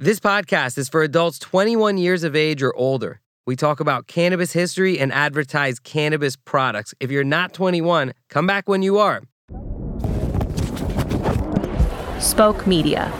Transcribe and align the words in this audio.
This 0.00 0.20
podcast 0.20 0.78
is 0.78 0.88
for 0.88 1.02
adults 1.02 1.40
21 1.40 1.98
years 1.98 2.22
of 2.22 2.36
age 2.36 2.62
or 2.62 2.72
older. 2.76 3.20
We 3.48 3.56
talk 3.56 3.80
about 3.80 4.06
cannabis 4.06 4.52
history 4.52 4.96
and 4.96 5.12
advertise 5.12 5.80
cannabis 5.80 6.36
products. 6.36 6.94
If 7.00 7.10
you're 7.10 7.24
not 7.24 7.52
21, 7.52 8.14
come 8.30 8.46
back 8.46 8.68
when 8.68 8.82
you 8.82 8.98
are. 8.98 9.24
Spoke 12.20 12.64
Media. 12.64 13.12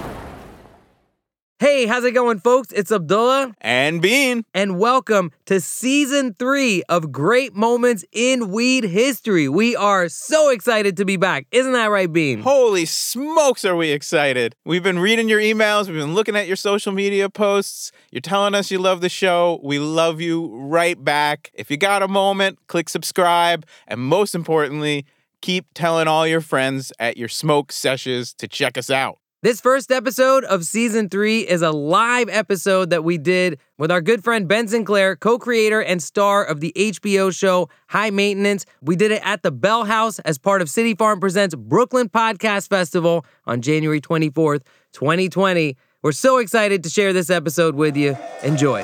Hey, 1.60 1.86
how's 1.86 2.04
it 2.04 2.12
going, 2.12 2.38
folks? 2.38 2.70
It's 2.70 2.92
Abdullah, 2.92 3.52
And 3.60 4.00
Bean. 4.00 4.44
and 4.54 4.78
welcome 4.78 5.32
to 5.46 5.60
season 5.60 6.34
three 6.38 6.84
of 6.88 7.10
Great 7.10 7.52
Moments 7.52 8.04
in 8.12 8.52
Weed 8.52 8.84
History. 8.84 9.48
We 9.48 9.74
are 9.74 10.08
so 10.08 10.50
excited 10.50 10.96
to 10.98 11.04
be 11.04 11.16
back. 11.16 11.46
Isn't 11.50 11.72
that 11.72 11.86
right, 11.90 12.12
Bean? 12.12 12.42
Holy 12.42 12.84
smokes, 12.84 13.64
are 13.64 13.74
we 13.74 13.90
excited? 13.90 14.54
We've 14.64 14.84
been 14.84 15.00
reading 15.00 15.28
your 15.28 15.40
emails, 15.40 15.88
we've 15.88 15.96
been 15.96 16.14
looking 16.14 16.36
at 16.36 16.46
your 16.46 16.54
social 16.54 16.92
media 16.92 17.28
posts. 17.28 17.90
You're 18.12 18.20
telling 18.20 18.54
us 18.54 18.70
you 18.70 18.78
love 18.78 19.00
the 19.00 19.08
show. 19.08 19.58
We 19.64 19.80
love 19.80 20.20
you 20.20 20.56
right 20.56 21.02
back. 21.02 21.50
If 21.54 21.72
you 21.72 21.76
got 21.76 22.04
a 22.04 22.08
moment, 22.08 22.60
click 22.68 22.88
subscribe. 22.88 23.66
And 23.88 23.98
most 24.00 24.36
importantly, 24.36 25.06
keep 25.42 25.66
telling 25.74 26.06
all 26.06 26.24
your 26.24 26.40
friends 26.40 26.92
at 27.00 27.16
your 27.16 27.28
smoke 27.28 27.72
sessions 27.72 28.32
to 28.34 28.46
check 28.46 28.78
us 28.78 28.90
out. 28.90 29.18
This 29.40 29.60
first 29.60 29.92
episode 29.92 30.42
of 30.42 30.64
season 30.64 31.08
three 31.08 31.42
is 31.42 31.62
a 31.62 31.70
live 31.70 32.28
episode 32.28 32.90
that 32.90 33.04
we 33.04 33.18
did 33.18 33.60
with 33.78 33.88
our 33.88 34.00
good 34.00 34.24
friend 34.24 34.48
Ben 34.48 34.66
Sinclair, 34.66 35.14
co 35.14 35.38
creator 35.38 35.80
and 35.80 36.02
star 36.02 36.44
of 36.44 36.58
the 36.58 36.72
HBO 36.74 37.32
show 37.32 37.68
High 37.86 38.10
Maintenance. 38.10 38.66
We 38.82 38.96
did 38.96 39.12
it 39.12 39.24
at 39.24 39.44
the 39.44 39.52
Bell 39.52 39.84
House 39.84 40.18
as 40.18 40.38
part 40.38 40.60
of 40.60 40.68
City 40.68 40.92
Farm 40.96 41.20
Presents 41.20 41.54
Brooklyn 41.54 42.08
Podcast 42.08 42.68
Festival 42.68 43.24
on 43.46 43.62
January 43.62 44.00
24th, 44.00 44.62
2020. 44.90 45.76
We're 46.02 46.10
so 46.10 46.38
excited 46.38 46.82
to 46.82 46.90
share 46.90 47.12
this 47.12 47.30
episode 47.30 47.76
with 47.76 47.96
you. 47.96 48.16
Enjoy. 48.42 48.82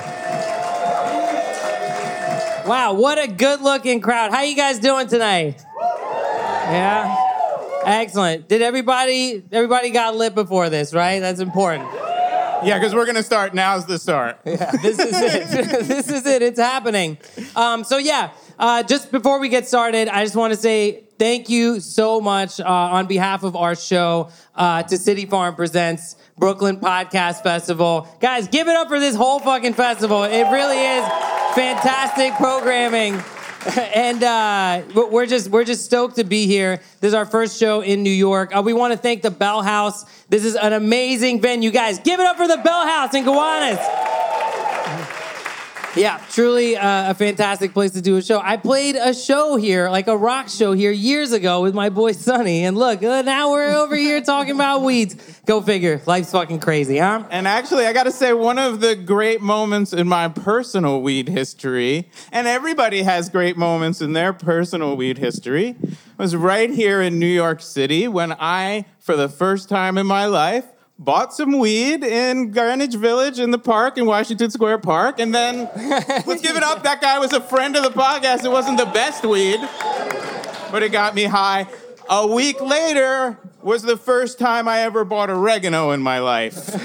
Wow, 2.65 2.95
what 2.95 3.18
a 3.21 3.27
good 3.27 3.61
looking 3.61 4.01
crowd. 4.01 4.30
How 4.30 4.43
you 4.43 4.55
guys 4.55 4.79
doing 4.79 5.09
tonight? 5.09 5.61
Yeah. 6.71 7.24
Excellent. 7.87 8.49
Did 8.49 8.63
everybody 8.63 9.43
everybody 9.52 9.90
got 9.90 10.16
lit 10.16 10.35
before 10.35 10.71
this, 10.71 10.95
right? 10.95 11.21
That's 11.21 11.40
important. 11.40 11.88
Yeah, 12.65 12.79
because 12.79 12.95
we're 12.95 13.04
going 13.04 13.16
to 13.16 13.23
start. 13.23 13.54
Now's 13.54 13.85
the 13.85 13.99
start. 13.99 14.38
this 14.45 14.99
is 14.99 15.21
it. 15.21 15.49
this 15.87 16.09
is 16.09 16.24
it. 16.24 16.40
It's 16.40 16.59
happening. 16.59 17.18
Um, 17.55 17.85
so 17.85 17.99
yeah, 17.99 18.30
uh, 18.59 18.82
just 18.82 19.12
before 19.12 19.38
we 19.38 19.49
get 19.49 19.68
started, 19.68 20.09
I 20.09 20.24
just 20.24 20.37
want 20.37 20.55
to 20.55 20.59
say 20.59 21.05
thank 21.18 21.51
you 21.51 21.80
so 21.80 22.21
much 22.21 22.60
uh, 22.60 22.65
on 22.65 23.07
behalf 23.07 23.43
of 23.43 23.55
our 23.55 23.74
show 23.74 24.30
uh, 24.55 24.82
to 24.85 24.96
City 24.96 25.27
Farm 25.27 25.55
Presents 25.55 26.16
Brooklyn 26.38 26.79
Podcast 26.79 27.43
Festival. 27.43 28.09
Guys, 28.21 28.49
give 28.49 28.68
it 28.68 28.77
up 28.77 28.88
for 28.88 28.99
this 28.99 29.15
whole 29.15 29.40
fucking 29.40 29.74
festival. 29.74 30.23
It 30.24 30.45
really 30.51 30.79
is 30.79 31.05
fantastic 31.55 32.32
programming. 32.35 33.23
and 33.95 34.23
uh, 34.23 34.82
we're 34.95 35.26
just 35.26 35.48
we're 35.48 35.65
just 35.65 35.84
stoked 35.84 36.16
to 36.16 36.24
be 36.24 36.46
here. 36.46 36.80
This 37.01 37.09
is 37.09 37.15
our 37.15 37.24
first 37.24 37.59
show 37.59 37.80
in 37.80 38.02
New 38.02 38.10
York. 38.10 38.54
Uh, 38.54 38.62
we 38.62 38.73
want 38.73 38.93
to 38.93 38.98
thank 38.98 39.23
the 39.23 39.30
Bell 39.30 39.62
House. 39.62 40.04
This 40.29 40.45
is 40.45 40.54
an 40.54 40.73
amazing 40.73 41.40
venue, 41.40 41.71
guys. 41.71 41.98
Give 41.98 42.21
it 42.21 42.26
up 42.26 42.37
for 42.37 42.46
the 42.46 42.59
Bell 42.59 42.87
House 42.87 43.15
in 43.15 43.24
Gowanus. 43.24 44.04
Yeah, 45.96 46.20
truly 46.32 46.76
uh, 46.76 47.12
a 47.12 47.14
fantastic 47.14 47.73
place 47.73 47.92
to 47.92 48.00
do 48.00 48.16
a 48.16 48.23
show. 48.23 48.40
I 48.42 48.56
played 48.56 48.96
a 48.96 49.14
show 49.14 49.54
here, 49.54 49.88
like 49.90 50.09
a 50.09 50.16
rock 50.16 50.48
show 50.48 50.73
here 50.73 50.90
years 50.90 51.30
ago 51.30 51.62
with 51.62 51.73
my 51.73 51.88
boy 51.88 52.12
Sonny. 52.12 52.64
And 52.64 52.76
look, 52.76 53.04
uh, 53.04 53.23
now 53.23 53.52
we're 53.52 53.73
over 53.73 53.95
here 53.95 54.20
talking 54.20 54.56
about 54.56 54.82
weeds. 54.82 55.15
Go 55.46 55.60
figure. 55.60 56.02
Life's 56.04 56.32
fucking 56.32 56.59
crazy, 56.59 56.98
huh? 56.98 57.22
And 57.30 57.46
actually, 57.46 57.87
I 57.87 57.92
got 57.92 58.04
to 58.04 58.10
say, 58.10 58.32
one 58.32 58.59
of 58.59 58.80
the 58.80 58.96
great 58.96 59.40
moments 59.40 59.92
in 59.92 60.09
my 60.09 60.26
personal 60.26 61.00
weed 61.00 61.28
history, 61.28 62.10
and 62.32 62.48
everybody 62.48 63.02
has 63.02 63.28
great 63.28 63.56
moments 63.56 64.00
in 64.00 64.15
their 64.15 64.32
personal 64.32 64.97
weed 64.97 65.19
history, 65.19 65.77
was 66.19 66.34
right 66.34 66.71
here 66.71 67.03
in 67.03 67.21
New 67.21 67.27
York 67.27 67.60
City 67.60 68.09
when 68.09 68.33
I, 68.33 68.87
for 68.99 69.15
the 69.15 69.28
first 69.28 69.69
time 69.69 69.97
in 69.97 70.09
my 70.09 70.27
life, 70.27 70.65
bought 70.99 71.34
some 71.34 71.59
weed 71.59 72.05
in 72.05 72.50
Greenwich 72.50 72.94
Village 72.94 73.38
in 73.38 73.50
the 73.50 73.59
park 73.59 73.99
in 73.99 74.06
Washington 74.06 74.50
Square 74.50 74.78
Park. 74.78 75.19
And 75.19 75.34
then, 75.34 75.69
let's 76.27 76.43
give 76.43 76.56
it 76.56 76.62
up. 76.62 76.82
That 76.84 77.00
guy 77.00 77.19
was 77.19 77.32
a 77.32 77.41
friend 77.41 77.77
of 77.77 77.82
the 77.82 77.91
podcast. 77.91 78.44
It 78.44 78.50
wasn't 78.50 78.78
the 78.78 78.87
best 78.87 79.25
weed, 79.25 79.60
but 80.71 80.83
it 80.83 80.93
got 80.93 81.15
me 81.15 81.25
high. 81.25 81.66
A 82.09 82.27
week 82.27 82.60
later 82.60 83.38
was 83.62 83.83
the 83.83 83.97
first 83.97 84.38
time 84.38 84.69
I 84.69 84.81
ever 84.81 85.06
bought 85.06 85.31
oregano 85.31 85.93
in 85.93 86.00
my 86.03 86.19
life. 86.19 86.75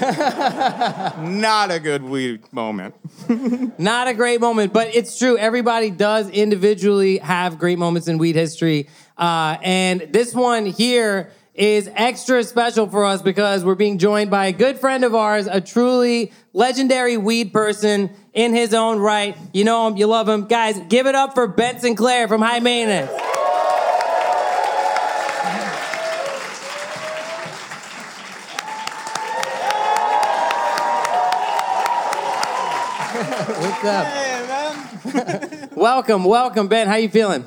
Not 1.20 1.70
a 1.70 1.78
good 1.78 2.02
weed 2.02 2.50
moment. 2.52 2.94
Not 3.78 4.08
a 4.08 4.14
great 4.14 4.40
moment, 4.40 4.72
but 4.72 4.94
it's 4.94 5.18
true. 5.18 5.36
Everybody 5.36 5.90
does 5.90 6.30
individually 6.30 7.18
have 7.18 7.58
great 7.58 7.78
moments 7.78 8.08
in 8.08 8.16
weed 8.16 8.34
history. 8.34 8.88
Uh, 9.18 9.58
and 9.62 10.00
this 10.10 10.34
one 10.34 10.64
here 10.64 11.30
is 11.60 11.90
extra 11.94 12.42
special 12.42 12.88
for 12.88 13.04
us 13.04 13.20
because 13.20 13.66
we're 13.66 13.74
being 13.74 13.98
joined 13.98 14.30
by 14.30 14.46
a 14.46 14.52
good 14.52 14.78
friend 14.78 15.04
of 15.04 15.14
ours, 15.14 15.46
a 15.46 15.60
truly 15.60 16.32
legendary 16.54 17.18
weed 17.18 17.52
person 17.52 18.08
in 18.32 18.54
his 18.54 18.72
own 18.72 18.98
right. 18.98 19.36
You 19.52 19.64
know 19.64 19.86
him, 19.86 19.98
you 19.98 20.06
love 20.06 20.26
him. 20.26 20.46
Guys, 20.46 20.80
give 20.88 21.06
it 21.06 21.14
up 21.14 21.34
for 21.34 21.46
Ben 21.46 21.78
Sinclair 21.78 22.28
from 22.28 22.40
High 22.40 22.60
Maintenance. 22.60 23.10
What's 33.60 33.84
up? 33.84 34.06
Hey, 34.06 34.46
man. 35.12 35.68
Welcome, 35.76 36.24
welcome, 36.24 36.68
Ben. 36.68 36.86
How 36.86 36.96
you 36.96 37.08
feeling? 37.10 37.44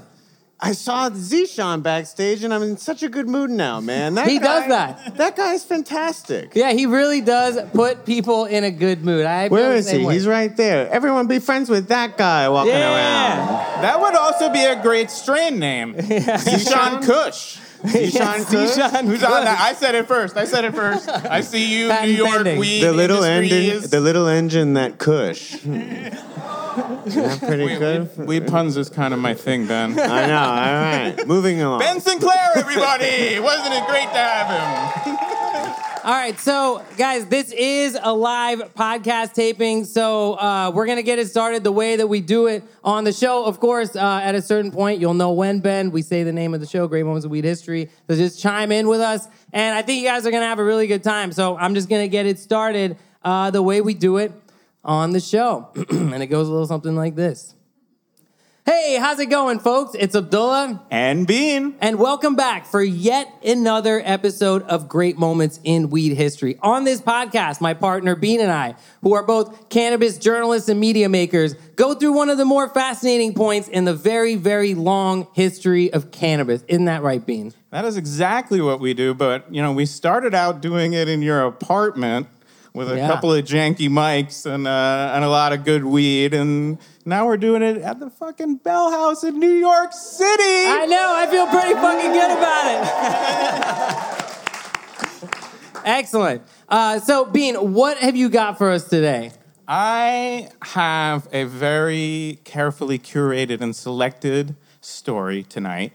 I 0.66 0.72
saw 0.72 1.10
Zishan 1.10 1.84
backstage, 1.84 2.42
and 2.46 2.54
I'm 2.54 2.64
in 2.64 2.78
such 2.78 3.04
a 3.04 3.10
good 3.10 3.28
mood 3.28 3.50
now, 3.50 3.82
man. 3.82 4.16
That 4.16 4.28
He 4.30 4.40
guy- 4.40 4.46
does 4.62 4.70
that. 4.70 5.18
That 5.18 5.36
guy's 5.36 5.62
fantastic. 5.66 6.54
Yeah, 6.56 6.72
he 6.72 6.86
really 6.86 7.20
does 7.20 7.60
put 7.74 8.06
people 8.06 8.46
in 8.46 8.64
a 8.64 8.72
good 8.72 9.04
mood. 9.04 9.26
I 9.26 9.50
feel 9.50 9.58
Where 9.58 9.70
the 9.72 9.76
is 9.80 9.88
same 9.88 10.00
he? 10.00 10.06
way. 10.06 10.14
He's 10.14 10.26
right 10.26 10.56
there. 10.56 10.90
Everyone 10.90 11.28
be 11.28 11.40
friends 11.40 11.70
with 11.70 11.90
that 11.90 12.18
guy 12.18 12.48
walking 12.48 12.72
around. 12.72 12.82
Yeah. 12.82 13.82
That 13.82 14.00
would 14.00 14.16
also 14.16 14.50
be 14.54 14.64
a 14.64 14.82
great 14.82 15.12
strain 15.12 15.60
name. 15.60 15.96
Zishan 15.98 16.26
Kush. 16.26 16.46
Zishan 16.46 17.06
Kush? 17.06 17.60
Zishan 17.84 19.06
Who's 19.06 19.24
on? 19.24 19.48
I 19.48 19.74
said 19.74 19.96
it 19.96 20.08
first. 20.08 20.38
I 20.38 20.46
said 20.46 20.66
it 20.66 20.74
first. 20.74 21.08
I 21.10 21.42
see 21.42 21.78
you, 21.80 21.90
Patent 21.90 22.12
New 22.12 22.18
York 22.18 22.36
pending. 22.38 22.60
weed 22.60 22.82
The 22.82 22.94
little 22.94 23.24
engine, 23.24 23.58
is- 23.58 23.90
the 23.90 24.00
little 24.00 24.28
engine 24.28 24.74
that 24.76 24.98
Kush. 25.00 25.58
That 26.74 27.40
pretty 27.40 27.66
Weed, 27.66 27.78
good? 27.78 28.18
We, 28.18 28.26
weed 28.40 28.48
puns 28.48 28.78
is 28.78 28.90
kind 28.90 29.14
of 29.14 29.20
my 29.20 29.36
thing, 29.36 29.68
Ben. 29.68 29.92
I 30.00 30.26
know. 30.26 30.38
All 30.40 31.16
right, 31.16 31.28
moving 31.28 31.62
along. 31.62 31.82
Ben 31.82 32.00
Sinclair, 32.02 32.52
everybody! 32.56 33.40
Wasn't 33.40 33.74
it 33.76 33.86
great 33.86 34.10
to 34.10 34.18
have 34.18 34.48
him? 34.50 35.33
All 36.04 36.12
right, 36.12 36.38
so 36.38 36.84
guys, 36.98 37.28
this 37.28 37.54
is 37.54 37.98
a 38.04 38.14
live 38.14 38.60
podcast 38.76 39.32
taping, 39.32 39.86
so 39.86 40.34
uh, 40.34 40.70
we're 40.70 40.86
gonna 40.86 41.02
get 41.02 41.18
it 41.18 41.30
started 41.30 41.64
the 41.64 41.72
way 41.72 41.96
that 41.96 42.08
we 42.08 42.20
do 42.20 42.48
it 42.48 42.62
on 42.84 43.06
the 43.06 43.14
show. 43.14 43.46
Of 43.46 43.62
course, 43.62 43.96
uh, 43.96 44.20
at 44.22 44.36
a 44.36 44.42
certain 44.42 44.70
point, 44.70 45.00
you'll 45.00 45.14
know 45.14 45.32
when 45.32 45.62
Ben 45.62 45.92
we 45.92 46.02
say 46.02 46.24
the 46.24 46.34
name 46.34 46.54
of 46.54 46.60
the 46.60 46.66
show, 46.68 46.90
Great 46.90 47.06
Moments 47.06 47.24
of 47.24 47.32
Weed 47.32 47.46
History. 47.46 47.90
So 48.10 48.18
just 48.18 48.38
chime 48.38 48.74
in 48.74 48.90
with 48.90 49.00
us, 49.00 49.30
and 49.54 49.78
I 49.78 49.82
think 49.82 50.02
you 50.02 50.10
guys 50.10 50.26
are 50.26 50.32
gonna 50.32 50.44
have 50.44 50.60
a 50.60 50.64
really 50.66 50.88
good 50.88 51.04
time. 51.04 51.32
So 51.32 51.56
I'm 51.56 51.74
just 51.74 51.88
gonna 51.88 52.10
get 52.10 52.26
it 52.26 52.38
started 52.38 52.98
uh, 53.24 53.52
the 53.52 53.64
way 53.64 53.80
we 53.80 53.94
do 53.94 54.18
it 54.18 54.34
on 54.84 55.12
the 55.12 55.22
show, 55.22 55.70
and 55.90 56.22
it 56.22 56.28
goes 56.28 56.50
a 56.50 56.52
little 56.52 56.68
something 56.68 56.98
like 56.98 57.16
this. 57.16 57.56
Hey, 58.66 58.96
how's 58.98 59.20
it 59.20 59.26
going, 59.26 59.60
folks? 59.60 59.94
It's 59.94 60.16
Abdullah. 60.16 60.82
And 60.90 61.28
Bean. 61.28 61.76
And 61.82 62.00
welcome 62.00 62.38
back 62.38 62.66
for 62.66 62.82
yet 62.82 63.28
another 63.46 64.02
episode 64.06 64.64
of 64.64 64.88
Great 64.88 65.18
Moments 65.18 65.60
in 65.66 65.90
Weed 65.90 66.16
History. 66.16 66.58
On 66.62 66.86
this 66.86 67.02
podcast, 67.02 67.60
my 67.60 67.74
partner 67.74 68.16
Bean 68.16 68.40
and 68.40 68.50
I, 68.50 68.76
who 69.02 69.16
are 69.16 69.24
both 69.24 69.68
cannabis 69.68 70.18
journalists 70.18 70.70
and 70.70 70.80
media 70.80 71.10
makers, 71.10 71.56
go 71.76 71.94
through 71.94 72.14
one 72.14 72.30
of 72.30 72.38
the 72.38 72.46
more 72.46 72.70
fascinating 72.70 73.34
points 73.34 73.68
in 73.68 73.84
the 73.84 73.94
very, 73.94 74.36
very 74.36 74.76
long 74.76 75.28
history 75.34 75.92
of 75.92 76.12
cannabis. 76.12 76.64
Isn't 76.70 76.86
that 76.86 77.04
right, 77.04 77.26
Bean? 77.26 77.54
That 77.72 77.84
is 77.84 77.98
exactly 77.98 78.62
what 78.62 78.80
we 78.80 78.94
do, 78.94 79.14
but 79.14 79.54
you 79.54 79.62
know, 79.62 79.74
we 79.74 79.86
started 79.86 80.34
out 80.34 80.62
doing 80.62 80.94
it 80.94 81.10
in 81.10 81.22
your 81.22 81.44
apartment 81.44 82.28
with 82.74 82.92
a 82.92 82.98
Yeah. 82.98 83.08
couple 83.08 83.34
of 83.34 83.46
janky 83.46 83.88
mics 83.90 84.46
and 84.46 84.68
uh, 84.68 85.12
and 85.14 85.24
a 85.24 85.30
lot 85.30 85.54
of 85.54 85.64
good 85.64 85.86
weed, 85.86 86.34
and 86.34 86.78
now 87.06 87.26
we're 87.26 87.38
doing 87.38 87.62
it 87.62 87.78
at 87.78 88.00
the 88.00 88.10
fucking 88.10 88.58
Bell 88.58 88.92
House 88.92 89.24
in 89.24 89.40
New 89.40 89.54
York 89.54 89.94
City. 89.94 90.66
I 90.68 90.86
know, 90.90 91.14
I 91.16 91.28
feel 91.28 91.48
pretty 91.48 91.74
fucking 91.74 92.12
good 92.12 92.32
about 92.32 92.66
it. 92.74 92.84
Excellent. 95.86 96.42
Uh, 96.70 97.00
so, 97.00 97.26
Bean, 97.26 97.74
what 97.74 97.98
have 97.98 98.16
you 98.16 98.30
got 98.30 98.58
for 98.58 98.72
us 98.72 98.88
today? 98.88 99.32
I 99.68 100.50
have 100.62 101.28
a 101.32 101.44
very 101.46 102.40
carefully 102.44 103.00
curated 103.00 103.62
and 103.62 103.76
selected 103.76 104.56
story 104.82 105.44
tonight 105.44 105.94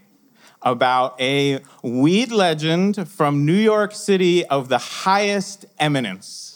about 0.62 1.20
a 1.20 1.60
weed 1.82 2.30
legend 2.30 3.08
from 3.08 3.44
New 3.46 3.52
York 3.54 3.94
City 3.94 4.44
of 4.46 4.68
the 4.68 4.78
highest 4.78 5.66
eminence. 5.78 6.47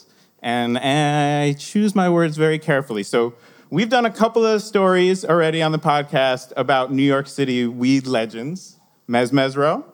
And 0.42 0.76
I 0.76 1.54
choose 1.54 1.94
my 1.94 2.10
words 2.10 2.36
very 2.36 2.58
carefully. 2.58 3.04
So, 3.04 3.34
we've 3.70 3.88
done 3.88 4.04
a 4.04 4.10
couple 4.10 4.44
of 4.44 4.60
stories 4.60 5.24
already 5.24 5.62
on 5.62 5.72
the 5.72 5.78
podcast 5.78 6.52
about 6.56 6.92
New 6.92 7.04
York 7.04 7.26
City 7.26 7.66
weed 7.66 8.06
legends 8.06 8.76
Mezz 9.08 9.30
Mezzrow, 9.30 9.84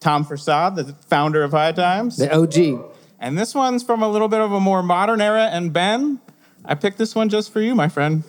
Tom 0.00 0.24
Forcade, 0.24 0.76
the 0.76 0.94
founder 1.08 1.42
of 1.42 1.52
High 1.52 1.72
Times. 1.72 2.16
The 2.16 2.32
OG. 2.34 2.92
And 3.18 3.36
this 3.36 3.54
one's 3.54 3.82
from 3.82 4.02
a 4.02 4.08
little 4.08 4.28
bit 4.28 4.40
of 4.40 4.52
a 4.52 4.60
more 4.60 4.82
modern 4.82 5.20
era. 5.20 5.48
And 5.52 5.72
Ben, 5.72 6.20
I 6.64 6.74
picked 6.74 6.98
this 6.98 7.14
one 7.14 7.28
just 7.28 7.52
for 7.52 7.60
you, 7.60 7.74
my 7.74 7.88
friend. 7.88 8.24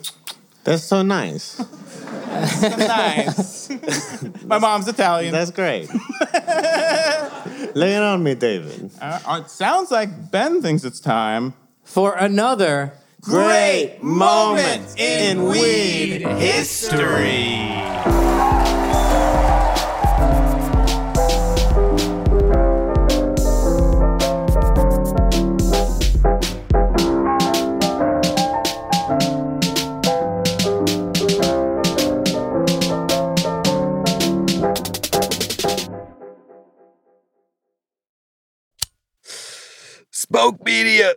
That's 0.64 0.82
so 0.84 1.02
nice. 1.02 1.58
nice. 2.62 3.70
my 4.44 4.58
mom's 4.58 4.88
Italian. 4.88 5.32
That's 5.32 5.50
great. 5.50 5.88
Lay 7.74 7.94
it 7.94 8.02
on 8.02 8.22
me, 8.22 8.34
David. 8.34 8.90
Uh, 9.00 9.40
it 9.42 9.50
sounds 9.50 9.90
like 9.90 10.30
Ben 10.30 10.60
thinks 10.60 10.84
it's 10.84 11.00
time. 11.00 11.54
For 11.84 12.14
another 12.16 12.94
Great 13.20 14.02
moment 14.02 14.98
in 14.98 15.44
weed 15.44 16.22
history. 16.22 17.68
Spoke 40.10 40.64
Media. 40.64 41.14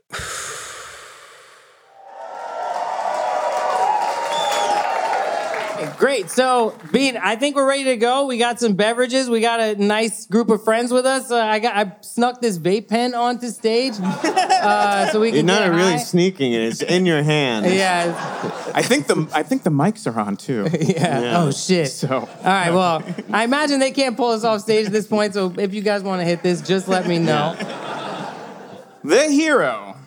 Great. 5.98 6.30
So, 6.30 6.78
Bean, 6.92 7.18
I 7.18 7.36
think 7.36 7.56
we're 7.56 7.68
ready 7.68 7.86
to 7.86 7.98
go. 7.98 8.26
We 8.26 8.38
got 8.38 8.60
some 8.60 8.74
beverages. 8.74 9.30
We 9.30 9.40
got 9.40 9.60
a 9.60 9.76
nice 9.76 10.26
group 10.26 10.50
of 10.50 10.64
friends 10.64 10.92
with 10.92 11.06
us. 11.06 11.32
Uh, 11.32 11.38
I 11.38 11.60
got 11.60 11.76
I 11.76 11.96
snuck 12.02 12.42
this 12.42 12.58
vape 12.58 12.88
pen 12.90 13.16
onto 13.16 13.50
stage, 13.50 13.94
uh, 14.00 15.08
so 15.12 15.22
we 15.22 15.30
can. 15.30 15.36
You're 15.38 15.46
not 15.46 15.60
get 15.62 15.72
really 15.72 15.92
high. 15.94 15.98
sneaking 15.98 16.54
it. 16.54 16.62
It's 16.62 16.82
in 16.82 17.06
your 17.06 17.24
hand. 17.24 17.66
Yeah. 17.66 18.14
I 18.74 18.82
think 18.82 19.08
the 19.08 19.28
I 19.34 19.44
think 19.44 19.64
the 19.64 19.70
mics 19.70 20.12
are 20.12 20.20
on 20.20 20.38
too. 20.38 20.68
Yeah. 20.86 21.22
Yeah. 21.22 21.42
Oh 21.42 21.52
shit. 21.52 21.88
So 21.88 22.10
All 22.10 22.28
right. 22.44 22.72
Well, 22.72 23.04
I 23.32 23.44
imagine 23.44 23.80
they 23.80 23.92
can't 23.92 24.16
pull 24.16 24.32
us 24.32 24.44
off 24.44 24.62
stage 24.62 24.86
at 24.86 24.92
this 24.92 25.08
point. 25.08 25.34
So 25.34 25.54
if 25.58 25.74
you 25.74 25.82
guys 25.82 26.04
want 26.04 26.22
to 26.22 26.26
hit 26.26 26.44
this, 26.44 26.62
just 26.62 26.88
let 26.88 27.08
me 27.08 27.18
know. 27.18 27.56
the 29.04 29.30
hero 29.30 29.98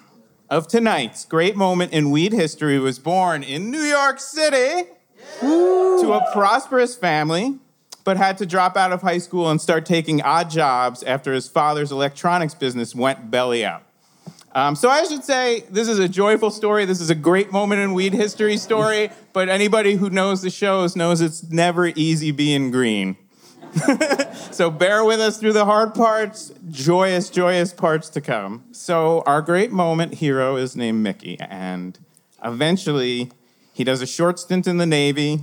of 0.51 0.69
tonight's 0.69 1.25
great 1.25 1.57
moment 1.57 1.93
in 1.93 2.11
weed 2.11 2.33
history 2.33 2.79
was 2.79 2.99
born 2.99 3.43
in 3.43 3.71
New 3.71 3.83
York 3.83 4.21
City 4.21 4.89
to 5.41 6.13
a 6.13 6.33
prosperous 6.33 6.97
family, 6.97 7.59
but 8.05 8.17
had 8.17 8.39
to 8.39 8.47
drop 8.47 8.77
out 8.77 8.93
of 8.93 9.03
high 9.03 9.19
school 9.19 9.51
and 9.51 9.61
start 9.61 9.87
taking 9.87 10.23
odd 10.23 10.51
jobs 10.51 11.03
after 11.03 11.33
his 11.33 11.49
father's 11.49 11.93
electronics 11.93 12.55
business 12.55 12.95
went 12.95 13.31
belly 13.31 13.65
up. 13.65 13.85
Um, 14.55 14.75
so 14.75 14.89
I 14.89 15.05
should 15.05 15.25
say 15.25 15.65
this 15.71 15.89
is 15.89 15.99
a 15.99 16.09
joyful 16.09 16.51
story. 16.51 16.85
This 16.85 17.01
is 17.01 17.11
a 17.11 17.15
great 17.15 17.53
moment 17.53 17.81
in 17.81 17.93
weed 17.93 18.15
history 18.15 18.57
story. 18.57 19.11
But 19.35 19.49
anybody 19.49 19.95
who 19.95 20.11
knows 20.11 20.43
the 20.43 20.51
shows 20.51 20.97
knows 20.97 21.21
it's 21.21 21.49
never 21.49 21.87
easy 21.95 22.33
being 22.33 22.73
green. 22.73 23.17
so 24.51 24.69
bear 24.69 25.05
with 25.05 25.21
us 25.21 25.39
through 25.39 25.53
the 25.53 25.65
hard 25.65 25.95
parts, 25.95 26.53
joyous, 26.71 27.31
joyous 27.31 27.73
parts 27.73 28.09
to 28.11 28.21
come. 28.21 28.65
So 28.73 29.23
our 29.27 29.41
great 29.41 29.71
moment 29.71 30.15
hero 30.15 30.57
is 30.57 30.75
named 30.75 31.05
Mickey, 31.05 31.39
and 31.39 31.97
eventually 32.43 33.31
he 33.79 33.85
does 33.85 34.03
a 34.03 34.09
short 34.09 34.41
stint 34.41 34.67
in 34.67 34.79
the 34.79 34.87
Navy, 34.87 35.43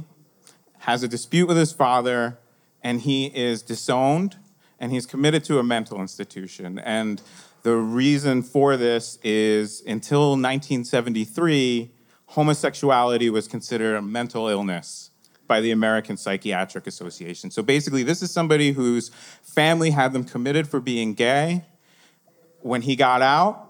has 0.79 1.03
a 1.03 1.07
dispute 1.07 1.47
with 1.47 1.55
his 1.55 1.71
father, 1.71 2.37
and 2.83 2.99
he 2.99 3.27
is 3.27 3.61
disowned, 3.61 4.35
and 4.77 4.91
he's 4.91 5.05
committed 5.05 5.45
to 5.45 5.57
a 5.57 5.63
mental 5.63 6.01
institution. 6.01 6.77
And 6.79 7.21
the 7.63 7.77
reason 7.77 8.43
for 8.43 8.75
this 8.75 9.19
is 9.23 9.81
until 9.87 10.31
1973, 10.31 11.91
homosexuality 12.25 13.29
was 13.29 13.47
considered 13.47 13.95
a 13.95 14.01
mental 14.01 14.49
illness 14.49 15.11
by 15.47 15.61
the 15.61 15.71
American 15.71 16.17
Psychiatric 16.17 16.87
Association. 16.87 17.51
So 17.51 17.63
basically, 17.63 18.03
this 18.03 18.21
is 18.21 18.31
somebody 18.31 18.73
whose 18.73 19.11
family 19.43 19.91
had 19.91 20.11
them 20.11 20.25
committed 20.25 20.67
for 20.67 20.81
being 20.81 21.13
gay. 21.13 21.63
When 22.59 22.81
he 22.81 22.97
got 22.97 23.21
out, 23.21 23.64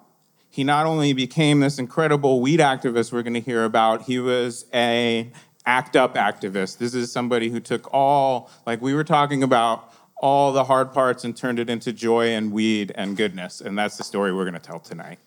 he 0.56 0.63
not 0.63 0.86
only 0.86 1.12
became 1.12 1.60
this 1.60 1.80
incredible 1.80 2.40
weed 2.40 2.62
activist 2.62 3.12
we're 3.12 3.24
going 3.24 3.34
to 3.34 3.42
hear 3.42 3.66
about, 3.66 4.04
he 4.04 4.19
was 4.19 4.66
a 4.74 5.30
act 5.66 5.98
up 5.98 6.16
activist. 6.16 6.78
This 6.78 6.96
is 6.96 7.12
somebody 7.12 7.50
who 7.50 7.60
took 7.60 7.94
all, 7.94 8.50
like 8.66 8.81
we 8.81 8.94
were 8.94 9.04
talking 9.04 9.44
about, 9.44 9.92
all 10.16 10.54
the 10.54 10.63
hard 10.63 10.94
parts 10.94 11.25
and 11.25 11.36
turned 11.36 11.60
it 11.60 11.69
into 11.69 11.92
joy 11.92 12.30
and 12.30 12.54
weed 12.54 12.94
and 12.96 13.18
goodness. 13.18 13.60
And 13.60 13.78
that's 13.78 13.98
the 13.98 14.06
story 14.06 14.34
we're 14.34 14.46
going 14.46 14.54
to 14.54 14.62
tell 14.62 14.80
tonight. 14.80 15.19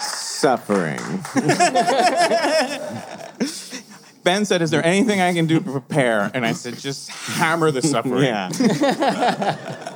Suffering. 0.00 1.00
Ben 4.22 4.44
said, 4.44 4.62
Is 4.62 4.70
there 4.70 4.86
anything 4.86 5.20
I 5.20 5.34
can 5.34 5.46
do 5.46 5.58
to 5.58 5.64
prepare? 5.68 6.30
And 6.32 6.46
I 6.46 6.52
said, 6.52 6.78
Just 6.78 7.10
hammer 7.10 7.72
the 7.72 7.82
suffering. 7.82 8.22
Yeah. 8.22 9.90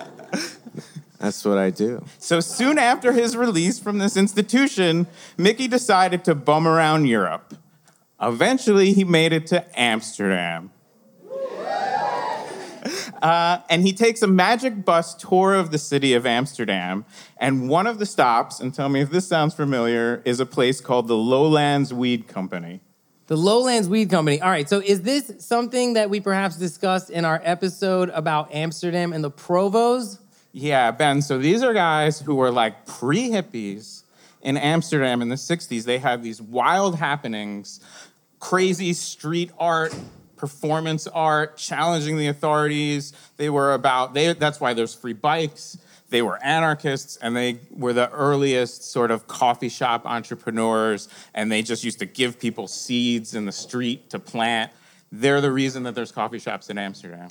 That's 1.18 1.44
what 1.44 1.58
I 1.58 1.70
do. 1.70 2.04
So 2.18 2.40
soon 2.40 2.78
after 2.78 3.12
his 3.12 3.36
release 3.36 3.78
from 3.78 3.98
this 3.98 4.16
institution, 4.16 5.06
Mickey 5.36 5.66
decided 5.66 6.24
to 6.24 6.34
bum 6.34 6.66
around 6.66 7.06
Europe. 7.06 7.54
Eventually, 8.20 8.92
he 8.92 9.04
made 9.04 9.32
it 9.32 9.46
to 9.48 9.64
Amsterdam. 9.78 10.70
Uh, 13.20 13.60
and 13.68 13.82
he 13.82 13.92
takes 13.92 14.22
a 14.22 14.26
magic 14.26 14.84
bus 14.84 15.14
tour 15.14 15.54
of 15.54 15.72
the 15.72 15.78
city 15.78 16.14
of 16.14 16.24
Amsterdam. 16.24 17.04
And 17.36 17.68
one 17.68 17.88
of 17.88 17.98
the 17.98 18.06
stops, 18.06 18.60
and 18.60 18.72
tell 18.72 18.88
me 18.88 19.00
if 19.00 19.10
this 19.10 19.26
sounds 19.26 19.54
familiar, 19.54 20.22
is 20.24 20.38
a 20.38 20.46
place 20.46 20.80
called 20.80 21.08
the 21.08 21.16
Lowlands 21.16 21.92
Weed 21.92 22.28
Company. 22.28 22.80
The 23.26 23.36
Lowlands 23.36 23.88
Weed 23.88 24.08
Company. 24.08 24.40
All 24.40 24.48
right. 24.48 24.68
So 24.68 24.80
is 24.80 25.02
this 25.02 25.32
something 25.38 25.94
that 25.94 26.08
we 26.08 26.20
perhaps 26.20 26.56
discussed 26.56 27.10
in 27.10 27.24
our 27.24 27.42
episode 27.44 28.08
about 28.10 28.54
Amsterdam 28.54 29.12
and 29.12 29.22
the 29.22 29.32
Provos? 29.32 30.18
Yeah, 30.52 30.90
Ben. 30.90 31.22
So 31.22 31.38
these 31.38 31.62
are 31.62 31.74
guys 31.74 32.20
who 32.20 32.34
were 32.34 32.50
like 32.50 32.86
pre 32.86 33.28
hippies 33.30 34.02
in 34.42 34.56
Amsterdam 34.56 35.22
in 35.22 35.28
the 35.28 35.36
60s. 35.36 35.84
They 35.84 35.98
had 35.98 36.22
these 36.22 36.40
wild 36.40 36.96
happenings, 36.96 37.80
crazy 38.40 38.92
street 38.92 39.50
art, 39.58 39.94
performance 40.36 41.06
art, 41.06 41.56
challenging 41.56 42.16
the 42.16 42.28
authorities. 42.28 43.12
They 43.36 43.50
were 43.50 43.74
about, 43.74 44.14
they, 44.14 44.32
that's 44.32 44.60
why 44.60 44.72
there's 44.72 44.94
free 44.94 45.12
bikes. 45.12 45.76
They 46.10 46.22
were 46.22 46.42
anarchists 46.42 47.18
and 47.20 47.36
they 47.36 47.58
were 47.70 47.92
the 47.92 48.10
earliest 48.10 48.90
sort 48.90 49.10
of 49.10 49.26
coffee 49.26 49.68
shop 49.68 50.06
entrepreneurs. 50.06 51.08
And 51.34 51.52
they 51.52 51.60
just 51.60 51.84
used 51.84 51.98
to 51.98 52.06
give 52.06 52.40
people 52.40 52.66
seeds 52.68 53.34
in 53.34 53.44
the 53.44 53.52
street 53.52 54.08
to 54.10 54.18
plant. 54.18 54.72
They're 55.12 55.40
the 55.40 55.52
reason 55.52 55.82
that 55.82 55.94
there's 55.94 56.12
coffee 56.12 56.38
shops 56.38 56.70
in 56.70 56.78
Amsterdam. 56.78 57.28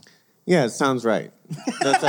Yeah, 0.47 0.63
it 0.63 0.69
sounds 0.69 1.03
right. 1.05 1.31
That's 1.81 2.01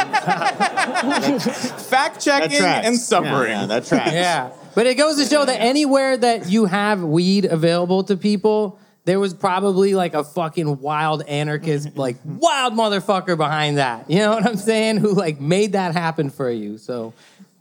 Fact 1.88 2.20
checking 2.20 2.56
tracks. 2.56 2.86
and 2.86 2.96
suffering. 2.96 3.50
Yeah, 3.50 3.60
yeah, 3.62 3.66
that 3.66 3.84
tracks. 3.84 4.12
Yeah. 4.14 4.50
But 4.76 4.86
it 4.86 4.94
goes 4.94 5.16
to 5.16 5.24
show 5.24 5.44
that 5.44 5.60
anywhere 5.60 6.16
that 6.16 6.48
you 6.48 6.66
have 6.66 7.02
weed 7.02 7.46
available 7.46 8.04
to 8.04 8.16
people, 8.16 8.78
there 9.06 9.18
was 9.18 9.34
probably 9.34 9.94
like 9.94 10.14
a 10.14 10.22
fucking 10.22 10.80
wild 10.80 11.22
anarchist, 11.22 11.96
like 11.96 12.16
wild 12.24 12.74
motherfucker 12.74 13.36
behind 13.36 13.78
that. 13.78 14.08
You 14.08 14.18
know 14.20 14.30
what 14.30 14.46
I'm 14.46 14.56
saying? 14.56 14.98
Who 14.98 15.12
like 15.14 15.40
made 15.40 15.72
that 15.72 15.94
happen 15.94 16.30
for 16.30 16.48
you. 16.48 16.78
So 16.78 17.12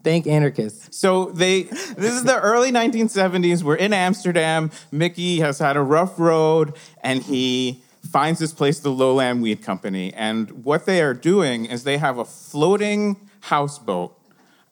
thank 0.03 0.27
anarchists. 0.27 0.95
So 0.95 1.31
they 1.31 1.63
this 1.63 2.13
is 2.13 2.23
the 2.23 2.39
early 2.39 2.71
1970s. 2.71 3.63
We're 3.63 3.75
in 3.75 3.93
Amsterdam. 3.93 4.69
Mickey 4.91 5.39
has 5.39 5.57
had 5.57 5.75
a 5.75 5.81
rough 5.81 6.19
road 6.19 6.75
and 7.01 7.23
he 7.23 7.81
finds 8.07 8.39
this 8.39 8.53
place, 8.53 8.79
the 8.79 8.89
Lowland 8.89 9.41
Weed 9.41 9.61
Company. 9.61 10.13
And 10.13 10.63
what 10.63 10.85
they 10.85 11.01
are 11.01 11.13
doing 11.13 11.65
is 11.65 11.83
they 11.83 11.97
have 11.97 12.17
a 12.17 12.25
floating 12.25 13.29
houseboat 13.41 14.17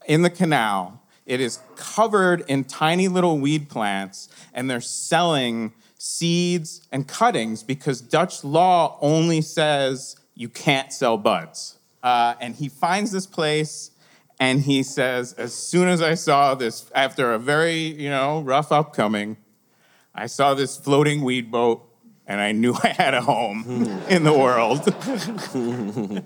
in 0.08 0.22
the 0.22 0.30
canal. 0.30 1.02
It 1.26 1.40
is 1.40 1.60
covered 1.76 2.44
in 2.48 2.64
tiny 2.64 3.08
little 3.08 3.40
weed 3.40 3.70
plants, 3.70 4.30
and 4.54 4.70
they're 4.70 4.82
selling 4.82 5.74
seeds 5.98 6.82
and 6.92 7.08
cuttings 7.08 7.64
because 7.64 8.02
Dutch 8.02 8.44
law 8.44 8.98
only 9.02 9.42
says 9.42 10.16
you 10.36 10.50
can't 10.50 10.94
sell 10.94 11.18
buds. 11.18 11.80
Uh, 12.04 12.36
and 12.40 12.56
he 12.56 12.70
finds 12.70 13.12
this 13.12 13.26
place 13.26 13.92
and 14.40 14.62
he 14.62 14.84
says, 14.84 15.34
as 15.34 15.54
soon 15.54 15.88
as 15.88 16.02
I 16.02 16.14
saw 16.14 16.56
this, 16.56 16.92
after 16.94 17.34
a 17.34 17.40
very, 17.40 17.80
you 17.80 18.10
know, 18.10 18.42
rough 18.42 18.72
upcoming, 18.72 19.38
I 20.14 20.28
saw 20.28 20.54
this 20.54 20.78
floating 20.78 21.24
weed 21.24 21.52
boat 21.52 21.85
and 22.28 22.42
I 22.42 22.52
knew 22.52 22.74
I 22.84 22.88
had 22.90 23.14
a 23.14 23.22
home 23.22 23.64
in 24.10 24.24
the 24.24 24.34
world. 24.34 24.82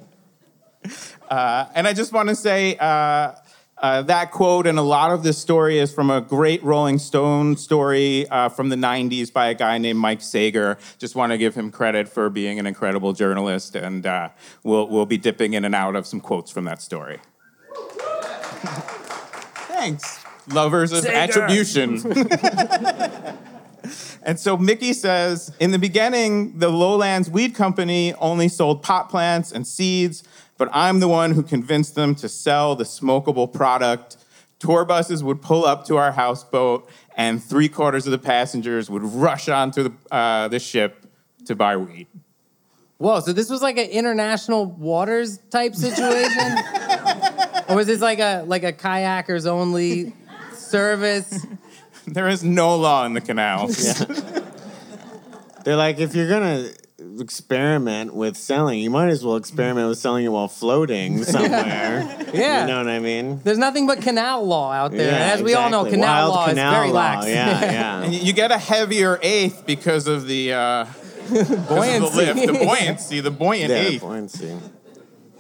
uh, 1.30 1.66
and 1.76 1.88
I 1.88 1.94
just 1.94 2.14
want 2.14 2.30
to 2.30 2.36
say, 2.36 2.78
uh, 2.78 3.34
Uh, 3.82 4.02
that 4.02 4.30
quote 4.32 4.68
and 4.68 4.78
a 4.78 4.82
lot 4.84 5.10
of 5.10 5.24
this 5.24 5.38
story 5.38 5.80
is 5.80 5.90
from 5.94 6.10
a 6.12 6.20
great 6.20 6.62
Rolling 6.62 7.00
Stone 7.00 7.56
story 7.56 8.28
uh, 8.28 8.50
from 8.50 8.68
the 8.68 8.76
90s 8.76 9.32
by 9.32 9.48
a 9.48 9.54
guy 9.54 9.78
named 9.78 9.98
Mike 9.98 10.22
Sager. 10.22 10.78
Just 10.98 11.16
want 11.16 11.32
to 11.32 11.38
give 11.38 11.56
him 11.56 11.72
credit 11.72 12.10
for 12.10 12.30
being 12.30 12.60
an 12.60 12.68
incredible 12.68 13.14
journalist, 13.14 13.78
and 13.78 14.06
uh, 14.06 14.32
we'll, 14.66 14.90
we'll 14.90 15.06
be 15.06 15.18
dipping 15.18 15.54
in 15.54 15.64
and 15.64 15.74
out 15.74 15.96
of 15.96 16.06
some 16.06 16.20
quotes 16.20 16.52
from 16.52 16.66
that 16.66 16.82
story. 16.82 17.20
Thanks, 19.72 20.26
lovers 20.50 20.92
of 20.92 21.04
Sager. 21.06 21.16
attribution. 21.16 22.02
And 24.24 24.40
so 24.40 24.58
Mickey 24.58 24.94
says, 24.94 25.52
in 25.60 25.72
the 25.72 25.80
beginning, 25.80 26.60
the 26.60 26.70
Lowlands 26.70 27.30
Weed 27.30 27.56
Company 27.56 28.14
only 28.16 28.48
sold 28.48 28.84
pot 28.84 29.10
plants 29.10 29.52
and 29.52 29.66
seeds, 29.66 30.24
but 30.58 30.70
I'm 30.74 31.00
the 31.00 31.08
one 31.08 31.32
who 31.32 31.44
convinced 31.44 31.96
them 31.96 32.16
to 32.16 32.30
sell 32.30 32.76
the 32.76 32.84
smokable 32.84 33.52
product. 33.52 34.18
Tour 34.60 34.84
buses 34.84 35.24
would 35.24 35.42
pull 35.42 35.66
up 35.66 35.86
to 35.86 35.98
our 35.98 36.12
houseboat, 36.12 36.90
and 37.16 37.42
three 37.42 37.70
quarters 37.70 38.06
of 38.06 38.12
the 38.12 38.18
passengers 38.18 38.90
would 38.90 39.04
rush 39.04 39.48
onto 39.48 39.84
the, 39.84 39.94
uh, 40.12 40.48
the 40.50 40.60
ship 40.60 41.06
to 41.46 41.56
buy 41.56 41.78
weed. 41.78 42.08
Whoa, 42.98 43.22
so 43.22 43.32
this 43.32 43.50
was 43.50 43.62
like 43.62 43.78
an 43.78 43.90
international 43.90 44.66
waters 44.66 45.38
type 45.50 45.74
situation? 45.74 46.58
or 47.70 47.78
was 47.78 47.88
this 47.88 48.02
like 48.02 48.20
a 48.20 48.44
like 48.46 48.64
a 48.64 48.74
kayakers 48.74 49.48
only 49.48 50.14
service? 50.54 51.46
There 52.14 52.28
is 52.28 52.44
no 52.44 52.76
law 52.76 53.06
in 53.06 53.14
the 53.14 53.22
canals. 53.22 54.04
They're 55.64 55.76
like, 55.76 56.00
if 56.00 56.16
you're 56.16 56.30
gonna 56.30 56.70
experiment 57.20 58.14
with 58.14 58.38
selling, 58.38 58.80
you 58.80 58.90
might 58.90 59.10
as 59.10 59.24
well 59.24 59.36
experiment 59.36 59.88
with 59.90 59.98
selling 59.98 60.26
it 60.26 60.30
while 60.30 60.48
floating 60.48 61.24
somewhere. 61.36 62.28
Yeah. 62.34 62.62
You 62.62 62.68
know 62.68 62.78
what 62.78 62.88
I 62.88 63.00
mean? 63.00 63.42
There's 63.44 63.58
nothing 63.58 63.88
but 63.88 64.02
canal 64.02 64.46
law 64.46 64.72
out 64.72 64.92
there. 64.92 65.08
Yeah, 65.12 65.16
and 65.16 65.32
as 65.32 65.44
we 65.44 65.54
all 65.54 65.70
know, 65.70 65.82
exactly. 65.86 66.00
canal 66.02 66.30
Wild 66.30 66.36
law 66.36 66.48
canal 66.48 66.72
is 66.72 66.78
very 66.78 66.88
law, 66.90 67.00
lax. 67.00 67.28
Yeah, 67.28 67.72
yeah. 67.72 68.02
And 68.04 68.14
you 68.14 68.34
get 68.34 68.52
a 68.52 68.58
heavier 68.58 69.20
eighth 69.22 69.66
because 69.66 70.08
of 70.08 70.28
the, 70.28 70.54
uh, 70.54 70.86
because 71.30 71.52
of 71.52 71.68
Buoyancy. 71.68 72.10
the 72.10 72.34
lift, 72.34 72.48
the 72.48 72.66
buoyancy, 72.66 73.20
the 73.20 73.32
buoyant 73.32 73.70
yeah, 73.72 73.78
eighth. 73.78 74.02
buoyancy. 74.02 74.58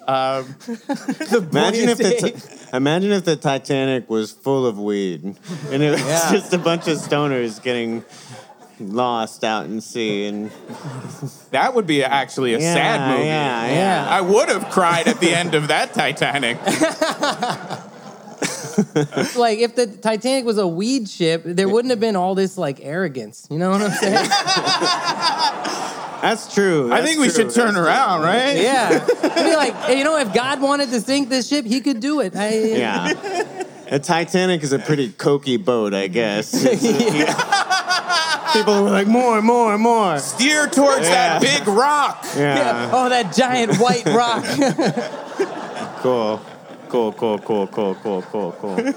Um, 0.09 0.55
Imagine 0.67 1.89
if 1.89 1.97
the 1.99 2.17
buoyancy. 2.19 2.67
imagine 2.73 3.11
if 3.11 3.25
the 3.25 3.35
Titanic 3.35 4.09
was 4.09 4.31
full 4.31 4.65
of 4.65 4.79
weed, 4.79 5.23
and 5.23 5.83
it 5.83 5.91
was 5.91 5.99
Yeah. 6.01 6.31
just 6.33 6.51
a 6.53 6.57
bunch 6.57 6.87
of 6.87 6.97
stoners 6.97 7.61
getting 7.61 8.03
lost 8.79 9.43
out 9.43 9.65
in 9.65 9.81
sea, 9.81 10.25
and 10.25 10.49
That 11.51 11.75
would 11.75 11.85
be 11.85 12.03
actually 12.03 12.55
a 12.55 12.59
yeah, 12.59 12.73
sad 12.73 13.11
movie. 13.11 13.27
Yeah, 13.27 13.67
yeah. 13.67 13.73
Yeah. 13.73 14.07
I 14.09 14.21
would 14.21 14.49
have 14.49 14.69
cried 14.71 15.07
at 15.07 15.19
the 15.19 15.35
end 15.35 15.53
of 15.53 15.67
that 15.67 15.93
Titanic. 15.93 16.57
like 19.35 19.59
if 19.59 19.75
the 19.75 19.85
Titanic 19.87 20.45
was 20.45 20.57
a 20.57 20.65
weed 20.67 21.07
ship, 21.09 21.43
there 21.45 21.67
wouldn't 21.69 21.89
have 21.91 21.99
been 21.99 22.15
all 22.15 22.33
this 22.35 22.57
like 22.57 22.79
arrogance. 22.81 23.45
You 23.51 23.59
know 23.59 23.69
what 23.69 23.81
I'm 23.81 23.91
saying? 23.91 24.29
That's 26.21 26.53
true. 26.53 26.91
I 26.91 27.01
think 27.01 27.19
we 27.19 27.27
true, 27.27 27.35
should 27.35 27.53
turn 27.53 27.73
that's 27.73 27.87
around, 27.87 28.21
right? 28.21 28.57
yeah. 28.57 29.03
It'd 29.05 29.21
be 29.35 29.55
like, 29.55 29.73
hey, 29.75 29.97
you 29.97 30.03
know, 30.03 30.17
if 30.17 30.33
God 30.33 30.61
wanted 30.61 30.89
to 30.89 31.01
sink 31.01 31.29
this 31.29 31.47
ship, 31.47 31.65
he 31.65 31.81
could 31.81 31.99
do 31.99 32.19
it. 32.21 32.35
I, 32.35 32.51
true. 32.51 32.67
Yeah. 32.69 33.13
The 33.89 33.99
Titanic 33.99 34.61
is 34.61 34.71
a 34.71 34.79
pretty 34.79 35.09
cokey 35.09 35.63
boat, 35.63 35.93
I 35.95 36.07
guess. 36.07 36.51
People 38.53 38.83
were 38.83 38.89
like, 38.89 39.07
more, 39.07 39.41
more, 39.41 39.77
more. 39.77 40.19
Steer 40.19 40.67
towards 40.67 41.07
that 41.07 41.41
big 41.41 41.67
rock. 41.67 42.23
Yeah. 42.35 42.89
Oh, 42.93 43.09
that 43.09 43.33
giant 43.33 43.77
white 43.77 44.05
rock. 44.05 44.45
Cool. 45.99 46.39
Cool, 46.87 47.11
cool, 47.11 47.39
cool, 47.39 47.67
cool, 47.67 47.93
cool, 47.95 48.21
cool, 48.21 48.51
cool. 48.53 48.93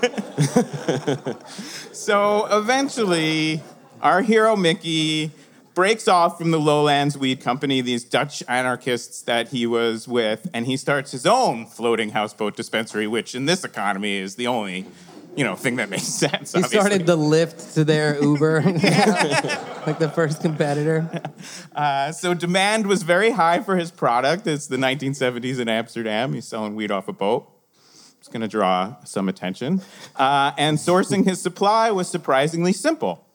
So 1.93 2.47
eventually, 2.47 3.61
our 4.01 4.23
hero 4.23 4.55
Mickey 4.55 5.33
breaks 5.75 6.09
off 6.09 6.39
from 6.39 6.51
the 6.51 6.61
Lowlands 6.61 7.17
Weed 7.17 7.41
Company, 7.41 7.81
these 7.81 8.05
Dutch 8.05 8.43
anarchists 8.49 9.23
that 9.23 9.49
he 9.49 9.67
was 9.67 10.07
with, 10.07 10.49
and 10.53 10.67
he 10.67 10.77
starts 10.77 11.13
his 11.13 11.27
own 11.27 11.67
floating 11.67 12.11
houseboat 12.11 12.57
dispensary, 12.57 13.07
which 13.07 13.35
in 13.35 13.47
this 13.47 13.65
economy 13.65 14.17
is 14.17 14.37
the 14.37 14.47
only, 14.47 14.87
you 15.35 15.45
know, 15.45 15.57
thing 15.57 15.77
that 15.77 15.89
makes 15.89 16.03
sense. 16.05 16.53
he 16.53 16.59
obviously. 16.59 16.79
started 16.79 17.07
the 17.07 17.17
lift 17.17 17.75
to 17.75 17.85
their 17.85 18.19
Uber, 18.23 18.63
like 19.87 19.99
the 19.99 20.11
first 20.15 20.43
competitor. 20.43 21.09
Uh, 21.75 22.13
so 22.13 22.35
demand 22.35 22.87
was 22.87 23.03
very 23.03 23.31
high 23.31 23.61
for 23.61 23.77
his 23.77 23.91
product. 23.91 24.47
It's 24.47 24.67
the 24.67 24.77
1970s 24.77 25.59
in 25.59 25.69
Amsterdam. 25.69 26.35
He's 26.35 26.47
selling 26.47 26.75
weed 26.75 26.91
off 26.91 27.09
a 27.09 27.13
boat. 27.13 27.49
It's 28.19 28.29
going 28.29 28.43
to 28.43 28.49
draw 28.49 28.97
some 29.05 29.29
attention. 29.29 29.81
Uh, 30.15 30.53
and 30.57 30.79
sourcing 30.79 31.25
his 31.25 31.43
supply 31.43 31.91
was 31.91 32.09
surprisingly 32.09 32.73
simple. 32.73 33.27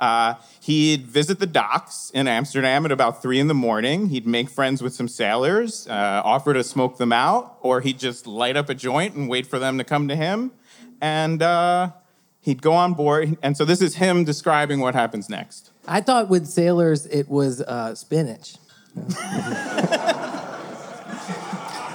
Uh, 0.00 0.34
he'd 0.60 1.06
visit 1.06 1.38
the 1.38 1.46
docks 1.46 2.10
in 2.14 2.28
Amsterdam 2.28 2.84
at 2.84 2.92
about 2.92 3.22
three 3.22 3.38
in 3.40 3.48
the 3.48 3.54
morning. 3.54 4.08
He'd 4.08 4.26
make 4.26 4.48
friends 4.48 4.82
with 4.82 4.94
some 4.94 5.08
sailors, 5.08 5.86
uh, 5.88 6.22
offer 6.24 6.54
to 6.54 6.64
smoke 6.64 6.98
them 6.98 7.12
out, 7.12 7.56
or 7.60 7.80
he'd 7.80 7.98
just 7.98 8.26
light 8.26 8.56
up 8.56 8.68
a 8.68 8.74
joint 8.74 9.14
and 9.14 9.28
wait 9.28 9.46
for 9.46 9.58
them 9.58 9.78
to 9.78 9.84
come 9.84 10.08
to 10.08 10.16
him. 10.16 10.52
And 11.00 11.42
uh, 11.42 11.92
he'd 12.40 12.62
go 12.62 12.72
on 12.72 12.94
board. 12.94 13.36
And 13.42 13.56
so 13.56 13.64
this 13.64 13.82
is 13.82 13.96
him 13.96 14.24
describing 14.24 14.80
what 14.80 14.94
happens 14.94 15.28
next. 15.28 15.70
I 15.86 16.00
thought 16.00 16.28
with 16.28 16.46
sailors 16.46 17.06
it 17.06 17.28
was 17.28 17.60
uh, 17.62 17.94
spinach. 17.94 18.56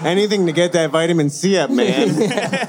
Anything 0.03 0.45
to 0.47 0.51
get 0.51 0.73
that 0.73 0.89
vitamin 0.89 1.29
C 1.29 1.57
up, 1.57 1.69
man. 1.69 2.07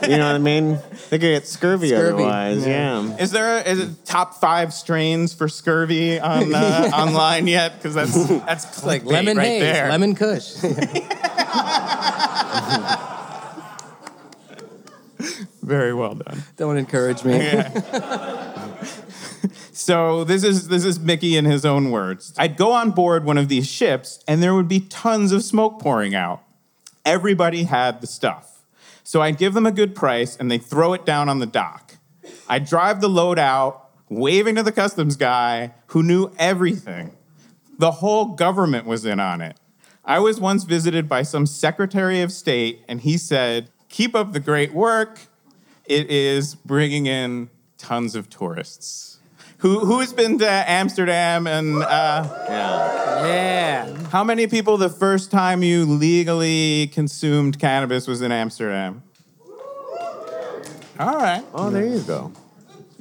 you 0.03 0.17
know 0.17 0.27
what 0.27 0.35
I 0.35 0.39
mean? 0.39 0.79
They 1.11 1.19
could 1.19 1.21
get 1.21 1.47
scurvy, 1.47 1.89
Scurvy, 1.89 2.23
otherwise. 2.23 2.67
yeah. 2.67 3.03
Yeah. 3.03 3.17
Is 3.19 3.31
there 3.31 3.59
a, 3.59 3.63
is 3.63 3.79
it 3.81 4.05
top 4.05 4.35
five 4.35 4.73
strains 4.75 5.33
for 5.33 5.49
scurvy 5.49 6.19
on 6.21 6.55
uh, 6.55 6.91
online 6.95 7.47
yet? 7.47 7.77
Because 7.77 7.95
that's 7.95 8.29
that's 8.45 8.85
Like 8.85 9.05
lemon 9.05 9.37
right 9.37 9.47
haze, 9.47 9.63
there. 9.63 9.89
lemon 9.89 10.15
kush. 10.15 10.55
Very 15.63 15.95
well 15.95 16.15
done. 16.15 16.43
Don't 16.57 16.77
encourage 16.77 17.25
me. 17.25 17.39
So 19.73 20.25
this 20.25 20.45
is 20.45 20.69
this 20.69 20.85
is 20.85 21.01
Mickey 21.01 21.37
in 21.37 21.45
his 21.45 21.65
own 21.65 21.91
words. 21.91 22.35
I'd 22.39 22.57
go 22.57 22.73
on 22.73 22.91
board 22.91 23.25
one 23.25 23.39
of 23.39 23.49
these 23.49 23.67
ships, 23.69 24.23
and 24.29 24.43
there 24.43 24.55
would 24.55 24.69
be 24.69 24.81
tons 24.81 25.33
of 25.33 25.43
smoke 25.43 25.81
pouring 25.81 26.15
out. 26.15 26.43
Everybody 27.05 27.65
had 27.65 28.01
the 28.01 28.07
stuff, 28.07 28.65
so 29.03 29.23
I'd 29.23 29.39
give 29.39 29.55
them 29.55 29.67
a 29.67 29.73
good 29.73 29.95
price, 29.95 30.37
and 30.37 30.51
they'd 30.51 30.63
throw 30.63 30.93
it 30.93 31.05
down 31.05 31.29
on 31.29 31.41
the 31.41 31.47
dock. 31.47 31.97
I'd 32.49 32.65
drive 32.65 33.01
the 33.01 33.09
load 33.09 33.39
out, 33.39 33.91
waving 34.09 34.55
to 34.55 34.63
the 34.63 34.73
customs 34.73 35.17
guy 35.17 35.75
who 35.89 36.03
knew 36.03 36.33
everything. 36.39 37.17
The 37.79 37.93
whole 37.93 38.27
government 38.27 38.87
was 38.87 39.05
in 39.05 39.19
on 39.19 39.41
it. 39.41 39.57
I 40.05 40.19
was 40.19 40.41
once 40.41 40.65
visited 40.65 41.09
by 41.09 41.23
some 41.23 41.47
Secretary 41.47 42.21
of 42.21 42.31
State, 42.33 42.85
and 42.89 43.01
he 43.01 43.17
said, 43.17 43.71
Keep 43.89 44.15
up 44.15 44.33
the 44.33 44.41
great 44.41 44.73
work. 44.73 45.19
It 45.85 46.11
is 46.11 46.55
bringing 46.55 47.07
in 47.07 47.51
tons 47.79 48.15
of 48.15 48.31
tourists. 48.31 49.19
Who, 49.63 49.79
who's 49.81 50.13
been 50.13 50.39
to 50.41 50.49
Amsterdam 50.49 51.47
and 51.47 51.83
uh, 51.83 52.29
Yeah. 52.49 53.27
Yeah. 53.27 53.97
how 54.11 54.25
many 54.25 54.49
people 54.49 54.77
the 54.77 54.89
first 54.89 55.31
time 55.31 55.63
you 55.63 55.85
legally 55.85 56.89
consumed 56.89 57.59
cannabis 57.61 58.09
was 58.09 58.23
in 58.23 58.33
Amsterdam? 58.33 59.03
All 60.99 61.17
right. 61.17 61.45
Oh, 61.55 61.71
there 61.71 61.87
you 61.87 62.01
go. 62.01 62.33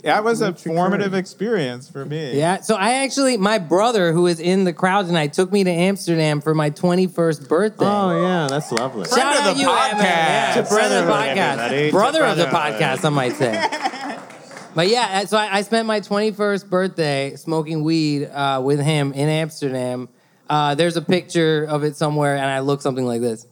That 0.04 0.24
was 0.24 0.42
a 0.42 0.54
formative 0.54 1.14
experience 1.16 1.88
for 1.90 2.06
me. 2.06 2.36
Yeah. 2.38 2.62
So 2.62 2.76
I 2.76 3.04
actually, 3.04 3.38
my 3.38 3.58
brother 3.60 4.14
who 4.14 4.26
is 4.28 4.40
in 4.40 4.64
the 4.64 4.74
crowd 4.74 5.06
tonight 5.08 5.34
took 5.34 5.52
me 5.52 5.64
to 5.64 5.70
Amsterdam 5.70 6.42
for 6.42 6.54
my 6.56 6.70
21st 6.72 7.48
birthday. 7.48 7.86
Oh, 7.86 8.22
yeah, 8.22 8.48
that's 8.50 8.72
lovely. 8.72 9.06
Friend 9.06 9.20
Shout 9.22 9.36
of 9.36 9.42
out 9.48 9.54
the 9.56 9.62
you, 9.62 9.70
Emma. 9.70 9.80
podcast. 9.80 10.04
Yeah, 10.04 10.54
To 10.58 10.66
friend 10.66 10.94
of 10.94 11.06
the 11.06 11.12
podcast. 11.12 11.58
everybody. 11.58 11.92
Brother 11.92 12.24
of 12.24 12.38
the 12.38 12.46
podcast, 12.46 13.06
I 13.06 13.10
might 13.10 13.34
say. 13.34 13.52
But 14.74 14.88
yeah, 14.88 15.26
so 15.26 15.38
I, 15.38 15.58
I 15.58 15.62
spent 15.64 15.86
my 15.86 16.00
21st 16.00 16.70
birthday 16.70 17.36
smoking 17.36 17.84
weed 17.84 18.26
uh, 18.26 18.62
with 18.64 18.80
him 18.80 19.12
in 19.14 19.28
Amsterdam. 19.28 20.08
Uh, 20.50 20.76
there's 20.76 20.98
a 20.98 21.02
picture 21.02 21.64
of 21.66 21.84
it 21.84 21.96
somewhere, 21.96 22.36
and 22.36 22.46
I 22.46 22.60
look 22.60 22.82
something 22.82 23.06
like 23.06 23.22
this. 23.22 23.48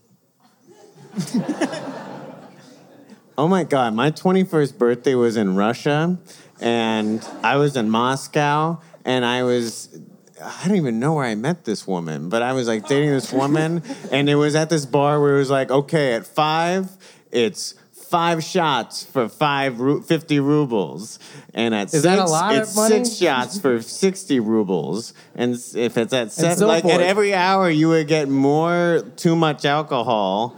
Oh 3.39 3.47
my 3.47 3.63
God, 3.63 3.93
my 3.93 4.11
21st 4.11 4.77
birthday 4.77 5.15
was 5.15 5.37
in 5.37 5.55
Russia, 5.55 6.19
and 6.59 7.25
I 7.41 7.55
was 7.55 7.77
in 7.77 7.89
Moscow, 7.89 8.81
and 9.05 9.23
I 9.23 9.43
was. 9.43 9.97
I 10.43 10.67
don't 10.67 10.75
even 10.75 10.99
know 10.99 11.13
where 11.13 11.23
I 11.23 11.35
met 11.35 11.63
this 11.63 11.87
woman, 11.87 12.27
but 12.27 12.41
I 12.41 12.51
was 12.51 12.67
like 12.67 12.85
dating 12.85 13.11
this 13.11 13.31
woman, 13.31 13.81
and 14.11 14.27
it 14.29 14.35
was 14.35 14.55
at 14.55 14.69
this 14.69 14.85
bar 14.85 15.21
where 15.21 15.35
it 15.35 15.37
was 15.37 15.49
like, 15.49 15.71
okay, 15.71 16.15
at 16.15 16.27
five, 16.27 16.89
it's 17.31 17.75
five 18.09 18.43
shots 18.43 19.03
for 19.03 19.29
five 19.29 19.79
ru- 19.79 20.01
50 20.01 20.39
rubles, 20.39 21.19
and 21.53 21.73
at 21.75 21.85
Is 21.87 21.91
six, 21.91 22.03
that 22.03 22.19
a 22.19 22.25
lot 22.25 22.55
of 22.55 22.61
it's 22.63 22.75
money? 22.75 23.03
six 23.05 23.15
shots 23.17 23.59
for 23.59 23.81
60 23.81 24.39
rubles, 24.39 25.13
and 25.35 25.55
s- 25.55 25.75
if 25.75 25.97
it's 25.97 26.13
at 26.13 26.31
seven, 26.31 26.57
so 26.57 26.67
like 26.67 26.83
forth. 26.83 26.95
at 26.95 27.01
every 27.01 27.33
hour, 27.33 27.69
you 27.69 27.89
would 27.89 28.07
get 28.07 28.27
more 28.29 29.03
too 29.15 29.35
much 29.35 29.65
alcohol 29.65 30.55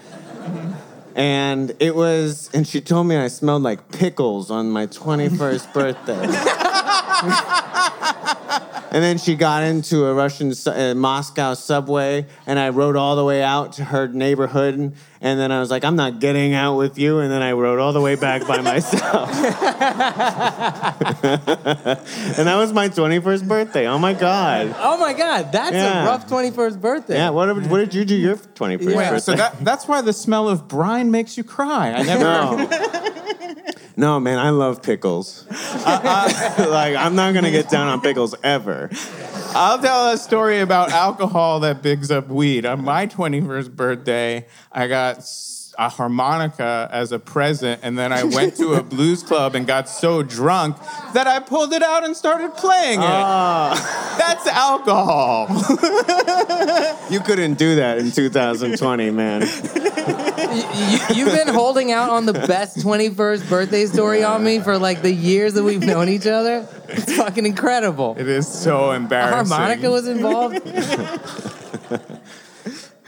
And 1.13 1.74
it 1.79 1.93
was, 1.93 2.50
and 2.53 2.65
she 2.65 2.79
told 2.79 3.05
me 3.05 3.17
I 3.17 3.27
smelled 3.27 3.63
like 3.63 3.91
pickles 3.91 4.50
on 4.50 4.72
my 4.72 4.88
21st 4.88 5.74
birthday. 5.74 6.25
and 8.92 9.04
then 9.04 9.18
she 9.18 9.36
got 9.36 9.63
into 9.63 10.06
a 10.06 10.13
Russian 10.13 10.54
uh, 10.66 10.94
Moscow 10.96 11.54
subway, 11.54 12.25
and 12.46 12.60
I 12.60 12.70
rode 12.70 12.96
all 12.96 13.16
the 13.16 13.24
way 13.24 13.44
out 13.44 13.74
to 13.74 13.84
her 13.86 14.08
neighborhood. 14.08 14.94
And 15.24 15.40
then 15.40 15.51
I 15.51 15.60
was 15.60 15.70
like, 15.70 15.86
I'm 15.86 15.96
not 15.96 16.20
getting 16.20 16.56
out 16.56 16.78
with 16.78 16.98
you. 16.98 17.20
And 17.20 17.32
then 17.32 17.44
I 17.44 17.51
rode 17.51 17.80
all 17.80 17.94
the 17.94 18.01
way 18.01 18.16
back 18.16 18.48
by 18.48 18.60
myself. 18.62 19.30
and 19.32 19.46
that 22.48 22.56
was 22.58 22.74
my 22.74 22.90
21st 22.90 23.48
birthday. 23.48 23.88
Oh 23.88 24.00
my 24.00 24.13
God. 24.13 24.75
Oh 24.80 24.98
my 24.98 25.13
God, 25.13 25.51
that's 25.51 25.75
Yeah. 25.75 26.04
a 26.04 26.06
rough 26.08 26.28
21st 26.28 26.82
birthday. 26.82 27.13
Yeah, 27.16 27.30
what, 27.30 27.56
what 27.68 27.78
did 27.78 27.94
you 27.94 28.04
do 28.04 28.16
your 28.16 28.36
21st 28.36 28.90
Yeah. 28.96 29.10
birthday? 29.12 29.20
So 29.20 29.36
that, 29.36 29.63
that's 29.63 29.88
why 29.88 30.01
the 30.01 30.13
smell 30.13 30.50
of 30.50 30.68
brine 30.68 31.12
makes 31.12 31.38
you 31.38 31.44
cry. 31.44 31.92
I 31.92 32.01
never. 32.01 32.24
No. 32.24 32.98
No, 33.98 34.19
man, 34.19 34.39
I 34.39 34.50
love 34.51 34.81
pickles. 34.81 35.45
I- 35.51 36.55
I- 36.60 36.65
like, 36.67 36.95
I'm 36.95 37.15
not 37.15 37.33
gonna 37.33 37.51
get 37.51 37.69
down 37.69 37.88
on 37.88 38.01
pickles 38.01 38.36
ever. 38.43 38.89
I'll 39.53 39.79
tell 39.79 40.10
a 40.13 40.17
story 40.17 40.60
about 40.62 40.91
alcohol 40.91 41.60
that 41.62 41.81
bigs 41.81 42.10
up 42.12 42.29
weed. 42.29 42.65
On 42.65 42.83
my 42.83 43.05
21st 43.07 43.75
birthday, 43.75 44.45
I 44.71 44.88
got 44.88 45.25
a 45.77 45.89
harmonica 45.89 46.89
as 46.91 47.12
a 47.12 47.19
present, 47.19 47.79
and 47.83 47.98
then 47.98 48.12
I 48.13 48.24
went 48.24 48.55
to 48.57 48.74
a 48.74 48.83
blues 48.93 49.24
club 49.24 49.55
and 49.55 49.65
got 49.65 49.89
so 49.89 50.21
drunk 50.21 50.77
that 51.13 51.27
I 51.27 51.39
pulled 51.39 51.74
it 51.74 51.81
out 51.81 52.03
and 52.03 52.15
started 52.15 52.53
playing 52.55 53.00
it. 53.00 53.05
Ah. 53.05 54.15
That's 54.17 54.48
alcohol. 54.48 55.48
You 57.12 57.19
couldn't 57.19 57.55
do 57.55 57.75
that 57.75 57.98
in 57.98 58.10
2020, 58.12 59.12
man. 59.12 59.41
You, 61.15 61.25
have 61.27 61.45
been 61.45 61.53
holding 61.53 61.91
out 61.91 62.10
on 62.10 62.25
the 62.25 62.33
best 62.33 62.77
21st 62.77 63.50
birthday 63.50 63.86
story 63.86 64.24
on 64.24 64.43
me 64.43 64.60
for 64.60 64.77
like 64.77 65.01
the 65.01 65.13
years 65.13 65.53
that 65.53 65.63
we've 65.63 65.81
known 65.83 66.10
each 66.10 66.27
other. 66.27 66.67
It's 66.89 67.15
fucking 67.15 67.45
incredible. 67.45 68.15
It 68.17 68.27
is 68.27 68.48
so 68.48 68.91
embarrassing. 68.91 69.55
harmonica 69.55 69.89
was 69.89 70.07
involved. 70.07 70.62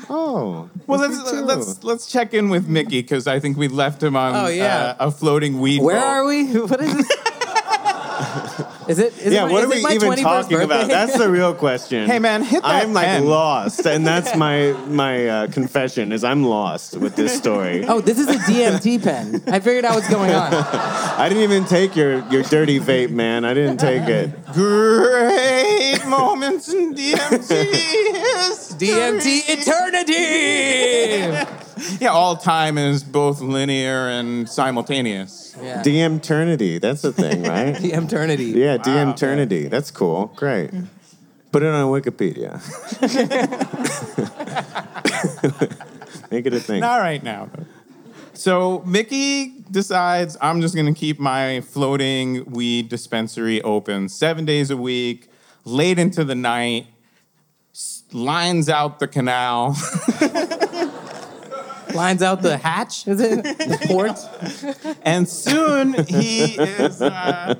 Oh. 0.09 0.69
Well, 0.85 0.99
let's 0.99 1.31
let's 1.31 1.83
let's 1.83 2.05
check 2.07 2.33
in 2.33 2.49
with 2.49 2.67
Mickey 2.67 3.01
because 3.01 3.25
I 3.25 3.39
think 3.39 3.57
we 3.57 3.67
left 3.67 4.03
him 4.03 4.15
on 4.15 4.35
Oh, 4.35 4.47
yeah. 4.47 4.95
uh, 4.99 5.07
a 5.07 5.11
floating 5.11 5.59
weed. 5.59 5.81
Where 5.81 5.97
are 5.97 6.25
we? 6.25 6.45
What 6.59 6.81
is 6.81 6.93
this? 6.93 7.17
Is 8.87 8.99
it? 8.99 9.17
Is 9.19 9.33
Yeah, 9.33 9.43
it 9.43 9.47
my, 9.47 9.51
what 9.53 9.63
are 9.63 9.69
we 9.69 9.77
even 9.77 10.09
21st 10.11 10.21
talking 10.21 10.61
about? 10.61 10.87
That's 10.87 11.17
the 11.17 11.29
real 11.29 11.53
question. 11.55 12.07
Hey, 12.07 12.19
man, 12.19 12.43
hit 12.43 12.61
that 12.63 12.83
I'm 12.83 12.93
like 12.93 13.05
10. 13.05 13.25
lost, 13.25 13.85
and 13.85 14.05
that's 14.05 14.35
my 14.37 14.71
my 14.87 15.27
uh, 15.27 15.47
confession 15.47 16.11
is 16.11 16.23
I'm 16.23 16.43
lost 16.43 16.97
with 16.97 17.15
this 17.15 17.35
story. 17.37 17.85
Oh, 17.87 18.01
this 18.01 18.19
is 18.19 18.27
a 18.27 18.37
DMT 18.39 19.03
pen. 19.03 19.41
I 19.47 19.59
figured 19.59 19.85
out 19.85 19.95
what's 19.95 20.09
going 20.09 20.31
on. 20.31 20.53
I 20.53 21.27
didn't 21.29 21.43
even 21.43 21.65
take 21.65 21.95
your 21.95 22.27
your 22.29 22.43
dirty 22.43 22.79
vape, 22.79 23.11
man. 23.11 23.45
I 23.45 23.53
didn't 23.53 23.77
take 23.77 24.07
it. 24.07 24.31
Great 24.53 25.99
moments 26.07 26.71
in 26.73 26.93
DMT. 26.95 27.71
DMT 28.77 29.43
eternity. 29.47 30.13
Yeah, 32.00 32.10
all 32.10 32.36
time 32.36 32.77
is 32.77 33.03
both 33.03 33.42
linear 33.42 34.10
and 34.10 34.48
simultaneous. 34.50 35.56
Yeah. 35.62 35.82
DM 35.82 36.18
Eternity. 36.18 36.80
That's 36.80 37.01
the 37.01 37.13
thing, 37.13 37.44
right? 37.48 37.75
DM 37.75 38.06
eternity. 38.06 38.46
Yeah, 38.46 38.77
DM 38.77 39.13
Eternity. 39.13 39.68
That's 39.68 39.92
cool. 39.92 40.27
Great. 40.36 40.72
Put 41.51 41.63
it 41.63 41.68
on 41.68 41.86
Wikipedia. 41.92 42.60
Make 46.32 46.46
it 46.48 46.53
a 46.53 46.60
thing. 46.60 46.82
Not 46.82 46.98
right 46.98 47.22
now. 47.24 47.50
So 48.34 48.82
Mickey 48.86 49.63
decides 49.70 50.36
I'm 50.42 50.62
just 50.62 50.75
gonna 50.75 50.94
keep 50.94 51.20
my 51.20 51.62
floating 51.62 52.46
weed 52.46 52.89
dispensary 52.89 53.62
open 53.62 54.10
seven 54.10 54.46
days 54.46 54.72
a 54.72 54.77
week, 54.77 55.30
late 55.64 56.00
into 56.00 56.24
the 56.24 56.36
night, 56.36 56.88
lines 58.12 58.68
out 58.70 59.00
the 59.00 59.07
canal. 59.07 59.75
Lines 61.94 62.22
out 62.22 62.42
the 62.42 62.58
hatch. 62.58 63.08
Is 63.08 63.20
it 63.20 63.44
the 63.44 63.88
port? 63.88 64.96
And 65.03 65.27
soon 65.27 65.94
he 66.06 66.56
is, 66.56 67.01
uh, 67.01 67.56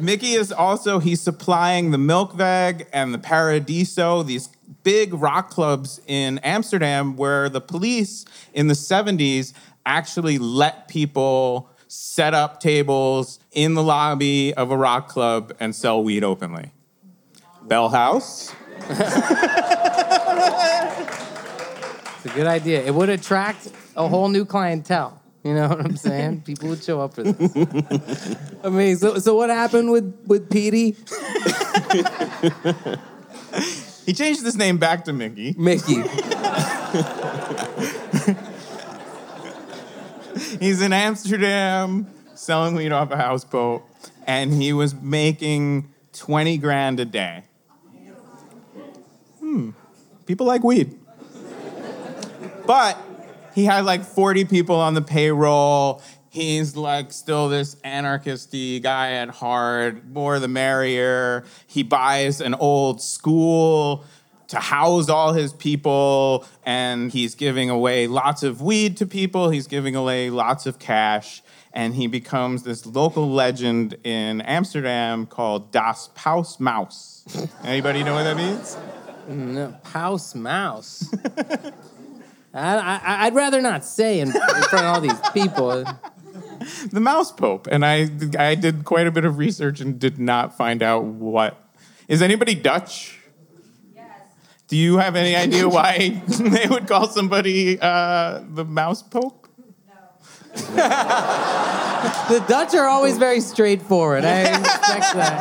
Mickey 0.00 0.32
is 0.32 0.52
also, 0.52 0.98
he's 0.98 1.20
supplying 1.20 1.90
the 1.90 1.98
Melkweg 1.98 2.86
and 2.92 3.12
the 3.12 3.18
Paradiso, 3.18 4.22
these 4.22 4.48
big 4.82 5.14
rock 5.14 5.50
clubs 5.50 6.00
in 6.06 6.38
Amsterdam 6.38 7.16
where 7.16 7.48
the 7.48 7.60
police 7.60 8.24
in 8.52 8.68
the 8.68 8.74
70s 8.74 9.52
actually 9.84 10.38
let 10.38 10.88
people 10.88 11.70
set 11.88 12.34
up 12.34 12.60
tables 12.60 13.38
in 13.52 13.74
the 13.74 13.82
lobby 13.82 14.54
of 14.54 14.70
a 14.70 14.76
rock 14.76 15.08
club 15.08 15.54
and 15.60 15.74
sell 15.74 16.02
weed 16.02 16.24
openly. 16.24 16.70
Bell 17.64 17.90
House. 17.90 18.54
It's 22.24 22.32
a 22.32 22.36
good 22.36 22.46
idea. 22.46 22.84
It 22.84 22.94
would 22.94 23.08
attract 23.08 23.70
a 23.96 24.06
whole 24.06 24.28
new 24.28 24.44
clientele. 24.44 25.20
You 25.42 25.54
know 25.54 25.68
what 25.68 25.80
I'm 25.80 25.96
saying? 25.96 26.42
People 26.46 26.68
would 26.68 26.84
show 26.84 27.00
up 27.00 27.14
for 27.14 27.24
this. 27.24 28.36
I 28.62 28.68
mean, 28.68 28.96
so, 28.96 29.18
so 29.18 29.34
what 29.34 29.50
happened 29.50 29.90
with 29.90 30.14
with 30.26 30.48
Petey? 30.50 30.96
He 34.04 34.12
changed 34.12 34.42
his 34.42 34.56
name 34.56 34.78
back 34.78 35.04
to 35.04 35.12
Mickey. 35.12 35.54
Mickey. 35.56 36.02
He's 40.58 40.82
in 40.82 40.92
Amsterdam 40.92 42.08
selling 42.34 42.74
weed 42.74 42.90
off 42.90 43.12
a 43.12 43.16
houseboat, 43.16 43.84
and 44.26 44.52
he 44.52 44.72
was 44.72 44.94
making 44.94 45.92
20 46.14 46.58
grand 46.58 46.98
a 46.98 47.04
day. 47.04 47.44
Hmm. 49.38 49.70
People 50.26 50.46
like 50.46 50.64
weed. 50.64 50.98
But 52.66 52.98
he 53.54 53.64
had 53.64 53.84
like 53.84 54.04
40 54.04 54.44
people 54.46 54.76
on 54.76 54.94
the 54.94 55.02
payroll. 55.02 56.02
He's 56.28 56.76
like 56.76 57.12
still 57.12 57.48
this 57.48 57.74
anarchisty 57.84 58.82
guy 58.82 59.12
at 59.12 59.28
heart, 59.28 60.06
more 60.06 60.38
the 60.38 60.48
merrier. 60.48 61.44
He 61.66 61.82
buys 61.82 62.40
an 62.40 62.54
old 62.54 63.02
school 63.02 64.04
to 64.48 64.58
house 64.58 65.08
all 65.08 65.32
his 65.32 65.52
people, 65.52 66.46
and 66.64 67.10
he's 67.10 67.34
giving 67.34 67.70
away 67.70 68.06
lots 68.06 68.42
of 68.42 68.62
weed 68.62 68.96
to 68.98 69.06
people. 69.06 69.50
He's 69.50 69.66
giving 69.66 69.94
away 69.96 70.30
lots 70.30 70.66
of 70.66 70.78
cash, 70.78 71.42
and 71.72 71.94
he 71.94 72.06
becomes 72.06 72.62
this 72.62 72.86
local 72.86 73.30
legend 73.30 73.96
in 74.04 74.40
Amsterdam 74.42 75.26
called 75.26 75.70
Das 75.72 76.08
Paus 76.14 76.58
Maus. 76.58 77.48
Anybody 77.64 78.04
know 78.04 78.14
what 78.14 78.24
that 78.24 78.36
means? 78.36 78.76
No, 79.28 79.74
house 79.84 80.34
mouse. 80.34 81.14
I, 82.54 82.76
I, 82.76 83.26
I'd 83.26 83.34
rather 83.34 83.60
not 83.60 83.84
say 83.84 84.20
in, 84.20 84.28
in 84.28 84.32
front 84.34 84.86
of 84.86 84.94
all 84.94 85.00
these 85.00 85.20
people. 85.32 85.84
the 86.92 87.00
mouse 87.00 87.32
pope 87.32 87.66
and 87.72 87.84
i 87.84 88.08
i 88.38 88.54
did 88.54 88.84
quite 88.84 89.06
a 89.06 89.10
bit 89.10 89.24
of 89.24 89.36
research 89.38 89.80
and 89.80 89.98
did 89.98 90.18
not 90.18 90.56
find 90.56 90.80
out 90.82 91.02
what 91.04 91.56
is 92.06 92.22
anybody 92.22 92.54
dutch 92.54 93.18
yes 93.96 94.04
do 94.68 94.76
you 94.76 94.98
have 94.98 95.16
any 95.16 95.34
idea 95.34 95.68
why 95.68 96.22
they 96.28 96.66
would 96.68 96.86
call 96.86 97.08
somebody 97.08 97.80
uh, 97.80 98.42
the 98.54 98.64
mouse 98.64 99.02
pope 99.02 99.48
No. 99.88 100.88
The 102.28 102.44
Dutch 102.48 102.74
are 102.74 102.86
always 102.86 103.16
very 103.16 103.40
straightforward. 103.40 104.24
I 104.24 104.40
expect 104.58 105.14
that. 105.14 105.40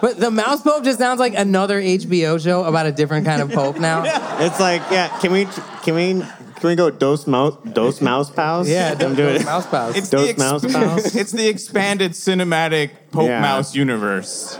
But 0.00 0.18
the 0.20 0.30
Mouse 0.30 0.62
Pope 0.62 0.84
just 0.84 0.98
sounds 1.00 1.18
like 1.18 1.34
another 1.34 1.80
HBO 1.82 2.40
show 2.42 2.62
about 2.64 2.86
a 2.86 2.92
different 2.92 3.26
kind 3.26 3.42
of 3.42 3.50
pope 3.50 3.78
now. 3.78 4.04
It's 4.40 4.60
like, 4.60 4.82
yeah, 4.92 5.08
can 5.18 5.32
we 5.32 5.46
can 5.82 5.94
we 5.96 6.20
can 6.60 6.68
we 6.68 6.76
go 6.76 6.90
dos 6.90 7.26
mouse 7.26 7.56
dos 7.72 8.00
mouse 8.00 8.30
pals? 8.30 8.68
Yeah, 8.68 8.94
I'm 9.00 9.16
doing 9.16 9.36
it. 9.40 9.44
Mouse 9.44 9.66
Pals. 9.66 9.96
it's 9.96 10.08
Those 10.10 10.22
the, 10.22 10.28
ex- 10.30 10.38
mouse 10.38 10.72
pals? 10.72 11.14
it's 11.20 11.32
the 11.32 11.48
expanded 11.48 12.12
cinematic 12.12 12.90
pope 13.10 13.26
Yeah. 13.28 13.40
mouse 13.40 13.74
universe 13.74 14.56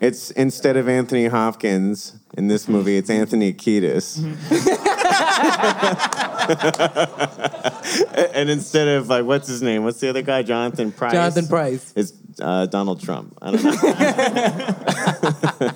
It's 0.00 0.32
instead 0.32 0.76
of 0.76 0.88
Anthony 0.88 1.26
Hopkins 1.28 2.14
in 2.36 2.48
this 2.48 2.66
movie, 2.68 2.96
it's 2.96 3.10
Anthony 3.10 3.52
Kiedis. 3.52 4.18
and 8.34 8.50
instead 8.50 8.88
of 8.88 9.08
like, 9.08 9.24
what's 9.24 9.48
his 9.48 9.62
name? 9.62 9.84
What's 9.84 10.00
the 10.00 10.08
other 10.08 10.22
guy? 10.22 10.42
Jonathan 10.42 10.92
Pryce. 10.92 11.12
Jonathan 11.12 11.46
Pryce. 11.46 11.92
It's 11.96 12.12
uh, 12.40 12.66
Donald 12.66 13.00
Trump. 13.00 13.36
I 13.42 13.50
don't 13.50 13.64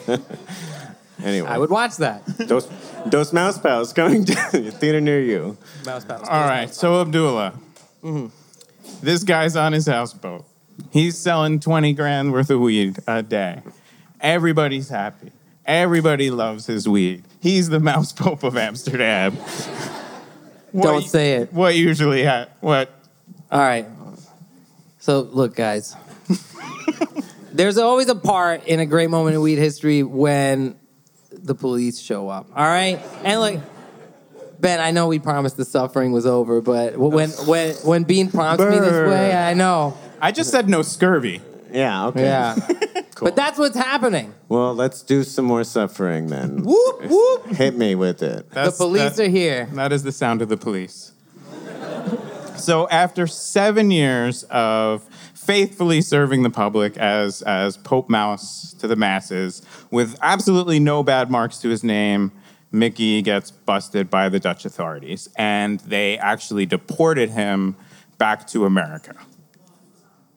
know. 0.09 0.19
anyway, 1.25 1.49
I 1.49 1.59
would 1.59 1.71
watch 1.71 1.97
that. 1.99 2.23
Dos, 2.47 2.69
Dos 3.09 3.33
Mouse 3.33 3.59
Pals 3.59 3.93
coming 3.93 4.25
to 4.27 4.33
a 4.55 4.71
theater 4.71 5.01
near 5.01 5.21
you. 5.21 5.57
Mouse 5.85 6.05
Pals. 6.05 6.29
all 6.29 6.45
right 6.45 6.73
so 6.73 7.01
abdullah 7.01 7.55
this 9.03 9.25
guy's 9.25 9.57
on 9.57 9.73
his 9.73 9.87
houseboat 9.87 10.45
he's 10.93 11.19
selling 11.19 11.59
20 11.61 11.93
grand 11.95 12.33
worth 12.33 12.51
of 12.51 12.61
weed 12.61 12.99
a 13.07 13.23
day 13.23 13.63
everybody's 14.21 14.89
happy 14.89 15.33
everybody 15.67 16.31
loves 16.31 16.67
his 16.67 16.89
weed 16.89 17.23
he's 17.41 17.69
the 17.69 17.81
mouse 17.81 18.13
pope 18.23 18.43
of 18.43 18.57
amsterdam 18.57 19.33
What 20.73 20.85
Don't 20.85 21.03
u- 21.03 21.09
say 21.09 21.33
it. 21.35 21.53
What 21.53 21.75
usually 21.75 22.25
ha- 22.25 22.47
what? 22.61 22.91
All 23.51 23.61
right. 23.61 23.85
So 25.01 25.21
look, 25.21 25.55
guys. 25.55 25.95
There's 27.53 27.77
always 27.77 28.09
a 28.09 28.15
part 28.15 28.67
in 28.67 28.81
a 28.81 28.87
great 28.87 29.11
moment 29.11 29.35
in 29.37 29.43
weed 29.43 29.59
history 29.59 30.03
when 30.03 30.75
the 31.31 31.55
police 31.55 32.01
show 32.01 32.31
up. 32.31 32.47
All 32.57 32.65
right, 32.65 32.99
and 33.23 33.39
like 33.41 33.61
Ben, 34.61 34.81
I 34.81 34.93
know 34.93 35.09
we 35.09 35.19
promised 35.19 35.59
the 35.59 35.67
suffering 35.67 36.11
was 36.13 36.25
over, 36.25 36.63
but 36.63 36.97
when 36.97 37.29
when 37.47 37.75
when 37.85 38.05
Bean 38.05 38.31
prompts 38.31 38.65
me 38.65 38.79
this 38.79 38.89
Brr. 38.89 39.09
way, 39.11 39.37
I 39.37 39.53
know. 39.53 39.95
I 40.23 40.33
just 40.33 40.51
said 40.51 40.71
no 40.71 40.81
scurvy. 40.81 41.43
Yeah, 41.71 42.07
okay. 42.07 42.23
Yeah. 42.23 42.57
Cool. 43.23 43.29
But 43.29 43.37
that's 43.37 43.57
what's 43.57 43.77
happening. 43.77 44.35
Well, 44.49 44.75
let's 44.75 45.01
do 45.01 45.23
some 45.23 45.45
more 45.45 45.63
suffering 45.63 46.27
then. 46.27 46.63
Whoop 46.65 47.05
whoop. 47.05 47.47
Hit 47.47 47.77
me 47.77 47.95
with 47.95 48.21
it. 48.21 48.51
The 48.51 48.73
police 48.77 49.15
that- 49.15 49.27
are 49.27 49.31
here. 49.31 49.69
That 49.75 49.93
is 49.93 50.03
the 50.03 50.11
sound 50.11 50.43
of 50.43 50.49
the 50.49 50.57
police. 50.57 51.13
so 52.57 52.89
after 52.89 53.29
seven 53.29 53.93
years 53.93 54.43
of 54.51 55.05
faithfully 55.35 56.01
serving 56.01 56.43
the 56.43 56.51
public 56.51 56.97
as, 56.97 57.43
as 57.43 57.77
Pope 57.77 58.11
Mouse 58.11 58.75
to 58.81 58.89
the 58.89 58.97
masses, 58.97 59.63
with 59.93 60.19
absolutely 60.21 60.81
no 60.81 61.05
bad 61.05 61.31
marks 61.31 61.59
to 61.59 61.69
his 61.69 61.85
name, 61.85 62.33
Mickey 62.73 63.23
gets 63.23 63.53
busted 63.53 64.11
by 64.11 64.29
the 64.31 64.41
Dutch 64.41 64.65
authorities, 64.65 65.29
and 65.37 65.79
they 65.81 66.19
actually 66.19 66.67
deported 66.67 67.31
him 67.31 67.77
back 68.19 68.49
to 68.49 68.65
America. 68.65 69.15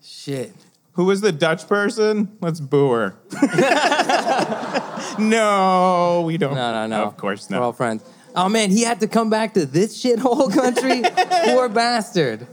Shit. 0.04 0.54
Who 0.95 1.05
was 1.05 1.21
the 1.21 1.31
Dutch 1.34 1.67
person? 1.67 2.38
Let's 2.39 2.62
boo 2.62 2.89
her. 2.91 3.17
no, 5.19 6.23
we 6.25 6.38
don't. 6.38 6.55
No, 6.55 6.71
no, 6.71 6.88
no. 6.88 7.03
Of 7.03 7.17
course 7.17 7.49
not. 7.49 7.60
We're 7.60 7.65
all 7.65 7.73
friends. 7.73 8.03
Oh 8.34 8.47
man, 8.47 8.69
he 8.69 8.84
had 8.84 9.01
to 9.01 9.08
come 9.08 9.29
back 9.29 9.53
to 9.55 9.65
this 9.65 10.01
shithole 10.01 10.53
country. 10.53 11.03
Poor 11.53 11.67
bastard. 11.67 12.47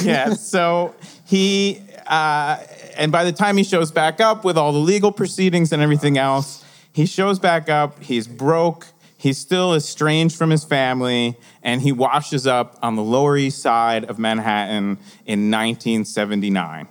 yeah. 0.00 0.34
So 0.34 0.94
he, 1.24 1.80
uh, 2.06 2.58
and 2.96 3.10
by 3.10 3.24
the 3.24 3.32
time 3.32 3.56
he 3.56 3.64
shows 3.64 3.90
back 3.90 4.20
up 4.20 4.44
with 4.44 4.56
all 4.56 4.72
the 4.72 4.78
legal 4.78 5.10
proceedings 5.10 5.72
and 5.72 5.82
everything 5.82 6.18
else, 6.18 6.64
he 6.92 7.04
shows 7.04 7.40
back 7.40 7.68
up. 7.68 8.00
He's 8.00 8.28
broke. 8.28 8.86
He's 9.18 9.38
still 9.38 9.74
estranged 9.74 10.36
from 10.36 10.50
his 10.50 10.62
family, 10.62 11.36
and 11.62 11.82
he 11.82 11.90
washes 11.90 12.46
up 12.46 12.78
on 12.80 12.94
the 12.94 13.02
Lower 13.02 13.36
East 13.36 13.60
Side 13.60 14.04
of 14.04 14.20
Manhattan 14.20 14.98
in 15.24 15.50
1979. 15.50 16.86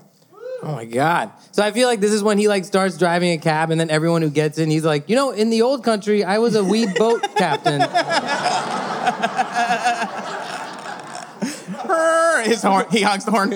Oh 0.64 0.72
my 0.74 0.86
god. 0.86 1.32
So 1.52 1.64
I 1.64 1.72
feel 1.72 1.88
like 1.88 2.00
this 2.00 2.12
is 2.12 2.24
when 2.24 2.38
he 2.38 2.48
like 2.48 2.66
starts 2.66 2.98
driving 2.98 3.32
a 3.32 3.38
cab 3.38 3.72
and 3.72 3.80
then 3.80 3.90
everyone 3.90 4.22
who 4.22 4.30
gets 4.30 4.58
in, 4.58 4.70
he's 4.70 4.86
like, 4.86 5.10
you 5.10 5.16
know, 5.16 5.32
in 5.32 5.50
the 5.50 5.62
old 5.62 5.84
country, 5.84 6.24
I 6.24 6.40
was 6.40 6.56
a 6.56 6.64
weed 6.64 6.96
boat 6.96 7.22
captain. 7.36 7.82
His 12.46 12.62
horn. 12.62 12.86
He 12.92 13.02
honks 13.02 13.26
the 13.26 13.32
horn. 13.32 13.52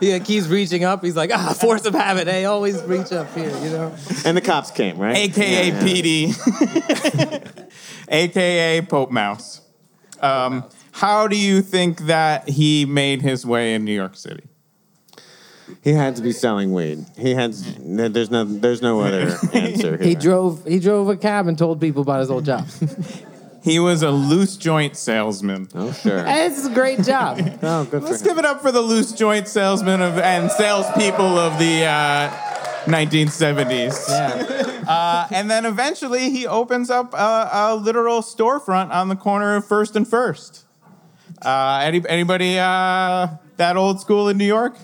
yeah, 0.00 0.18
keeps 0.24 0.48
reaching 0.48 0.84
up. 0.84 1.04
He's 1.04 1.16
like, 1.16 1.30
ah, 1.32 1.52
force 1.52 1.84
of 1.86 1.94
habit. 1.94 2.26
Hey, 2.26 2.44
always 2.44 2.82
reach 2.82 3.12
up 3.12 3.32
here, 3.34 3.56
you 3.58 3.70
know? 3.70 3.94
And 4.24 4.36
the 4.36 4.40
cops 4.40 4.70
came, 4.70 4.98
right? 4.98 5.16
AKA. 5.16 5.70
PD, 5.72 6.34
AKA 8.08 8.82
Pope 8.82 9.10
Mouse. 9.10 9.60
Um, 10.20 10.64
how 10.94 11.26
do 11.26 11.36
you 11.36 11.60
think 11.60 12.02
that 12.06 12.48
he 12.48 12.84
made 12.84 13.20
his 13.20 13.44
way 13.44 13.74
in 13.74 13.84
New 13.84 13.92
York 13.92 14.14
City? 14.14 14.44
He 15.82 15.92
had 15.92 16.14
to 16.16 16.22
be 16.22 16.30
selling 16.30 16.72
weed. 16.72 17.04
He 17.18 17.34
had. 17.34 17.52
There's 17.52 18.30
no. 18.30 18.44
There's 18.44 18.80
no 18.80 19.00
other 19.00 19.36
answer 19.52 19.96
here. 19.96 20.06
He 20.06 20.14
drove 20.14 20.64
he 20.64 20.78
drove 20.78 21.08
a 21.08 21.16
cab 21.16 21.48
and 21.48 21.58
told 21.58 21.80
people 21.80 22.02
about 22.02 22.20
his 22.20 22.30
old 22.30 22.44
job. 22.44 22.66
He 23.64 23.78
was 23.78 24.02
a 24.02 24.10
loose 24.10 24.58
joint 24.58 24.94
salesman. 24.94 25.68
Oh 25.74 25.90
sure. 25.90 26.22
Hey, 26.26 26.48
this 26.50 26.58
is 26.58 26.66
a 26.66 26.74
great 26.74 27.02
job. 27.02 27.38
Oh, 27.62 27.84
good 27.86 28.02
Let's 28.02 28.20
him. 28.20 28.28
give 28.28 28.38
it 28.38 28.44
up 28.44 28.60
for 28.60 28.70
the 28.70 28.82
loose 28.82 29.10
joint 29.12 29.48
salesman 29.48 30.02
of 30.02 30.18
and 30.18 30.50
salespeople 30.50 31.38
of 31.38 31.58
the 31.58 31.86
uh, 31.86 32.28
1970s. 32.84 34.06
Yeah. 34.10 34.84
Uh, 34.86 35.28
and 35.30 35.50
then 35.50 35.64
eventually 35.64 36.28
he 36.28 36.46
opens 36.46 36.90
up 36.90 37.14
a, 37.14 37.48
a 37.50 37.74
literal 37.74 38.20
storefront 38.20 38.90
on 38.90 39.08
the 39.08 39.16
corner 39.16 39.56
of 39.56 39.66
First 39.66 39.96
and 39.96 40.06
First. 40.06 40.63
Uh, 41.42 41.80
any, 41.82 42.02
anybody 42.08 42.58
uh, 42.58 43.28
that 43.56 43.76
old 43.76 44.00
school 44.00 44.28
in 44.28 44.38
New 44.38 44.46
York? 44.46 44.76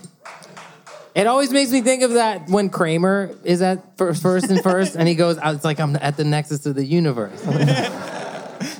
It 1.13 1.27
always 1.27 1.51
makes 1.51 1.71
me 1.71 1.81
think 1.81 2.03
of 2.03 2.13
that 2.13 2.49
when 2.49 2.69
Kramer 2.69 3.35
is 3.43 3.61
at 3.61 3.97
first, 3.97 4.21
first 4.21 4.49
and 4.49 4.63
first, 4.63 4.95
and 4.95 5.07
he 5.07 5.15
goes, 5.15 5.37
"Oh, 5.43 5.53
"It's 5.53 5.65
like 5.65 5.79
I'm 5.79 5.97
at 5.97 6.15
the 6.15 6.23
nexus 6.23 6.65
of 6.65 6.75
the 6.75 6.85
universe." 6.85 7.45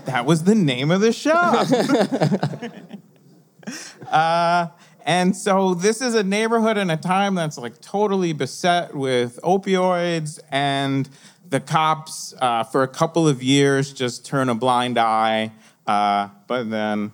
That 0.05 0.25
was 0.25 0.43
the 0.43 0.55
name 0.55 0.91
of 0.91 1.01
the 1.01 1.13
show. 1.13 1.31
uh, 4.11 4.67
and 5.05 5.35
so 5.35 5.73
this 5.73 6.01
is 6.01 6.15
a 6.15 6.23
neighborhood 6.23 6.77
in 6.77 6.89
a 6.89 6.97
time 6.97 7.35
that's 7.35 7.57
like 7.57 7.81
totally 7.81 8.33
beset 8.33 8.95
with 8.95 9.39
opioids, 9.43 10.39
and 10.51 11.09
the 11.49 11.59
cops, 11.59 12.33
uh, 12.41 12.63
for 12.63 12.83
a 12.83 12.87
couple 12.87 13.27
of 13.27 13.41
years, 13.41 13.93
just 13.93 14.25
turn 14.25 14.49
a 14.49 14.55
blind 14.55 14.97
eye. 14.97 15.51
Uh, 15.87 16.29
but 16.47 16.69
then 16.69 17.11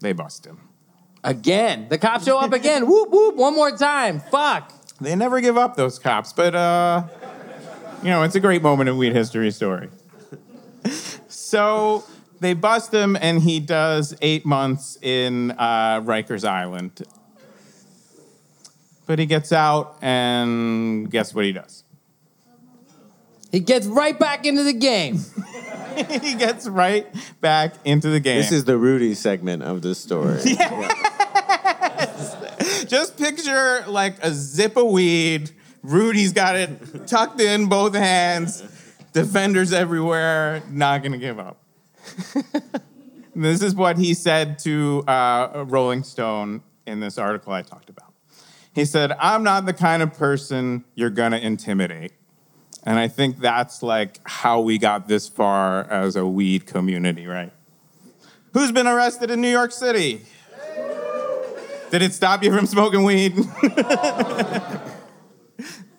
they 0.00 0.12
bust 0.12 0.46
him. 0.46 0.68
Again, 1.22 1.88
the 1.90 1.98
cops 1.98 2.24
show 2.24 2.38
up 2.38 2.52
again. 2.52 2.86
whoop 2.86 3.10
whoop! 3.10 3.36
One 3.36 3.54
more 3.54 3.76
time. 3.76 4.20
Fuck. 4.20 4.72
They 5.00 5.14
never 5.16 5.40
give 5.40 5.56
up, 5.56 5.76
those 5.76 5.98
cops. 5.98 6.32
But 6.32 6.54
uh, 6.54 7.04
you 8.02 8.10
know, 8.10 8.22
it's 8.22 8.34
a 8.34 8.40
great 8.40 8.62
moment 8.62 8.88
in 8.88 8.96
weed 8.96 9.12
history 9.12 9.50
story. 9.50 9.88
so 11.28 12.04
they 12.40 12.54
bust 12.54 12.92
him, 12.92 13.16
and 13.20 13.42
he 13.42 13.60
does 13.60 14.16
eight 14.22 14.46
months 14.46 14.98
in 15.02 15.52
uh, 15.52 16.00
Rikers 16.00 16.48
Island. 16.48 17.02
But 19.06 19.18
he 19.18 19.26
gets 19.26 19.52
out, 19.52 19.96
and 20.00 21.10
guess 21.10 21.34
what 21.34 21.44
he 21.44 21.52
does? 21.52 21.84
He 23.50 23.60
gets 23.60 23.86
right 23.86 24.18
back 24.18 24.46
into 24.46 24.62
the 24.62 24.72
game. 24.72 25.18
he 25.96 26.34
gets 26.34 26.68
right 26.68 27.06
back 27.40 27.74
into 27.84 28.08
the 28.08 28.20
game. 28.20 28.38
This 28.38 28.52
is 28.52 28.64
the 28.64 28.78
Rudy 28.78 29.14
segment 29.14 29.62
of 29.62 29.82
the 29.82 29.94
story. 29.94 30.40
Just 32.86 33.16
picture 33.16 33.84
like 33.88 34.22
a 34.22 34.32
zip 34.32 34.76
of 34.76 34.88
weed. 34.88 35.50
Rudy's 35.82 36.32
got 36.32 36.56
it 36.56 37.06
tucked 37.06 37.40
in 37.40 37.66
both 37.68 37.94
hands. 37.94 38.62
Defenders 39.12 39.72
everywhere, 39.72 40.62
not 40.70 41.02
gonna 41.02 41.18
give 41.18 41.38
up. 41.40 41.60
this 43.34 43.62
is 43.62 43.74
what 43.74 43.98
he 43.98 44.14
said 44.14 44.58
to 44.60 45.02
uh, 45.08 45.64
Rolling 45.66 46.04
Stone 46.04 46.62
in 46.86 47.00
this 47.00 47.18
article 47.18 47.52
I 47.52 47.62
talked 47.62 47.90
about. 47.90 48.12
He 48.72 48.84
said, 48.84 49.10
I'm 49.12 49.42
not 49.42 49.66
the 49.66 49.72
kind 49.72 50.02
of 50.02 50.14
person 50.14 50.84
you're 50.94 51.10
gonna 51.10 51.38
intimidate. 51.38 52.12
And 52.84 52.98
I 52.98 53.08
think 53.08 53.38
that's 53.38 53.82
like 53.82 54.20
how 54.24 54.60
we 54.60 54.78
got 54.78 55.06
this 55.06 55.28
far 55.28 55.84
as 55.90 56.16
a 56.16 56.26
weed 56.26 56.66
community, 56.66 57.26
right? 57.26 57.52
Who's 58.54 58.72
been 58.72 58.86
arrested 58.86 59.30
in 59.30 59.40
New 59.40 59.50
York 59.50 59.72
City? 59.72 60.22
Did 61.90 62.02
it 62.02 62.14
stop 62.14 62.42
you 62.42 62.54
from 62.54 62.66
smoking 62.66 63.04
weed? 63.04 63.36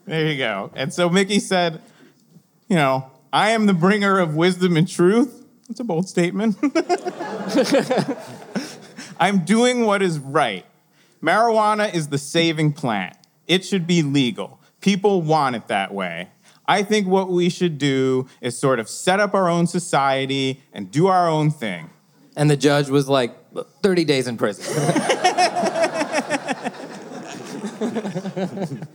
there 0.06 0.28
you 0.28 0.38
go. 0.38 0.72
And 0.74 0.94
so 0.94 1.10
Mickey 1.10 1.40
said, 1.40 1.82
you 2.68 2.78
know, 2.78 3.12
I 3.34 3.52
am 3.52 3.66
the 3.66 3.74
bringer 3.74 4.20
of 4.20 4.36
wisdom 4.36 4.78
and 4.78 4.88
truth. 4.88 5.46
That's 5.68 5.82
a 5.82 5.84
bold 5.84 6.10
statement. 6.10 6.58
I'm 9.20 9.46
doing 9.46 9.86
what 9.86 10.02
is 10.02 10.18
right. 10.20 10.66
Marijuana 11.22 11.94
is 11.94 12.08
the 12.08 12.18
saving 12.18 12.74
plant. 12.74 13.16
It 13.48 13.66
should 13.66 13.86
be 13.86 14.02
legal. 14.02 14.60
People 14.80 15.22
want 15.22 15.56
it 15.56 15.68
that 15.68 15.94
way. 15.94 16.30
I 16.72 16.84
think 16.84 17.06
what 17.06 17.30
we 17.30 17.50
should 17.50 17.78
do 17.78 18.28
is 18.40 18.58
sort 18.58 18.80
of 18.80 18.88
set 18.88 19.20
up 19.20 19.34
our 19.34 19.50
own 19.50 19.68
society 19.68 20.64
and 20.72 20.90
do 20.90 21.08
our 21.08 21.28
own 21.28 21.52
thing. 21.52 21.90
And 22.38 22.50
the 22.50 22.56
judge 22.56 22.88
was 22.88 23.10
like, 23.10 23.36
30 23.84 24.06
days 24.06 24.26
in 24.26 24.38
prison. 24.38 24.64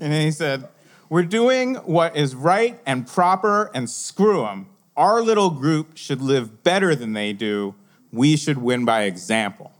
And 0.00 0.12
then 0.12 0.20
he 0.20 0.32
said, 0.32 0.68
We're 1.08 1.22
doing 1.22 1.76
what 1.76 2.14
is 2.14 2.34
right 2.34 2.78
and 2.84 3.06
proper, 3.06 3.70
and 3.74 3.88
screw 3.88 4.42
them. 4.42 4.66
Our 4.96 5.22
little 5.22 5.48
group 5.48 5.96
should 5.96 6.20
live 6.20 6.62
better 6.62 6.94
than 6.94 7.14
they 7.14 7.32
do. 7.32 7.74
We 8.12 8.36
should 8.36 8.58
win 8.58 8.84
by 8.84 9.04
example. 9.04 9.72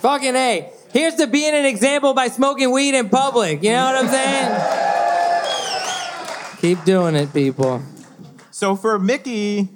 Fucking 0.00 0.34
A. 0.34 0.72
Here's 0.92 1.14
to 1.14 1.28
being 1.28 1.54
an 1.54 1.66
example 1.66 2.14
by 2.14 2.28
smoking 2.28 2.72
weed 2.72 2.96
in 2.96 3.08
public. 3.08 3.62
You 3.62 3.70
know 3.70 3.84
what 3.84 4.04
I'm 4.04 4.10
saying? 4.10 4.97
Keep 6.60 6.84
doing 6.84 7.14
it, 7.14 7.32
people. 7.32 7.80
So 8.50 8.74
for 8.74 8.98
Mickey, 8.98 9.68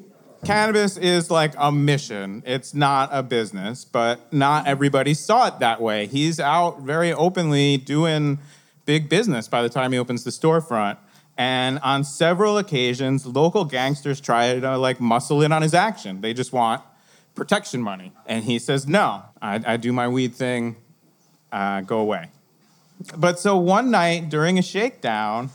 cannabis 0.45 0.97
is 0.97 1.31
like 1.31 1.55
a 1.57 1.71
mission. 1.71 2.43
It's 2.45 2.75
not 2.75 3.09
a 3.13 3.23
business, 3.23 3.85
but 3.85 4.33
not 4.33 4.67
everybody 4.67 5.15
saw 5.15 5.47
it 5.47 5.61
that 5.61 5.81
way. 5.81 6.07
He's 6.07 6.41
out 6.41 6.81
very 6.81 7.13
openly 7.13 7.77
doing 7.77 8.41
big 8.85 9.09
business 9.09 9.47
by 9.47 9.63
the 9.63 9.69
time 9.69 9.93
he 9.93 9.99
opens 9.99 10.25
the 10.25 10.31
storefront. 10.31 10.97
And 11.39 11.79
on 11.85 12.03
several 12.03 12.59
occasions, 12.59 13.27
local 13.27 13.65
gangsters 13.65 14.21
try 14.21 14.59
to 14.59 14.77
like 14.77 15.01
muscle 15.01 15.41
in 15.41 15.53
on 15.53 15.63
his 15.63 15.75
action. 15.75 16.21
They 16.21 16.35
just 16.35 16.53
want 16.53 16.83
protection 17.37 17.81
money. 17.81 18.13
And 18.27 18.45
he 18.45 18.59
says, 18.59 18.89
no, 18.89 19.23
I, 19.41 19.61
I 19.65 19.77
do 19.77 19.93
my 19.93 20.09
weed 20.09 20.35
thing, 20.35 20.75
uh, 21.53 21.83
go 21.83 22.01
away. 22.01 22.31
But 23.17 23.39
so 23.39 23.57
one 23.57 23.93
night 23.93 24.29
during 24.29 24.59
a 24.59 24.63
shakedown 24.63 25.51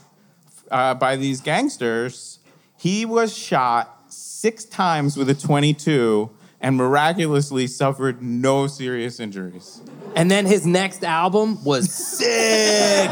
uh, 0.72 0.94
by 0.96 1.16
these 1.16 1.42
gangsters, 1.42 2.40
he 2.78 3.06
was 3.06 3.36
shot 3.36 4.06
six 4.10 4.66
times 4.66 5.18
with 5.18 5.30
a 5.30 5.36
22 5.36 6.30
and 6.60 6.76
miraculously 6.76 7.68
suffered 7.68 8.22
no 8.22 8.68
serious 8.68 9.20
injuries. 9.20 9.82
And 10.16 10.32
then 10.32 10.46
his 10.46 10.66
next 10.66 11.04
album 11.04 11.64
was 11.64 11.94
sick. 11.94 13.10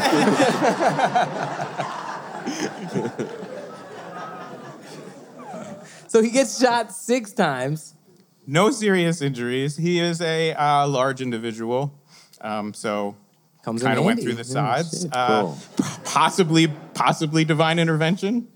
so 6.08 6.22
he 6.22 6.30
gets 6.30 6.58
shot 6.60 6.92
six 6.92 7.32
times. 7.32 7.94
No 8.46 8.70
serious 8.70 9.20
injuries. 9.22 9.76
He 9.76 9.98
is 9.98 10.20
a 10.20 10.54
uh, 10.54 10.86
large 10.88 11.20
individual, 11.20 11.92
um, 12.40 12.72
so 12.74 13.16
Comes 13.66 13.82
kind 13.82 13.98
of 13.98 14.04
went 14.04 14.20
through 14.22 14.34
the 14.34 14.44
Yeah, 14.44 14.76
sides. 14.76 15.02
shit. 15.02 15.10
Uh, 15.12 15.42
Cool. 15.42 15.58
possibly, 16.04 16.68
possibly 16.94 17.44
divine 17.44 17.78
intervention. 17.80 18.46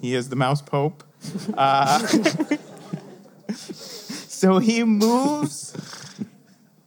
He 0.00 0.14
is 0.14 0.28
the 0.30 0.36
mouse 0.36 0.62
pope. 0.62 1.02
Uh, 1.52 1.98
so 3.52 4.58
he 4.58 4.84
moves. 4.84 5.74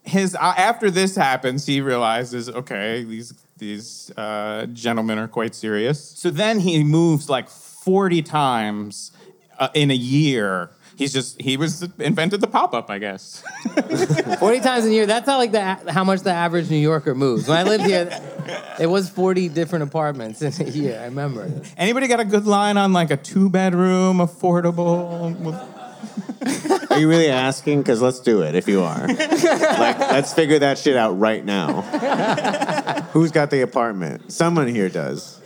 His 0.03 0.35
uh, 0.35 0.53
after 0.57 0.89
this 0.89 1.15
happens, 1.15 1.65
he 1.65 1.81
realizes, 1.81 2.49
okay, 2.49 3.03
these 3.03 3.33
these 3.57 4.11
uh, 4.17 4.65
gentlemen 4.67 5.17
are 5.19 5.27
quite 5.27 5.53
serious. 5.53 5.99
So 6.17 6.29
then 6.29 6.59
he 6.59 6.83
moves 6.83 7.29
like 7.29 7.47
forty 7.49 8.21
times 8.21 9.11
uh, 9.59 9.67
in 9.73 9.91
a 9.91 9.95
year. 9.95 10.71
He's 10.95 11.11
just 11.11 11.41
he 11.41 11.57
was 11.57 11.81
invented 11.99 12.41
the 12.41 12.47
pop 12.47 12.73
up, 12.73 12.89
I 12.89 12.99
guess. 12.99 13.43
40 14.39 14.59
times 14.59 14.85
a 14.85 14.91
year. 14.91 15.05
That's 15.05 15.25
not 15.27 15.37
like 15.37 15.51
the 15.51 15.91
how 15.91 16.03
much 16.03 16.21
the 16.21 16.31
average 16.31 16.69
New 16.69 16.77
Yorker 16.77 17.15
moves. 17.15 17.47
When 17.47 17.57
I 17.57 17.63
lived 17.63 17.85
here, 17.85 18.09
it 18.79 18.87
was 18.87 19.09
40 19.09 19.49
different 19.49 19.83
apartments 19.83 20.41
in 20.41 20.53
a 20.65 20.69
year. 20.69 20.99
I 20.99 21.05
remember. 21.05 21.49
Anybody 21.77 22.07
got 22.07 22.19
a 22.19 22.25
good 22.25 22.45
line 22.45 22.77
on 22.77 22.93
like 22.93 23.11
a 23.11 23.17
two 23.17 23.49
bedroom, 23.49 24.17
affordable? 24.17 25.69
Are 26.91 26.99
you 26.99 27.09
really 27.09 27.29
asking? 27.29 27.81
Because 27.81 28.01
let's 28.01 28.19
do 28.19 28.41
it 28.41 28.55
if 28.55 28.67
you 28.67 28.83
are. 28.83 29.07
like, 29.07 29.99
let's 29.99 30.33
figure 30.33 30.59
that 30.59 30.77
shit 30.77 30.95
out 30.95 31.17
right 31.19 31.43
now. 31.43 31.81
Who's 33.13 33.31
got 33.31 33.49
the 33.49 33.61
apartment? 33.61 34.31
Someone 34.31 34.67
here 34.67 34.89
does. 34.89 35.39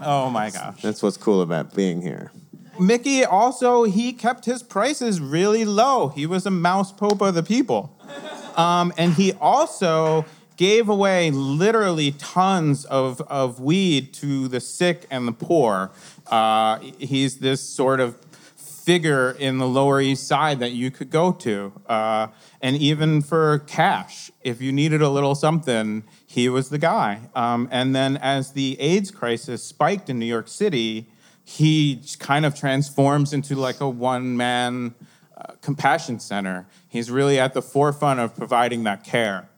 Oh 0.00 0.30
my 0.30 0.50
gosh. 0.50 0.80
That's 0.82 1.02
what's 1.02 1.16
cool 1.16 1.42
about 1.42 1.74
being 1.74 2.02
here. 2.02 2.32
Mickey 2.80 3.24
also 3.24 3.84
he 3.84 4.12
kept 4.12 4.44
his 4.44 4.62
prices 4.62 5.20
really 5.20 5.64
low. 5.64 6.08
He 6.08 6.26
was 6.26 6.46
a 6.46 6.50
mouse 6.50 6.92
pope 6.92 7.20
of 7.20 7.34
the 7.34 7.42
people, 7.42 7.96
um, 8.56 8.92
and 8.96 9.14
he 9.14 9.32
also 9.34 10.24
gave 10.56 10.88
away 10.88 11.30
literally 11.30 12.12
tons 12.12 12.84
of, 12.86 13.20
of 13.22 13.60
weed 13.60 14.12
to 14.12 14.48
the 14.48 14.60
sick 14.60 15.06
and 15.10 15.26
the 15.26 15.32
poor. 15.32 15.90
Uh, 16.26 16.78
he's 16.98 17.38
this 17.38 17.60
sort 17.60 18.00
of 18.00 18.16
figure 18.56 19.32
in 19.32 19.58
the 19.58 19.66
Lower 19.68 20.00
East 20.00 20.26
Side 20.26 20.58
that 20.60 20.72
you 20.72 20.90
could 20.90 21.10
go 21.10 21.30
to, 21.30 21.72
uh, 21.86 22.26
and 22.60 22.76
even 22.76 23.22
for 23.22 23.60
cash, 23.60 24.30
if 24.42 24.60
you 24.60 24.72
needed 24.72 25.00
a 25.02 25.08
little 25.08 25.34
something, 25.34 26.02
he 26.26 26.48
was 26.48 26.70
the 26.70 26.78
guy. 26.78 27.20
Um, 27.34 27.68
and 27.70 27.94
then 27.94 28.16
as 28.16 28.52
the 28.52 28.80
AIDS 28.80 29.10
crisis 29.10 29.62
spiked 29.62 30.10
in 30.10 30.18
New 30.18 30.26
York 30.26 30.48
City 30.48 31.06
he 31.48 32.02
kind 32.18 32.44
of 32.44 32.54
transforms 32.54 33.32
into 33.32 33.54
like 33.54 33.80
a 33.80 33.88
one 33.88 34.36
man 34.36 34.94
uh, 35.34 35.54
compassion 35.62 36.20
center. 36.20 36.66
He's 36.86 37.10
really 37.10 37.40
at 37.40 37.54
the 37.54 37.62
forefront 37.62 38.20
of 38.20 38.36
providing 38.36 38.84
that 38.84 39.02
care. 39.02 39.48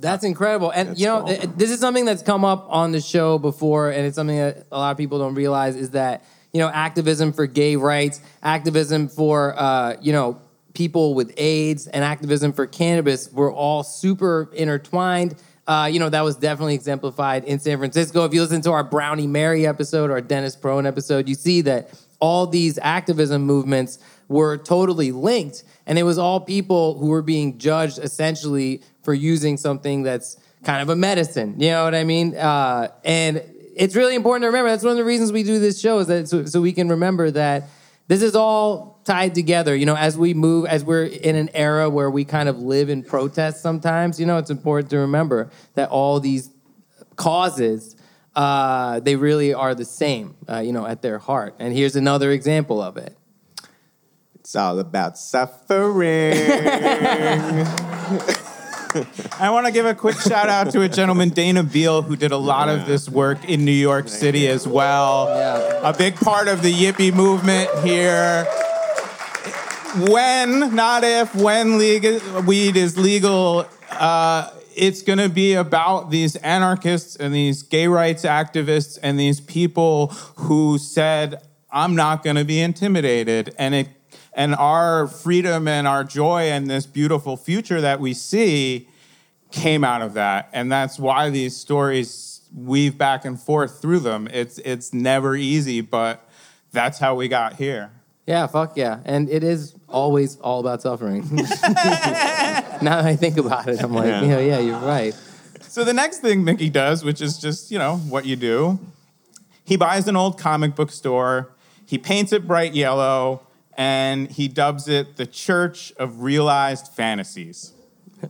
That's 0.00 0.24
incredible. 0.24 0.70
And 0.70 0.88
That's 0.88 1.00
you 1.00 1.06
know, 1.06 1.18
cool. 1.18 1.36
th- 1.36 1.50
this 1.54 1.70
is 1.70 1.80
something 1.80 2.06
that's 2.06 2.22
come 2.22 2.46
up 2.46 2.66
on 2.70 2.92
the 2.92 3.00
show 3.02 3.38
before, 3.38 3.90
and 3.90 4.06
it's 4.06 4.16
something 4.16 4.38
that 4.38 4.68
a 4.72 4.78
lot 4.78 4.90
of 4.92 4.96
people 4.96 5.18
don't 5.18 5.34
realize 5.34 5.76
is 5.76 5.90
that 5.90 6.24
you 6.54 6.60
know, 6.60 6.68
activism 6.68 7.34
for 7.34 7.46
gay 7.46 7.76
rights, 7.76 8.22
activism 8.42 9.08
for 9.08 9.54
uh, 9.54 9.96
you 10.00 10.14
know 10.14 10.40
people 10.72 11.12
with 11.12 11.34
AIDS, 11.36 11.88
and 11.88 12.02
activism 12.02 12.54
for 12.54 12.66
cannabis 12.66 13.30
were 13.30 13.52
all 13.52 13.82
super 13.82 14.48
intertwined. 14.54 15.34
Uh, 15.68 15.84
you 15.84 16.00
know, 16.00 16.08
that 16.08 16.24
was 16.24 16.34
definitely 16.36 16.74
exemplified 16.74 17.44
in 17.44 17.58
San 17.58 17.76
Francisco. 17.76 18.24
If 18.24 18.32
you 18.32 18.40
listen 18.40 18.62
to 18.62 18.72
our 18.72 18.82
Brownie 18.82 19.26
Mary 19.26 19.66
episode 19.66 20.10
or 20.10 20.18
Dennis 20.22 20.56
Peron 20.56 20.86
episode, 20.86 21.28
you 21.28 21.34
see 21.34 21.60
that 21.60 21.90
all 22.20 22.46
these 22.46 22.78
activism 22.78 23.42
movements 23.42 23.98
were 24.28 24.56
totally 24.56 25.12
linked. 25.12 25.64
And 25.86 25.98
it 25.98 26.04
was 26.04 26.16
all 26.16 26.40
people 26.40 26.98
who 26.98 27.08
were 27.08 27.20
being 27.20 27.58
judged 27.58 27.98
essentially 27.98 28.82
for 29.02 29.12
using 29.12 29.58
something 29.58 30.02
that's 30.02 30.38
kind 30.64 30.80
of 30.80 30.88
a 30.88 30.96
medicine. 30.96 31.60
You 31.60 31.70
know 31.70 31.84
what 31.84 31.94
I 31.94 32.04
mean? 32.04 32.34
Uh, 32.34 32.88
and 33.04 33.42
it's 33.76 33.94
really 33.94 34.14
important 34.14 34.42
to 34.44 34.46
remember. 34.46 34.70
That's 34.70 34.82
one 34.82 34.92
of 34.92 34.96
the 34.96 35.04
reasons 35.04 35.32
we 35.32 35.42
do 35.42 35.58
this 35.58 35.78
show 35.78 35.98
is 35.98 36.06
that 36.06 36.28
so, 36.28 36.46
so 36.46 36.62
we 36.62 36.72
can 36.72 36.88
remember 36.88 37.30
that 37.30 37.64
this 38.08 38.22
is 38.22 38.34
all 38.34 38.97
tied 39.08 39.34
together. 39.34 39.74
You 39.74 39.86
know, 39.86 39.96
as 39.96 40.18
we 40.18 40.34
move, 40.34 40.66
as 40.66 40.84
we're 40.84 41.04
in 41.04 41.34
an 41.34 41.48
era 41.54 41.88
where 41.88 42.10
we 42.10 42.26
kind 42.26 42.48
of 42.48 42.58
live 42.58 42.90
in 42.90 43.02
protest 43.02 43.62
sometimes, 43.62 44.20
you 44.20 44.26
know, 44.26 44.36
it's 44.36 44.50
important 44.50 44.90
to 44.90 44.98
remember 44.98 45.50
that 45.74 45.88
all 45.88 46.20
these 46.20 46.50
causes, 47.16 47.96
uh, 48.36 49.00
they 49.00 49.16
really 49.16 49.54
are 49.54 49.74
the 49.74 49.86
same, 49.86 50.36
uh, 50.46 50.58
you 50.58 50.72
know, 50.72 50.86
at 50.86 51.00
their 51.00 51.18
heart. 51.18 51.54
And 51.58 51.74
here's 51.74 51.96
another 51.96 52.30
example 52.30 52.82
of 52.82 52.98
it. 52.98 53.16
It's 54.34 54.54
all 54.54 54.78
about 54.78 55.16
suffering. 55.16 56.34
I 59.38 59.50
want 59.50 59.66
to 59.66 59.72
give 59.72 59.86
a 59.86 59.94
quick 59.94 60.18
shout 60.18 60.48
out 60.48 60.70
to 60.72 60.82
a 60.82 60.88
gentleman, 60.88 61.30
Dana 61.30 61.62
Beal, 61.62 62.02
who 62.02 62.14
did 62.14 62.32
a 62.32 62.36
lot 62.36 62.68
of 62.68 62.86
this 62.86 63.08
work 63.08 63.48
in 63.48 63.64
New 63.64 63.70
York 63.70 64.08
City 64.08 64.48
as 64.48 64.68
well. 64.68 65.28
Yeah. 65.28 65.90
A 65.90 65.96
big 65.96 66.16
part 66.16 66.48
of 66.48 66.62
the 66.62 66.72
Yippie 66.72 67.12
movement 67.12 67.70
here. 67.82 68.46
When, 69.96 70.74
not 70.74 71.02
if, 71.02 71.34
when 71.34 71.78
legal, 71.78 72.42
weed 72.42 72.76
is 72.76 72.98
legal, 72.98 73.66
uh, 73.90 74.50
it's 74.76 75.00
going 75.00 75.18
to 75.18 75.30
be 75.30 75.54
about 75.54 76.10
these 76.10 76.36
anarchists 76.36 77.16
and 77.16 77.34
these 77.34 77.62
gay 77.62 77.88
rights 77.88 78.24
activists 78.24 78.98
and 79.02 79.18
these 79.18 79.40
people 79.40 80.08
who 80.36 80.76
said, 80.76 81.42
I'm 81.72 81.96
not 81.96 82.22
going 82.22 82.36
to 82.36 82.44
be 82.44 82.60
intimidated. 82.60 83.54
And 83.58 83.74
it 83.74 83.88
and 84.34 84.54
our 84.54 85.08
freedom 85.08 85.66
and 85.66 85.88
our 85.88 86.04
joy 86.04 86.42
and 86.42 86.70
this 86.70 86.86
beautiful 86.86 87.36
future 87.36 87.80
that 87.80 87.98
we 87.98 88.14
see 88.14 88.88
came 89.50 89.82
out 89.82 90.00
of 90.00 90.14
that. 90.14 90.48
And 90.52 90.70
that's 90.70 90.98
why 90.98 91.30
these 91.30 91.56
stories 91.56 92.42
weave 92.54 92.96
back 92.96 93.24
and 93.24 93.40
forth 93.40 93.80
through 93.80 94.00
them. 94.00 94.28
It's 94.32 94.58
it's 94.58 94.92
never 94.92 95.34
easy, 95.34 95.80
but 95.80 96.28
that's 96.72 96.98
how 96.98 97.14
we 97.14 97.28
got 97.28 97.54
here. 97.54 97.90
Yeah, 98.28 98.46
fuck 98.46 98.76
yeah. 98.76 99.00
And 99.06 99.30
it 99.30 99.42
is 99.42 99.74
always 99.88 100.36
all 100.36 100.60
about 100.60 100.82
suffering. 100.82 101.26
now 101.32 101.46
that 102.82 103.06
I 103.06 103.16
think 103.16 103.38
about 103.38 103.66
it, 103.68 103.82
I'm 103.82 103.94
like, 103.94 104.08
Yeah. 104.08 104.20
you 104.20 104.28
know, 104.28 104.38
yeah, 104.38 104.58
you're 104.58 104.78
right. 104.78 105.14
So 105.62 105.82
the 105.82 105.94
next 105.94 106.18
thing 106.18 106.44
Mickey 106.44 106.68
does, 106.68 107.02
which 107.02 107.22
is 107.22 107.38
just, 107.38 107.70
you 107.70 107.78
know, 107.78 107.96
what 107.96 108.26
you 108.26 108.36
do, 108.36 108.78
he 109.64 109.76
buys 109.76 110.08
an 110.08 110.16
old 110.16 110.38
comic 110.38 110.74
book 110.74 110.90
store, 110.90 111.48
he 111.86 111.96
paints 111.96 112.34
it 112.34 112.46
bright 112.46 112.74
yellow, 112.74 113.40
and 113.78 114.30
he 114.30 114.46
dubs 114.46 114.88
it 114.88 115.16
the 115.16 115.26
Church 115.26 115.94
of 115.98 116.20
Realized 116.22 116.88
Fantasies. 116.88 117.72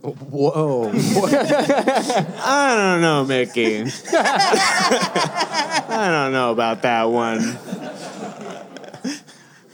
Whoa. 0.01 0.91
I 0.93 2.75
don't 2.77 3.01
know, 3.01 3.25
Mickey. 3.25 3.81
I 4.13 6.07
don't 6.09 6.31
know 6.31 6.51
about 6.51 6.83
that 6.83 7.03
one. 7.05 7.57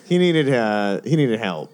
He 0.06 0.18
needed 0.18 0.50
uh, 0.54 1.02
he 1.04 1.16
needed 1.16 1.40
help. 1.40 1.72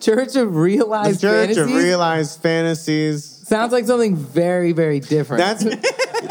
Church 0.00 0.28
of 0.28 0.32
The 0.34 0.46
Realized 0.46 1.20
Church 1.20 1.50
of 1.50 1.56
Fantasies? 1.56 1.84
Realized 1.84 2.40
Fantasies. 2.42 3.24
Sounds 3.24 3.72
like 3.72 3.84
something 3.84 4.16
very, 4.16 4.72
very 4.72 5.00
different. 5.00 5.40
That's 5.40 5.64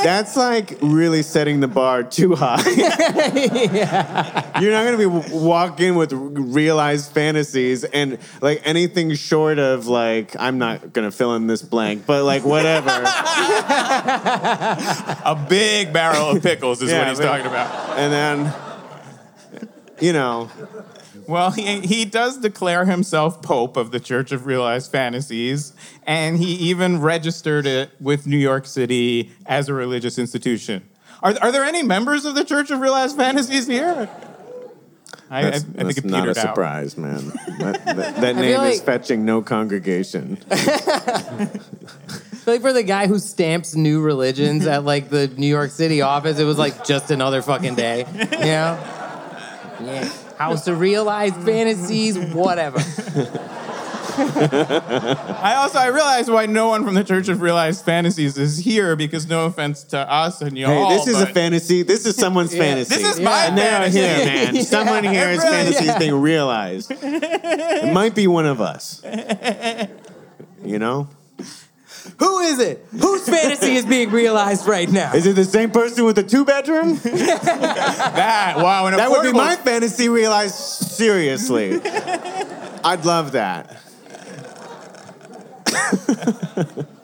that's 0.03 0.35
like 0.38 0.77
really 0.81 1.21
setting 1.21 1.59
the 1.59 1.67
bar 1.67 2.01
too 2.03 2.33
high. 2.35 2.62
You're 4.62 4.71
not 4.71 4.85
gonna 4.85 4.97
be 4.97 5.05
walking 5.05 5.95
with 5.95 6.13
realized 6.13 7.12
fantasies 7.12 7.83
and 7.83 8.17
like 8.41 8.62
anything 8.63 9.13
short 9.15 9.59
of 9.59 9.85
like 9.88 10.35
I'm 10.39 10.57
not 10.57 10.93
gonna 10.93 11.12
fill 11.12 11.35
in 11.35 11.45
this 11.47 11.62
blank, 11.62 12.05
but 12.07 12.23
like 12.23 12.45
whatever. 12.45 12.89
A 15.25 15.45
big 15.49 15.91
barrel 15.93 16.29
of 16.31 16.41
pickles 16.43 16.81
is 16.81 16.89
Yeah, 16.91 16.99
what 16.99 17.07
he's 17.09 17.17
but- 17.19 17.25
talking 17.25 17.45
about. 17.47 17.97
and 17.99 18.12
then 18.13 18.53
you 19.99 20.13
know 20.13 20.49
Well, 21.29 21.51
he, 21.51 21.81
he 21.81 22.05
does 22.05 22.39
declare 22.39 22.85
himself 22.85 23.43
Pope 23.43 23.77
of 23.77 23.91
the 23.91 23.99
Church 23.99 24.31
of 24.31 24.47
Realized 24.47 24.91
Fantasies, 24.91 25.73
and 26.07 26.39
he 26.39 26.53
even 26.53 26.99
registered 27.01 27.67
it 27.67 27.91
with 28.01 28.25
New 28.25 28.37
York 28.37 28.65
City 28.65 29.29
as 29.45 29.69
a 29.69 29.75
religious 29.75 30.17
institution. 30.17 30.89
Are, 31.21 31.35
are 31.39 31.51
there 31.51 31.63
any 31.63 31.83
members 31.83 32.25
of 32.25 32.33
the 32.33 32.43
Church 32.43 32.71
of 32.71 32.79
Realized 32.79 33.15
Fantasies 33.15 33.67
here? 33.67 34.09
I, 35.29 35.35
I, 35.35 35.39
I 35.39 35.41
That's, 35.51 35.63
think 35.63 35.77
that's 35.77 35.97
it 35.99 36.05
not 36.05 36.17
a 36.17 36.21
petered 36.21 36.37
out. 36.39 36.55
surprise, 36.55 36.97
man. 36.97 37.27
That, 37.59 37.85
that, 37.85 38.15
that 38.21 38.35
name 38.35 38.45
feel 38.45 38.63
is 38.63 38.81
fetching 38.81 39.23
no 39.23 39.43
congregation. 39.43 40.39
Like 42.45 42.61
for 42.61 42.73
the 42.73 42.81
guy 42.81 43.05
who 43.05 43.19
stamps 43.19 43.75
new 43.75 44.01
religions 44.01 44.65
at 44.65 44.83
like 44.83 45.09
the 45.09 45.27
New 45.27 45.45
York 45.45 45.69
City 45.69 46.01
office, 46.01 46.39
it 46.39 46.45
was 46.45 46.57
like 46.57 46.83
just 46.83 47.11
another 47.11 47.43
fucking 47.43 47.75
day. 47.75 48.05
You 48.11 48.25
know? 48.25 48.95
Yeah. 49.81 50.11
House 50.39 50.67
of 50.67 50.80
realized 50.80 51.36
mm. 51.36 51.45
fantasies, 51.45 52.17
whatever. 52.17 52.80
I 54.21 55.56
also 55.58 55.80
I 55.80 55.88
realize 55.88 56.32
why 56.32 56.45
no 56.45 56.69
one 56.69 56.86
from 56.86 56.93
the 56.93 57.04
Church 57.04 57.28
of 57.28 57.41
Realized 57.41 57.84
Fantasies 57.84 58.38
is 58.38 58.58
here 58.58 58.95
because 58.95 59.28
no 59.28 59.45
offense 59.45 59.84
to 59.86 59.97
us 59.97 60.41
and 60.41 60.58
y'all. 60.58 60.89
Hey, 60.89 60.95
this 60.97 61.08
is 61.08 61.21
a 61.21 61.25
fantasy. 61.25 61.84
This 61.84 62.06
is 62.06 62.15
someone's 62.15 62.56
fantasy. 62.58 62.95
This 62.95 63.15
is 63.15 63.19
my 63.19 63.45
and 63.45 63.58
they 63.58 63.67
are 63.67 63.89
fantasy. 63.89 63.99
here, 63.99 64.25
man. 64.54 64.63
Someone 64.63 65.04
here 65.04 65.30
is 65.30 65.39
Really? 65.39 65.52
fantasy 65.52 65.86
is 65.86 65.95
being 65.97 66.15
realized. 66.15 66.91
It 66.91 67.93
might 67.93 68.15
be 68.15 68.28
one 68.28 68.45
of 68.45 68.62
us. 68.62 69.02
You 70.63 70.80
know? 70.80 71.10
Who 72.17 72.39
is 72.39 72.59
it? 72.59 72.85
Whose 72.91 73.27
fantasy 73.27 73.75
is 73.75 73.85
being 73.85 74.11
realized 74.11 74.67
right 74.67 74.89
now? 74.89 75.13
Is 75.13 75.25
it 75.25 75.35
the 75.35 75.45
same 75.45 75.71
person 75.71 76.05
with 76.05 76.15
the 76.15 76.23
two 76.23 76.45
bedroom? 76.45 76.95
that. 77.03 78.55
Wow, 78.57 78.87
an 78.87 78.97
That 78.97 79.11
would 79.11 79.21
be 79.21 79.29
affordable- 79.29 79.33
my 79.35 79.55
fantasy 79.55 80.09
realized 80.09 80.55
seriously. 80.55 81.79
I'd 82.83 83.05
love 83.05 83.33
that. 83.33 83.81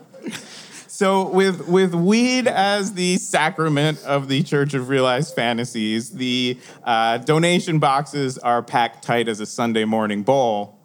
So 0.96 1.28
with 1.28 1.68
with 1.68 1.94
weed 1.94 2.48
as 2.48 2.94
the 2.94 3.18
sacrament 3.18 4.02
of 4.06 4.30
the 4.30 4.44
Church 4.44 4.74
of 4.74 4.88
Realized 4.88 5.36
Fantasies, 5.36 6.12
the 6.12 6.58
uh, 6.86 7.18
donation 7.18 7.80
boxes 7.80 8.38
are 8.38 8.64
packed 8.64 9.04
tight 9.04 9.28
as 9.28 9.42
a 9.42 9.46
Sunday 9.46 9.84
morning 9.84 10.24
bowl. 10.24 10.80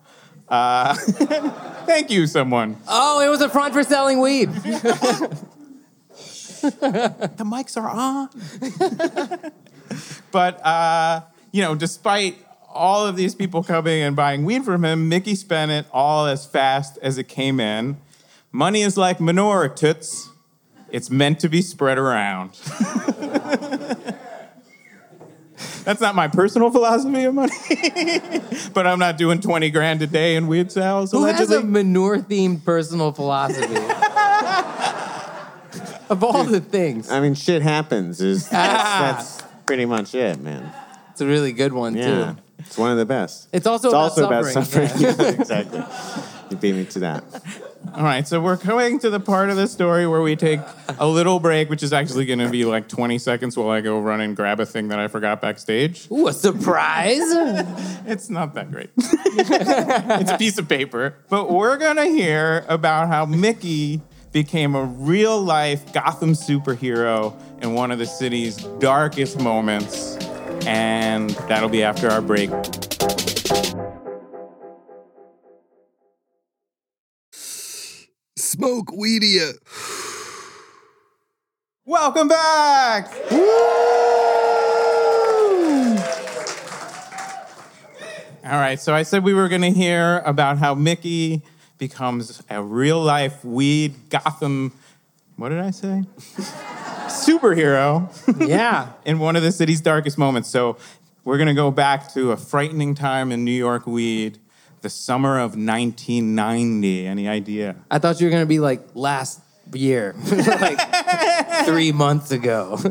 Uh, 0.51 0.95
thank 1.87 2.11
you, 2.11 2.27
someone. 2.27 2.77
Oh, 2.89 3.21
it 3.21 3.29
was 3.29 3.41
a 3.41 3.49
front 3.49 3.73
for 3.73 3.85
selling 3.85 4.21
weed. 4.21 4.51
the 4.53 5.41
mics 7.39 7.77
are 7.77 7.89
on. 7.89 8.29
but 10.33 10.67
uh, 10.67 11.23
you 11.53 11.63
know, 11.63 11.77
despite 11.77 12.37
all 12.69 13.07
of 13.07 13.17
these 13.17 13.35
people 13.35 13.63
coming 13.63 14.03
and 14.03 14.17
buying 14.17 14.45
weed 14.45 14.65
from 14.65 14.85
him, 14.85 15.09
Mickey 15.09 15.37
spent 15.37 15.71
it 15.71 15.87
all 15.93 16.27
as 16.27 16.45
fast 16.45 16.99
as 17.01 17.17
it 17.17 17.29
came 17.29 17.61
in. 17.61 17.99
Money 18.53 18.83
is 18.83 18.97
like 18.97 19.21
manure, 19.21 19.69
toots. 19.69 20.31
It's 20.91 21.09
meant 21.09 21.39
to 21.41 21.49
be 21.49 21.63
spread 21.63 21.99
around. 21.99 22.59
That's 25.85 26.01
not 26.01 26.14
my 26.14 26.29
personal 26.29 26.70
philosophy 26.70 27.25
of 27.25 27.35
money, 27.35 27.53
but 28.75 28.87
I'm 28.87 28.99
not 28.99 29.16
doing 29.18 29.40
20 29.40 29.70
grand 29.70 30.03
a 30.03 30.07
day 30.07 30.37
in 30.37 30.46
weed 30.46 30.70
sales. 30.70 31.11
Who 31.12 31.25
has 31.25 31.51
a 31.51 31.62
manure 31.62 32.18
themed 32.18 32.64
personal 32.64 33.12
philosophy? 33.12 33.75
of 36.11 36.25
all 36.25 36.44
the 36.44 36.61
things. 36.61 37.11
I 37.11 37.20
mean, 37.20 37.35
shit 37.35 37.62
happens. 37.62 38.20
Is 38.20 38.49
that's, 38.49 38.83
Ah. 38.85 39.12
that's 39.12 39.42
pretty 39.66 39.87
much 39.87 40.14
it, 40.14 40.40
man. 40.40 40.73
It's 41.12 41.20
a 41.20 41.27
really 41.27 41.53
good 41.53 41.73
one, 41.73 41.96
Yeah, 41.96 42.05
too. 42.35 42.37
it's 42.59 42.77
one 42.79 42.90
of 42.92 42.99
the 42.99 43.07
best. 43.07 43.49
It's 43.53 43.66
also 43.66 43.88
It's 43.88 43.94
about 43.94 44.03
also 44.03 44.27
about 44.27 44.44
suffering, 44.46 44.88
suffering. 44.88 45.16
Yeah, 45.18 45.29
exactly. 45.40 45.83
You 46.51 46.57
beat 46.57 46.75
me 46.75 46.85
to 46.87 46.99
that. 47.01 47.25
All 47.95 48.03
right, 48.03 48.27
so 48.27 48.41
we're 48.41 48.57
coming 48.57 48.99
to 49.01 49.11
the 49.11 49.21
part 49.21 49.51
of 49.51 49.57
the 49.57 49.67
story 49.67 50.07
where 50.07 50.21
we 50.21 50.37
take 50.37 50.61
a 50.99 51.07
little 51.07 51.41
break, 51.41 51.71
which 51.71 51.83
is 51.83 51.93
actually 51.93 52.27
going 52.27 52.39
to 52.41 52.51
be 52.51 52.65
like 52.65 52.89
20 52.89 53.19
seconds 53.19 53.57
while 53.57 53.71
I 53.71 53.81
go 53.81 53.99
run 54.01 54.21
and 54.21 54.37
grab 54.37 54.61
a 54.61 54.67
thing 54.67 54.89
that 54.89 54.99
I 54.99 55.09
forgot 55.09 55.41
backstage. 55.41 56.09
Ooh, 56.11 56.29
a 56.29 56.33
surprise. 56.33 57.21
It's 58.07 58.29
not 58.29 58.55
that 58.55 58.73
great. 58.73 58.91
it's 58.97 60.31
a 60.31 60.39
piece 60.39 60.59
of 60.59 60.69
paper. 60.69 61.15
But 61.29 61.51
we're 61.51 61.77
going 61.77 61.97
to 61.97 62.07
hear 62.07 62.65
about 62.69 63.09
how 63.09 63.25
Mickey 63.25 64.01
became 64.33 64.75
a 64.75 64.85
real 64.85 65.41
life 65.41 65.93
Gotham 65.93 66.33
superhero 66.33 67.39
in 67.63 67.75
one 67.75 67.93
of 67.93 67.99
the 67.99 68.07
city's 68.07 68.57
darkest 68.81 69.39
moments. 69.41 70.17
And 70.67 71.31
that'll 71.49 71.69
be 71.69 71.83
after 71.85 72.11
our 72.11 72.21
break. 72.21 72.51
Smoke 78.61 78.88
Weedia. 78.88 79.55
Welcome 81.87 82.29
back! 82.29 83.11
All 88.44 88.61
right, 88.61 88.79
so 88.79 88.92
I 88.92 89.03
said 89.03 89.25
we 89.25 89.33
were 89.33 89.49
going 89.49 89.62
to 89.62 89.70
hear 89.70 90.18
about 90.27 90.59
how 90.59 90.75
Mickey 90.75 91.40
becomes 91.79 92.42
a 92.51 92.62
real 92.62 93.01
life 93.01 93.42
weed 93.42 93.94
Gotham, 94.11 94.73
what 95.37 95.49
did 95.49 95.61
I 95.61 95.70
say? 95.70 96.05
Superhero 97.09 98.11
yeah. 98.46 98.92
in 99.07 99.20
one 99.20 99.37
of 99.37 99.42
the 99.42 99.53
city's 99.53 99.81
darkest 99.81 100.18
moments. 100.18 100.51
So 100.51 100.77
we're 101.25 101.38
going 101.38 101.49
to 101.49 101.55
go 101.55 101.70
back 101.70 102.12
to 102.12 102.33
a 102.33 102.37
frightening 102.37 102.94
time 102.94 103.33
in 103.33 103.42
New 103.42 103.53
York 103.53 103.87
weed, 103.87 104.38
the 104.83 104.90
summer 104.90 105.38
of 105.38 105.57
1990. 105.57 107.07
Any 107.07 107.29
idea? 107.29 107.77
I 107.90 107.99
thought 107.99 108.21
you 108.21 108.27
were 108.27 108.31
going 108.31 108.43
to 108.43 108.49
be 108.49 108.61
like 108.61 108.83
last 108.95 109.40
year, 109.73 110.14
like 110.31 110.79
three 111.64 111.93
months 111.93 112.31
ago. 112.31 112.79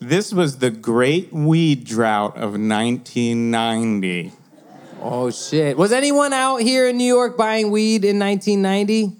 This 0.00 0.32
was 0.32 0.58
the 0.58 0.70
great 0.70 1.32
weed 1.32 1.84
drought 1.84 2.36
of 2.36 2.52
1990. 2.52 4.32
oh, 5.02 5.30
shit. 5.32 5.76
Was 5.76 5.90
anyone 5.90 6.32
out 6.32 6.58
here 6.58 6.86
in 6.88 6.96
New 6.96 7.04
York 7.04 7.36
buying 7.36 7.72
weed 7.72 8.04
in 8.04 8.16
1990? 8.18 9.16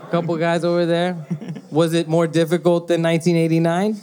A 0.00 0.10
couple 0.12 0.36
guys 0.36 0.64
over 0.64 0.86
there. 0.86 1.26
Was 1.72 1.92
it 1.92 2.06
more 2.06 2.28
difficult 2.28 2.86
than 2.86 3.02
1989? 3.02 4.00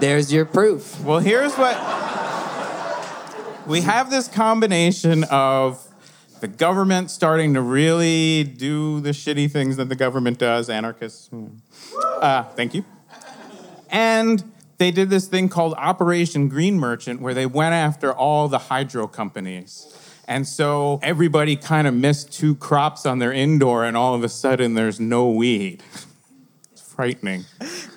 There's 0.00 0.32
your 0.32 0.44
proof. 0.44 1.00
Well, 1.04 1.20
here's 1.20 1.54
what 1.54 1.76
we 3.70 3.82
have 3.82 4.10
this 4.10 4.26
combination 4.26 5.24
of 5.30 5.86
the 6.40 6.48
government 6.48 7.10
starting 7.10 7.54
to 7.54 7.62
really 7.62 8.42
do 8.42 9.00
the 9.00 9.10
shitty 9.10 9.48
things 9.50 9.76
that 9.76 9.88
the 9.88 9.94
government 9.94 10.38
does, 10.38 10.68
anarchists. 10.68 11.28
hmm. 11.28 11.46
Uh, 11.94 12.42
thank 12.42 12.74
you. 12.74 12.84
And 13.90 14.42
they 14.78 14.90
did 14.90 15.08
this 15.08 15.28
thing 15.28 15.48
called 15.48 15.74
Operation 15.74 16.48
Green 16.48 16.78
Merchant, 16.80 17.20
where 17.20 17.32
they 17.32 17.46
went 17.46 17.74
after 17.74 18.12
all 18.12 18.48
the 18.48 18.58
hydro 18.58 19.06
companies. 19.06 19.96
And 20.26 20.46
so 20.46 20.98
everybody 21.02 21.54
kind 21.56 21.86
of 21.86 21.94
missed 21.94 22.32
two 22.32 22.56
crops 22.56 23.06
on 23.06 23.20
their 23.20 23.32
indoor, 23.32 23.84
and 23.84 23.96
all 23.96 24.14
of 24.14 24.24
a 24.24 24.28
sudden 24.28 24.74
there's 24.74 24.98
no 24.98 25.30
weed. 25.30 25.82
It's 26.72 26.82
frightening. 26.82 27.44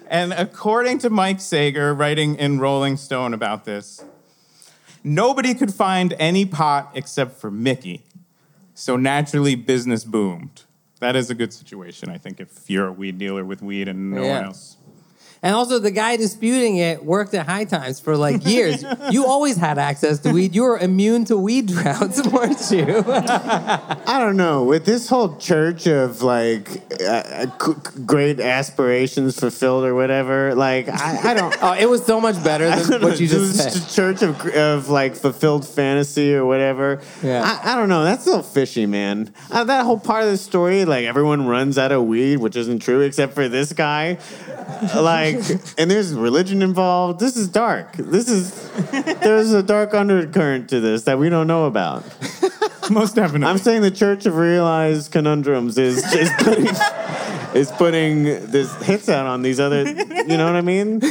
And 0.07 0.33
according 0.33 0.99
to 0.99 1.09
Mike 1.09 1.41
Sager, 1.41 1.93
writing 1.95 2.35
in 2.35 2.59
Rolling 2.59 2.97
Stone 2.97 3.33
about 3.33 3.65
this, 3.65 4.03
nobody 5.03 5.53
could 5.53 5.73
find 5.73 6.13
any 6.19 6.45
pot 6.45 6.91
except 6.95 7.39
for 7.39 7.51
Mickey. 7.51 8.03
So 8.73 8.95
naturally, 8.97 9.55
business 9.55 10.03
boomed. 10.03 10.63
That 10.99 11.15
is 11.15 11.29
a 11.29 11.35
good 11.35 11.53
situation, 11.53 12.09
I 12.09 12.17
think, 12.17 12.39
if 12.39 12.69
you're 12.69 12.87
a 12.87 12.91
weed 12.91 13.17
dealer 13.17 13.43
with 13.43 13.61
weed 13.61 13.87
and 13.87 14.11
no 14.11 14.23
Yeah. 14.23 14.35
one 14.37 14.43
else. 14.45 14.77
And 15.43 15.53
also, 15.53 15.77
the 15.77 15.91
guy 15.91 16.15
disputing 16.15 16.77
it 16.77 17.03
worked 17.03 17.33
at 17.33 17.45
High 17.45 17.65
Times 17.65 17.99
for 17.99 18.15
like 18.15 18.45
years. 18.47 18.83
you 19.11 19.25
always 19.25 19.57
had 19.57 19.77
access 19.77 20.19
to 20.19 20.31
weed. 20.31 20.55
You 20.55 20.63
were 20.63 20.77
immune 20.79 21.25
to 21.25 21.37
weed 21.37 21.67
droughts, 21.67 22.25
weren't 22.31 22.71
you? 22.71 23.03
I 23.05 24.19
don't 24.19 24.37
know. 24.37 24.63
With 24.63 24.85
this 24.85 25.09
whole 25.09 25.35
church 25.35 25.85
of 25.85 26.21
like 26.21 26.69
uh, 27.01 27.05
uh, 27.05 27.45
great 28.05 28.39
aspirations 28.39 29.37
fulfilled 29.37 29.83
or 29.83 29.93
whatever, 29.95 30.55
like 30.55 30.87
I, 30.87 31.31
I 31.31 31.33
don't. 31.33 31.55
oh, 31.61 31.73
it 31.73 31.89
was 31.89 32.05
so 32.05 32.21
much 32.21 32.41
better 32.41 32.73
than 32.73 33.01
what 33.01 33.19
you 33.19 33.27
just 33.27 33.57
said. 33.57 33.89
church 33.89 34.21
of, 34.21 34.45
of 34.47 34.87
like 34.87 35.15
fulfilled 35.17 35.67
fantasy 35.67 36.33
or 36.33 36.45
whatever. 36.45 37.01
Yeah. 37.21 37.43
I, 37.43 37.73
I 37.73 37.75
don't 37.75 37.89
know. 37.89 38.05
That's 38.05 38.25
a 38.27 38.29
little 38.29 38.43
fishy, 38.43 38.85
man. 38.85 39.33
Uh, 39.51 39.65
that 39.65 39.83
whole 39.83 39.99
part 39.99 40.23
of 40.23 40.29
the 40.29 40.37
story, 40.37 40.85
like 40.85 41.03
everyone 41.03 41.47
runs 41.47 41.77
out 41.77 41.91
of 41.91 42.05
weed, 42.05 42.37
which 42.37 42.55
isn't 42.55 42.79
true 42.79 43.01
except 43.01 43.33
for 43.33 43.49
this 43.49 43.73
guy. 43.73 44.19
like, 44.95 45.32
and 45.77 45.91
there's 45.91 46.13
religion 46.13 46.61
involved. 46.61 47.19
This 47.19 47.35
is 47.37 47.47
dark. 47.47 47.95
This 47.97 48.29
is 48.29 48.71
there's 49.19 49.51
a 49.53 49.63
dark 49.63 49.93
undercurrent 49.93 50.69
to 50.69 50.79
this 50.79 51.03
that 51.03 51.19
we 51.19 51.29
don't 51.29 51.47
know 51.47 51.65
about. 51.65 52.03
Most 52.89 53.15
definitely. 53.15 53.47
I'm 53.47 53.57
saying 53.57 53.81
the 53.81 53.91
Church 53.91 54.25
of 54.25 54.35
Realized 54.35 55.11
Conundrums 55.11 55.77
is 55.77 56.03
is 56.13 56.29
putting 56.39 56.67
is 57.53 57.71
putting 57.71 58.23
this 58.23 58.73
hits 58.83 59.09
out 59.09 59.25
on 59.25 59.41
these 59.41 59.59
other. 59.59 59.87
You 59.87 60.37
know 60.37 60.45
what 60.45 60.55
I 60.55 60.61
mean? 60.61 61.01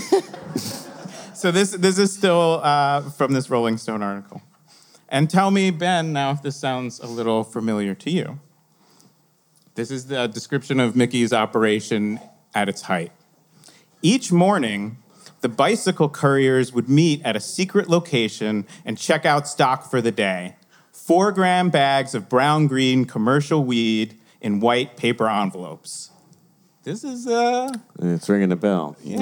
so 1.35 1.51
this 1.51 1.73
this 1.73 1.99
is 1.99 2.13
still 2.13 2.61
uh, 2.63 3.03
from 3.11 3.33
this 3.33 3.51
Rolling 3.51 3.79
Stone 3.79 4.03
article. 4.03 4.43
And 5.09 5.29
tell 5.29 5.51
me, 5.51 5.71
Ben, 5.71 6.13
now 6.13 6.31
if 6.31 6.43
this 6.43 6.57
sounds 6.57 6.99
a 6.99 7.07
little 7.07 7.45
familiar 7.45 7.95
to 7.95 8.11
you. 8.11 8.41
This 9.75 9.91
is 9.91 10.07
the 10.07 10.27
description 10.27 10.81
of 10.81 10.95
Mickey's 10.97 11.33
operation 11.33 12.21
at 12.55 12.69
its 12.69 12.83
height. 12.83 13.13
Each 14.05 14.33
morning, 14.33 14.97
the 15.43 15.49
bicycle 15.49 16.09
couriers 16.09 16.73
would 16.73 16.89
meet 16.89 17.23
at 17.25 17.37
a 17.37 17.41
secret 17.41 17.89
location 17.89 18.67
and 18.85 18.99
check 18.99 19.25
out 19.25 19.47
stock 19.47 19.89
for 19.89 20.01
the 20.01 20.11
day. 20.11 20.57
Four 20.91 21.31
gram 21.31 21.71
bags 21.71 22.13
of 22.13 22.29
brown 22.29 22.67
green 22.67 23.05
commercial 23.05 23.65
weed 23.65 24.19
in 24.41 24.59
white 24.59 24.97
paper 24.97 25.29
envelopes. 25.29 26.11
This 26.83 27.05
is, 27.05 27.29
uh, 27.29 27.73
It's 28.01 28.29
ringing 28.29 28.51
a 28.51 28.57
bell. 28.57 28.97
Yeah. 29.05 29.21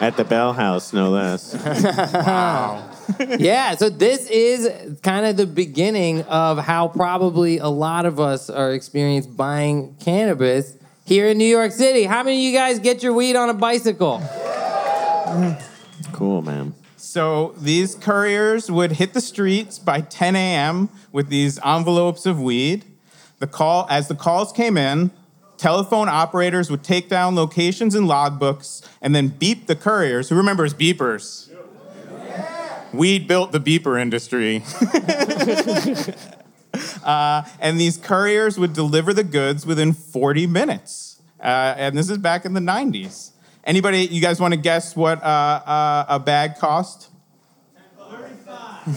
At 0.00 0.16
the 0.16 0.24
Bell 0.24 0.54
House, 0.54 0.94
no 0.94 1.10
less. 1.10 1.54
wow. 2.14 2.90
yeah, 3.38 3.74
so 3.74 3.90
this 3.90 4.30
is 4.30 4.98
kind 5.02 5.26
of 5.26 5.36
the 5.36 5.44
beginning 5.44 6.22
of 6.22 6.56
how 6.58 6.88
probably 6.88 7.58
a 7.58 7.68
lot 7.68 8.06
of 8.06 8.18
us 8.18 8.48
are 8.48 8.72
experienced 8.72 9.36
buying 9.36 9.94
cannabis 10.00 10.74
here 11.10 11.26
in 11.26 11.38
New 11.38 11.44
York 11.44 11.72
City. 11.72 12.04
How 12.04 12.22
many 12.22 12.36
of 12.36 12.42
you 12.44 12.56
guys 12.56 12.78
get 12.78 13.02
your 13.02 13.12
weed 13.12 13.34
on 13.34 13.50
a 13.50 13.54
bicycle? 13.54 14.22
Cool, 16.12 16.40
man. 16.40 16.72
So 16.96 17.52
these 17.58 17.96
couriers 17.96 18.70
would 18.70 18.92
hit 18.92 19.12
the 19.12 19.20
streets 19.20 19.76
by 19.76 20.02
10 20.02 20.36
a.m. 20.36 20.88
with 21.10 21.28
these 21.28 21.58
envelopes 21.64 22.26
of 22.26 22.40
weed. 22.40 22.84
The 23.40 23.48
call, 23.48 23.88
as 23.90 24.06
the 24.06 24.14
calls 24.14 24.52
came 24.52 24.78
in, 24.78 25.10
telephone 25.56 26.08
operators 26.08 26.70
would 26.70 26.84
take 26.84 27.08
down 27.08 27.34
locations 27.34 27.96
and 27.96 28.06
logbooks 28.06 28.86
and 29.02 29.12
then 29.12 29.28
beep 29.28 29.66
the 29.66 29.74
couriers. 29.74 30.28
Who 30.28 30.36
remembers 30.36 30.74
beepers? 30.74 31.48
Weed 32.92 33.26
built 33.26 33.50
the 33.50 33.58
beeper 33.58 34.00
industry. 34.00 34.62
uh, 37.04 37.42
and 37.60 37.80
these 37.80 37.96
couriers 37.96 38.58
would 38.58 38.72
deliver 38.72 39.12
the 39.12 39.24
goods 39.24 39.66
within 39.66 39.92
40 39.92 40.46
minutes. 40.46 41.20
Uh, 41.40 41.74
and 41.76 41.96
this 41.96 42.10
is 42.10 42.18
back 42.18 42.44
in 42.44 42.54
the 42.54 42.60
90s. 42.60 43.30
Anybody, 43.64 44.06
you 44.06 44.20
guys 44.20 44.40
want 44.40 44.52
to 44.52 44.60
guess 44.60 44.96
what 44.96 45.22
uh, 45.22 45.26
uh, 45.26 46.04
a 46.08 46.18
bag 46.18 46.56
cost? 46.56 47.08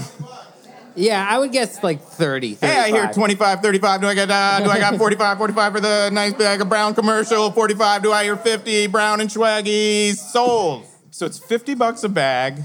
Yeah, 0.95 1.25
I 1.27 1.39
would 1.39 1.51
guess 1.51 1.83
like 1.83 2.03
30. 2.03 2.55
Hey, 2.55 2.67
I 2.67 2.87
hear 2.89 3.07
35. 3.07 3.15
25, 3.15 3.59
35. 3.61 4.01
Do 4.01 4.07
I 4.07 4.13
get, 4.13 4.29
uh, 4.29 4.59
do 4.63 4.69
I 4.69 4.79
got 4.79 4.95
45, 4.99 5.37
45 5.37 5.73
for 5.73 5.79
the 5.79 6.09
nice 6.11 6.33
bag 6.33 6.61
of 6.61 6.69
brown 6.69 6.93
commercial? 6.93 7.51
45. 7.51 8.03
Do 8.03 8.11
I 8.11 8.23
hear 8.23 8.37
50 8.37 8.87
brown 8.87 9.19
and 9.21 9.29
swaggy 9.29 10.13
sold? 10.15 10.85
So 11.09 11.25
it's 11.25 11.39
50 11.39 11.75
bucks 11.75 12.03
a 12.03 12.09
bag, 12.09 12.61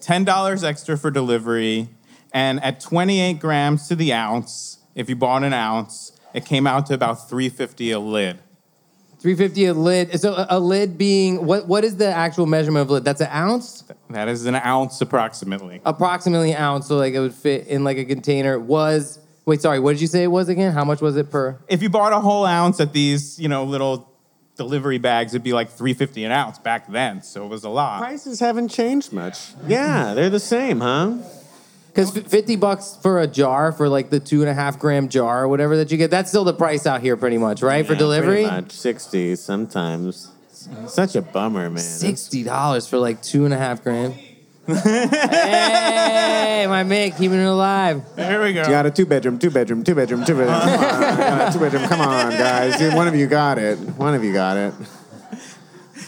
$10 0.00 0.64
extra 0.64 0.98
for 0.98 1.10
delivery, 1.10 1.88
and 2.32 2.62
at 2.62 2.80
28 2.80 3.40
grams 3.40 3.88
to 3.88 3.96
the 3.96 4.12
ounce, 4.12 4.78
if 4.94 5.08
you 5.08 5.16
bought 5.16 5.44
an 5.44 5.52
ounce, 5.52 6.12
it 6.34 6.44
came 6.44 6.66
out 6.66 6.86
to 6.86 6.94
about 6.94 7.28
350 7.28 7.90
a 7.90 7.98
lid. 7.98 8.38
350 9.20 9.64
a 9.66 9.74
lid. 9.74 10.20
So 10.20 10.34
a, 10.34 10.46
a 10.50 10.60
lid 10.60 10.96
being, 10.96 11.44
what? 11.44 11.66
what 11.66 11.84
is 11.84 11.96
the 11.96 12.06
actual 12.06 12.46
measurement 12.46 12.82
of 12.82 12.90
lid? 12.90 13.04
That's 13.04 13.20
an 13.20 13.28
ounce? 13.30 13.84
That 14.08 14.28
is 14.28 14.46
an 14.46 14.54
ounce 14.54 15.00
approximately. 15.00 15.82
Approximately 15.84 16.52
an 16.52 16.56
ounce, 16.56 16.86
so 16.86 16.96
like 16.96 17.14
it 17.14 17.20
would 17.20 17.34
fit 17.34 17.66
in 17.66 17.84
like 17.84 17.98
a 17.98 18.04
container. 18.04 18.58
Was, 18.58 19.18
wait, 19.44 19.60
sorry, 19.60 19.78
what 19.78 19.92
did 19.92 20.00
you 20.00 20.06
say 20.06 20.22
it 20.22 20.30
was 20.30 20.48
again? 20.48 20.72
How 20.72 20.84
much 20.84 21.02
was 21.02 21.16
it 21.16 21.30
per? 21.30 21.58
If 21.68 21.82
you 21.82 21.90
bought 21.90 22.12
a 22.12 22.20
whole 22.20 22.46
ounce 22.46 22.80
at 22.80 22.92
these, 22.92 23.38
you 23.38 23.48
know, 23.48 23.64
little 23.64 24.08
delivery 24.56 24.98
bags, 24.98 25.34
it'd 25.34 25.42
be 25.42 25.52
like 25.52 25.68
350 25.68 26.24
an 26.24 26.32
ounce 26.32 26.58
back 26.58 26.90
then. 26.90 27.22
So 27.22 27.44
it 27.44 27.48
was 27.48 27.64
a 27.64 27.68
lot. 27.68 28.00
Prices 28.00 28.40
haven't 28.40 28.68
changed 28.68 29.12
much. 29.12 29.50
Yeah, 29.66 30.14
they're 30.14 30.30
the 30.30 30.40
same, 30.40 30.80
huh? 30.80 31.18
Because 31.92 32.10
50 32.16 32.56
bucks 32.56 32.96
for 33.02 33.20
a 33.20 33.26
jar, 33.26 33.72
for 33.72 33.88
like 33.88 34.10
the 34.10 34.20
two 34.20 34.40
and 34.42 34.48
a 34.48 34.54
half 34.54 34.78
gram 34.78 35.08
jar 35.08 35.42
or 35.44 35.48
whatever 35.48 35.76
that 35.78 35.90
you 35.90 35.98
get, 35.98 36.10
that's 36.10 36.28
still 36.30 36.44
the 36.44 36.52
price 36.54 36.86
out 36.86 37.00
here 37.00 37.16
pretty 37.16 37.36
much, 37.38 37.62
right? 37.62 37.84
for 37.86 37.94
Yeah, 37.94 37.98
delivery? 37.98 38.42
pretty 38.44 38.62
much. 38.62 38.72
60 38.72 39.34
sometimes. 39.36 40.30
Such 40.86 41.16
a 41.16 41.22
bummer, 41.22 41.68
man. 41.70 41.82
$60 41.82 42.88
for 42.88 42.98
like 42.98 43.22
two 43.22 43.44
and 43.44 43.52
a 43.54 43.56
half 43.56 43.82
gram. 43.82 44.12
hey, 44.66 44.74
my 46.68 46.84
Mick, 46.84 47.16
keeping 47.18 47.40
it 47.40 47.44
alive. 47.44 48.02
There 48.14 48.40
we 48.42 48.52
go. 48.52 48.62
You 48.62 48.68
got 48.68 48.86
a 48.86 48.90
two 48.90 49.06
bedroom, 49.06 49.38
two 49.38 49.50
bedroom, 49.50 49.82
two 49.82 49.94
bedroom, 49.94 50.24
two 50.24 50.34
bedroom. 50.36 50.60
Come 50.60 50.70
on, 50.70 51.16
got 51.16 51.48
a 51.48 51.52
two 51.52 51.58
bedroom. 51.58 51.88
Come 51.88 52.00
on, 52.02 52.30
guys. 52.32 52.94
One 52.94 53.08
of 53.08 53.16
you 53.16 53.26
got 53.26 53.58
it. 53.58 53.78
One 53.78 54.14
of 54.14 54.22
you 54.22 54.32
got 54.32 54.56
it. 54.56 54.74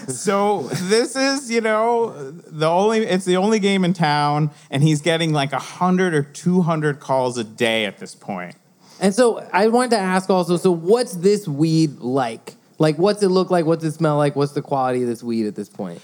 So 0.09 0.63
this 0.63 1.17
is, 1.17 1.51
you 1.51 1.61
know, 1.61 2.31
the 2.31 2.69
only 2.69 3.01
it's 3.01 3.25
the 3.25 3.37
only 3.37 3.59
game 3.59 3.85
in 3.85 3.93
town, 3.93 4.51
and 4.71 4.83
he's 4.83 5.01
getting 5.01 5.33
like 5.33 5.53
hundred 5.53 6.15
or 6.15 6.23
two 6.23 6.63
hundred 6.63 7.01
calls 7.01 7.39
a 7.39 7.45
day 7.45 7.85
at 7.87 7.99
this 7.99 8.15
point. 8.15 8.55
And 9.01 9.15
so 9.15 9.39
I 9.53 9.67
wanted 9.69 9.91
to 9.91 9.99
ask 9.99 10.31
also, 10.31 10.57
so 10.57 10.71
what's 10.71 11.15
this 11.15 11.49
weed 11.49 11.99
like? 11.99 12.55
Like, 12.79 12.99
what's 12.99 13.23
it 13.23 13.29
look 13.29 13.51
like? 13.51 13.65
What's 13.67 13.85
it 13.85 13.93
smell 13.93 14.17
like? 14.17 14.37
What's 14.37 14.53
the 14.53 14.63
quality 14.63 15.03
of 15.03 15.09
this 15.09 15.23
weed 15.23 15.47
at 15.47 15.55
this 15.55 15.69
point? 15.69 16.01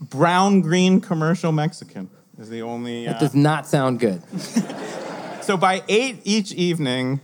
Brown 0.00 0.60
green 0.60 1.00
commercial 1.00 1.52
Mexican 1.52 2.10
is 2.38 2.48
the 2.48 2.62
only. 2.62 3.06
That 3.06 3.16
Uh, 3.16 3.20
does 3.20 3.34
not 3.34 3.66
sound 3.66 3.98
good. 4.00 4.22
so 5.42 5.56
by 5.56 5.82
eight 5.88 6.20
each 6.24 6.52
evening, 6.52 7.20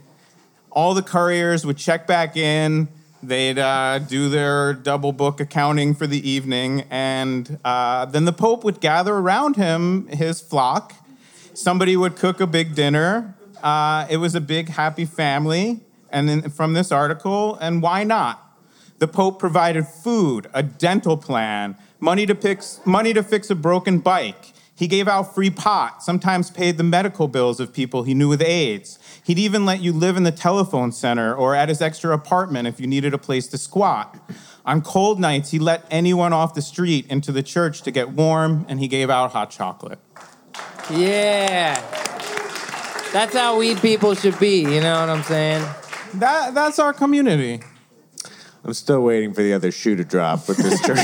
all 0.70 0.94
the 0.94 1.02
couriers 1.02 1.66
would 1.66 1.76
check 1.78 2.06
back 2.06 2.36
in. 2.36 2.88
They'd 3.22 3.58
uh, 3.58 4.00
do 4.00 4.28
their 4.28 4.74
double 4.74 5.12
book 5.12 5.40
accounting 5.40 5.94
for 5.94 6.08
the 6.08 6.28
evening, 6.28 6.84
and 6.90 7.58
uh, 7.64 8.06
then 8.06 8.24
the 8.24 8.32
Pope 8.32 8.64
would 8.64 8.80
gather 8.80 9.14
around 9.14 9.54
him 9.54 10.08
his 10.08 10.40
flock. 10.40 10.94
Somebody 11.54 11.96
would 11.96 12.16
cook 12.16 12.40
a 12.40 12.48
big 12.48 12.74
dinner. 12.74 13.36
Uh, 13.62 14.06
it 14.10 14.16
was 14.16 14.34
a 14.34 14.40
big 14.40 14.70
happy 14.70 15.04
family. 15.04 15.80
And 16.10 16.28
then 16.28 16.50
from 16.50 16.72
this 16.72 16.90
article, 16.90 17.56
and 17.56 17.80
why 17.80 18.04
not? 18.04 18.58
The 18.98 19.08
Pope 19.08 19.38
provided 19.38 19.86
food, 19.86 20.48
a 20.52 20.62
dental 20.62 21.16
plan, 21.16 21.76
money 22.00 22.26
to 22.26 22.34
fix, 22.34 22.80
money 22.84 23.12
to 23.14 23.22
fix 23.22 23.50
a 23.50 23.54
broken 23.54 23.98
bike. 23.98 24.51
He 24.74 24.86
gave 24.88 25.06
out 25.06 25.34
free 25.34 25.50
pot, 25.50 26.02
sometimes 26.02 26.50
paid 26.50 26.78
the 26.78 26.82
medical 26.82 27.28
bills 27.28 27.60
of 27.60 27.72
people 27.72 28.04
he 28.04 28.14
knew 28.14 28.28
with 28.28 28.42
AIDS. 28.42 28.98
He'd 29.22 29.38
even 29.38 29.66
let 29.66 29.80
you 29.80 29.92
live 29.92 30.16
in 30.16 30.22
the 30.22 30.32
telephone 30.32 30.92
center 30.92 31.34
or 31.34 31.54
at 31.54 31.68
his 31.68 31.82
extra 31.82 32.12
apartment 32.12 32.66
if 32.66 32.80
you 32.80 32.86
needed 32.86 33.12
a 33.12 33.18
place 33.18 33.46
to 33.48 33.58
squat. 33.58 34.18
On 34.64 34.80
cold 34.80 35.20
nights, 35.20 35.50
he 35.50 35.58
let 35.58 35.84
anyone 35.90 36.32
off 36.32 36.54
the 36.54 36.62
street 36.62 37.06
into 37.08 37.32
the 37.32 37.42
church 37.42 37.82
to 37.82 37.90
get 37.90 38.10
warm, 38.10 38.64
and 38.68 38.80
he 38.80 38.88
gave 38.88 39.10
out 39.10 39.32
hot 39.32 39.50
chocolate. 39.50 39.98
Yeah. 40.90 41.74
That's 43.12 43.34
how 43.34 43.58
weed 43.58 43.78
people 43.78 44.14
should 44.14 44.38
be, 44.38 44.60
you 44.60 44.80
know 44.80 45.00
what 45.00 45.10
I'm 45.10 45.22
saying? 45.24 45.68
That, 46.14 46.54
that's 46.54 46.78
our 46.78 46.92
community. 46.92 47.60
I'm 48.64 48.72
still 48.74 49.02
waiting 49.02 49.34
for 49.34 49.42
the 49.42 49.52
other 49.52 49.72
shoe 49.72 49.96
to 49.96 50.04
drop 50.04 50.48
with 50.48 50.58
this 50.58 50.80
church. 50.86 50.98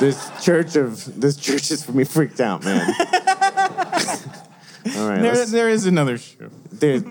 This 0.00 0.30
church 0.44 0.76
of 0.76 1.20
this 1.20 1.36
church 1.36 1.70
is 1.70 1.84
for 1.84 1.92
me 1.92 2.04
freaked 2.04 2.40
out, 2.40 2.64
man. 2.64 2.80
All 4.96 5.08
right, 5.08 5.20
There, 5.20 5.34
let's- 5.34 5.50
there 5.50 5.68
is 5.68 5.86
another 5.86 6.18
shoe. 6.18 6.50
there, 6.72 7.02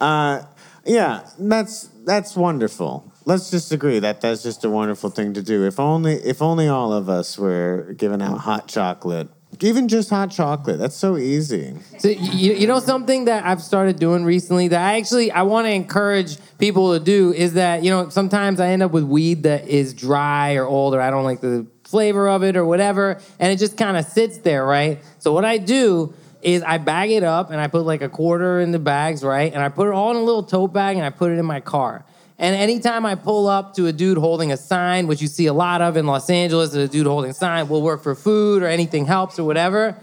uh, 0.00 0.42
yeah, 0.84 1.26
that's 1.38 1.88
that's 2.04 2.34
wonderful. 2.36 3.04
Let's 3.26 3.50
just 3.50 3.70
agree 3.70 3.98
that 4.00 4.20
that's 4.20 4.42
just 4.42 4.64
a 4.64 4.70
wonderful 4.70 5.10
thing 5.10 5.34
to 5.34 5.42
do. 5.42 5.64
If 5.66 5.78
only 5.78 6.14
if 6.14 6.42
only 6.42 6.68
all 6.68 6.92
of 6.92 7.08
us 7.08 7.38
were 7.38 7.94
giving 7.96 8.20
out 8.22 8.38
hot 8.38 8.66
chocolate, 8.66 9.28
even 9.60 9.86
just 9.88 10.08
hot 10.10 10.30
chocolate. 10.30 10.78
That's 10.78 10.96
so 10.96 11.16
easy. 11.18 11.74
So 11.98 12.08
you, 12.08 12.54
you 12.54 12.66
know 12.66 12.80
something 12.80 13.26
that 13.26 13.44
I've 13.44 13.62
started 13.62 13.98
doing 13.98 14.24
recently 14.24 14.68
that 14.68 14.80
I 14.82 14.96
actually 14.98 15.30
I 15.30 15.42
want 15.42 15.66
to 15.66 15.70
encourage 15.72 16.38
people 16.58 16.94
to 16.98 17.04
do 17.04 17.32
is 17.32 17.52
that 17.54 17.84
you 17.84 17.90
know 17.90 18.08
sometimes 18.08 18.58
I 18.58 18.68
end 18.68 18.82
up 18.82 18.90
with 18.90 19.04
weed 19.04 19.42
that 19.44 19.68
is 19.68 19.92
dry 19.94 20.54
or 20.54 20.64
old 20.64 20.94
or 20.94 21.00
I 21.02 21.10
don't 21.10 21.24
like 21.24 21.42
the 21.42 21.66
flavor 21.90 22.28
of 22.28 22.42
it 22.42 22.56
or 22.56 22.64
whatever 22.64 23.20
and 23.38 23.52
it 23.52 23.58
just 23.58 23.76
kind 23.76 23.96
of 23.96 24.04
sits 24.04 24.38
there 24.38 24.64
right? 24.64 25.00
So 25.18 25.32
what 25.32 25.44
I 25.44 25.58
do 25.58 26.14
is 26.42 26.62
I 26.62 26.78
bag 26.78 27.10
it 27.10 27.22
up 27.22 27.50
and 27.50 27.60
I 27.60 27.66
put 27.66 27.84
like 27.84 28.02
a 28.02 28.08
quarter 28.08 28.60
in 28.60 28.70
the 28.70 28.78
bags 28.78 29.22
right? 29.22 29.52
And 29.52 29.62
I 29.62 29.68
put 29.68 29.88
it 29.88 29.92
all 29.92 30.10
in 30.10 30.16
a 30.16 30.22
little 30.22 30.42
tote 30.42 30.72
bag 30.72 30.96
and 30.96 31.04
I 31.04 31.10
put 31.10 31.30
it 31.32 31.38
in 31.38 31.44
my 31.44 31.60
car. 31.60 32.04
And 32.38 32.56
anytime 32.56 33.04
I 33.04 33.16
pull 33.16 33.48
up 33.48 33.74
to 33.74 33.86
a 33.86 33.92
dude 33.92 34.16
holding 34.16 34.50
a 34.50 34.56
sign, 34.56 35.06
which 35.06 35.20
you 35.20 35.28
see 35.28 35.44
a 35.44 35.52
lot 35.52 35.82
of 35.82 35.98
in 35.98 36.06
Los 36.06 36.30
Angeles, 36.30 36.72
a 36.72 36.88
dude 36.88 37.06
holding 37.06 37.32
a 37.32 37.34
sign, 37.34 37.68
will 37.68 37.82
work 37.82 38.02
for 38.02 38.14
food 38.14 38.62
or 38.62 38.66
anything 38.66 39.04
helps 39.04 39.38
or 39.38 39.44
whatever, 39.44 39.94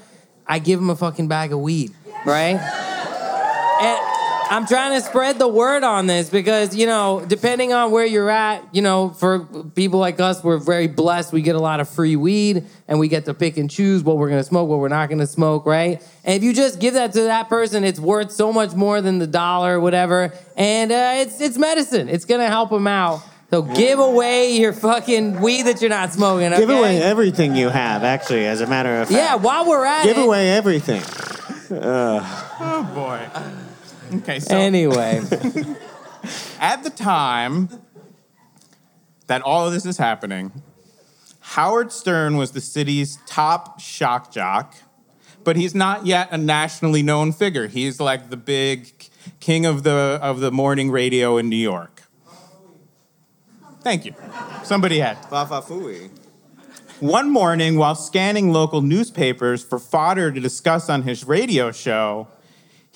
I 0.46 0.60
give 0.60 0.80
him 0.80 0.92
a 0.92 0.96
fucking 0.96 1.28
bag 1.28 1.52
of 1.52 1.60
weed, 1.60 1.96
right? 2.26 2.58
And 3.82 4.17
I'm 4.50 4.66
trying 4.66 5.00
to 5.00 5.06
spread 5.06 5.40
the 5.40 5.48
word 5.48 5.84
on 5.84 6.08
this 6.08 6.30
because, 6.30 6.76
you 6.76 6.86
know, 6.86 7.24
depending 7.28 7.74
on 7.74 7.92
where 7.92 8.06
you're 8.06 8.30
at, 8.30 8.64
you 8.74 8.82
know, 8.82 9.10
for 9.10 9.40
people 9.76 10.00
like 10.00 10.20
us, 10.20 10.44
we're 10.44 10.58
very 10.58 10.88
blessed. 10.88 11.34
We 11.34 11.42
get 11.42 11.56
a 11.56 11.60
lot 11.60 11.80
of 11.80 11.90
free 11.90 12.16
weed 12.16 12.66
and 12.88 13.00
we 13.00 13.08
get 13.08 13.26
to 13.26 13.34
pick 13.34 13.58
and 13.58 13.70
choose 13.70 14.04
what 14.04 14.18
we're 14.18 14.30
going 14.30 14.40
to 14.40 14.48
smoke, 14.48 14.70
what 14.70 14.80
we're 14.80 14.88
not 14.88 15.10
going 15.10 15.20
to 15.20 15.28
smoke, 15.28 15.66
right? 15.66 16.02
And 16.24 16.36
if 16.36 16.44
you 16.44 16.54
just 16.54 16.80
give 16.80 16.94
that 16.96 17.14
to 17.14 17.22
that 17.24 17.50
person, 17.50 17.84
it's 17.84 18.00
worth 18.00 18.32
so 18.32 18.54
much 18.54 18.74
more 18.74 19.02
than 19.02 19.20
the 19.20 19.28
dollar 19.28 19.78
or 19.78 19.80
whatever. 19.80 20.34
And 20.56 20.92
uh, 20.92 21.14
it's, 21.18 21.42
it's 21.42 21.58
medicine, 21.58 22.10
it's 22.10 22.26
going 22.26 22.42
to 22.42 22.48
help 22.48 22.70
them 22.70 22.88
out. 22.88 23.22
So 23.50 23.62
give 23.62 24.00
away 24.00 24.58
your 24.58 24.74
fucking 24.74 25.40
weed 25.40 25.64
that 25.64 25.80
you're 25.80 25.90
not 25.90 26.12
smoking. 26.12 26.50
Give 26.50 26.70
away 26.70 27.02
everything 27.02 27.56
you 27.56 27.70
have. 27.70 28.04
Actually, 28.04 28.46
as 28.46 28.60
a 28.60 28.68
matter 28.68 29.02
of 29.02 29.08
fact, 29.08 29.12
Yeah, 29.18 29.36
while 29.36 29.66
we're 29.66 29.86
at 29.86 30.04
give 30.04 30.12
it. 30.12 30.16
Give 30.16 30.26
away 30.26 30.50
everything. 30.52 31.02
Oh 31.72 32.92
boy. 32.94 33.26
Okay, 34.14 34.40
so 34.40 34.56
Anyway, 34.56 35.18
at 36.60 36.84
the 36.84 36.90
time, 36.90 37.70
that 39.28 39.42
all 39.42 39.68
of 39.68 39.74
this 39.74 39.86
is 39.86 39.98
happening, 39.98 40.52
Howard 41.40 41.92
Stern 41.92 42.38
was 42.38 42.52
the 42.52 42.62
city's 42.62 43.20
top 43.26 43.80
shock 43.80 44.32
jock, 44.32 44.76
but 45.44 45.56
he's 45.56 45.76
not 45.76 46.06
yet 46.06 46.30
a 46.32 46.38
nationally 46.38 47.04
known 47.04 47.32
figure. 47.32 47.68
He's 47.68 48.00
like 48.00 48.30
the 48.30 48.38
big 48.38 49.10
king 49.40 49.66
of 49.66 49.84
the 49.84 50.20
of 50.22 50.40
the 50.40 50.52
morning 50.52 50.92
radio 50.92 51.38
in 51.38 51.50
New 51.50 51.56
York. 51.56 52.04
Thank 53.82 54.06
you. 54.06 54.14
Somebody 54.64 55.00
had. 55.00 55.22
Fafafui. 55.24 56.10
One 57.00 57.30
morning, 57.30 57.78
while 57.78 57.96
scanning 57.96 58.52
local 58.52 58.82
newspapers 58.82 59.64
for 59.64 59.80
fodder 59.80 60.32
to 60.32 60.40
discuss 60.40 60.90
on 60.90 61.04
his 61.04 61.26
radio 61.26 61.72
show, 61.72 62.28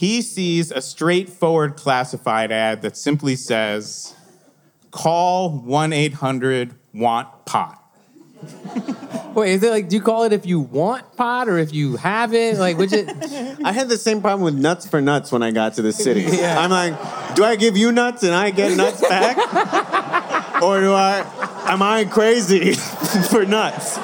he 0.02 0.24
sees 0.24 0.72
a 0.72 0.82
straightforward 0.82 1.76
classified 1.76 2.52
ad 2.52 2.82
that 2.82 2.98
simply 2.98 3.36
says, 3.36 4.16
Call 4.90 5.52
1 5.60 5.94
800 5.94 6.74
Want 6.92 7.46
Pot. 7.46 7.80
Wait, 9.36 9.54
is 9.54 9.62
it 9.62 9.70
like, 9.70 9.90
do 9.90 9.96
you 9.96 10.02
call 10.02 10.24
it 10.24 10.34
if 10.34 10.48
you 10.48 10.60
want 10.60 11.16
pot 11.16 11.48
or 11.48 11.60
if 11.60 11.72
you 11.72 11.98
have 11.98 12.34
it? 12.34 12.58
Like, 12.58 12.80
which 12.80 12.94
it? 12.94 13.08
I 13.64 13.74
had 13.74 13.90
the 13.90 13.98
same 13.98 14.22
problem 14.22 14.44
with 14.44 14.56
nuts 14.56 14.88
for 14.90 15.02
nuts 15.02 15.32
when 15.32 15.44
I 15.44 15.52
got 15.52 15.76
to 15.76 15.84
the 15.84 15.94
city. 15.94 16.22
Yeah. 16.32 16.60
I'm 16.60 16.72
like, 16.72 17.36
do 17.36 17.44
I 17.44 17.56
give 17.56 17.78
you 17.78 17.92
nuts 17.92 18.24
and 18.24 18.34
I 18.34 18.50
get 18.50 18.76
nuts 18.76 19.02
back? 19.02 19.38
or 20.64 20.80
do 20.80 20.94
I, 20.94 21.20
am 21.68 21.84
I 21.84 22.06
crazy 22.06 22.74
for 22.74 23.46
nuts? 23.46 24.00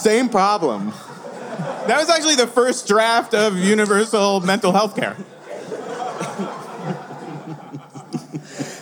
same 0.00 0.30
problem. 0.30 0.94
That 1.86 1.98
was 1.98 2.08
actually 2.08 2.36
the 2.36 2.46
first 2.46 2.86
draft 2.86 3.34
of 3.34 3.56
universal 3.58 4.40
mental 4.40 4.72
health 4.72 4.94
care. 4.96 5.16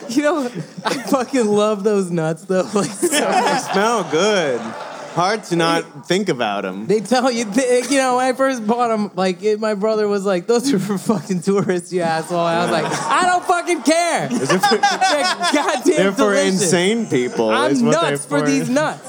You 0.09 0.23
know, 0.23 0.45
I 0.85 0.95
fucking 1.05 1.47
love 1.47 1.85
those 1.85 2.11
nuts 2.11 2.45
though. 2.45 2.69
Like, 2.75 2.91
so 2.91 3.07
They 3.09 3.59
smell 3.73 4.05
good. 4.11 4.61
Hard 4.61 5.45
to 5.45 5.57
not 5.57 6.07
think 6.07 6.29
about 6.29 6.63
them. 6.63 6.87
They 6.87 7.01
tell 7.01 7.31
you, 7.33 7.45
they, 7.45 7.83
you 7.89 7.97
know, 7.99 8.17
when 8.17 8.27
I 8.27 8.33
first 8.33 8.65
bought 8.67 8.89
them, 8.89 9.11
like 9.17 9.43
it, 9.43 9.59
my 9.59 9.75
brother 9.75 10.07
was 10.07 10.25
like, 10.25 10.47
"Those 10.47 10.73
are 10.73 10.79
for 10.79 10.99
fucking 10.99 11.43
tourists, 11.43 11.93
you 11.93 12.03
asshole." 12.03 12.47
And 12.47 12.59
I 12.59 12.63
was 12.63 12.71
like, 12.71 12.85
"I 13.11 13.27
don't 13.27 13.45
fucking 13.45 13.83
care." 13.83 14.29
They're 14.29 14.59
goddamn 15.53 15.97
They're 15.97 16.13
for 16.13 16.33
delicious. 16.35 16.63
insane 16.63 17.07
people. 17.09 17.51
I'm 17.51 17.85
what 17.85 18.01
they're 18.01 18.11
nuts 18.13 18.25
for 18.27 18.43
these 18.43 18.69
nuts. 18.69 19.05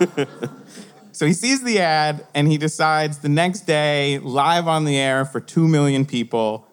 So 1.22 1.26
he 1.28 1.34
sees 1.34 1.62
the 1.62 1.78
ad 1.78 2.26
and 2.34 2.48
he 2.48 2.58
decides 2.58 3.18
the 3.18 3.28
next 3.28 3.60
day, 3.60 4.18
live 4.18 4.66
on 4.66 4.84
the 4.84 4.96
air 4.98 5.24
for 5.24 5.38
2 5.38 5.68
million 5.68 6.04
people, 6.04 6.66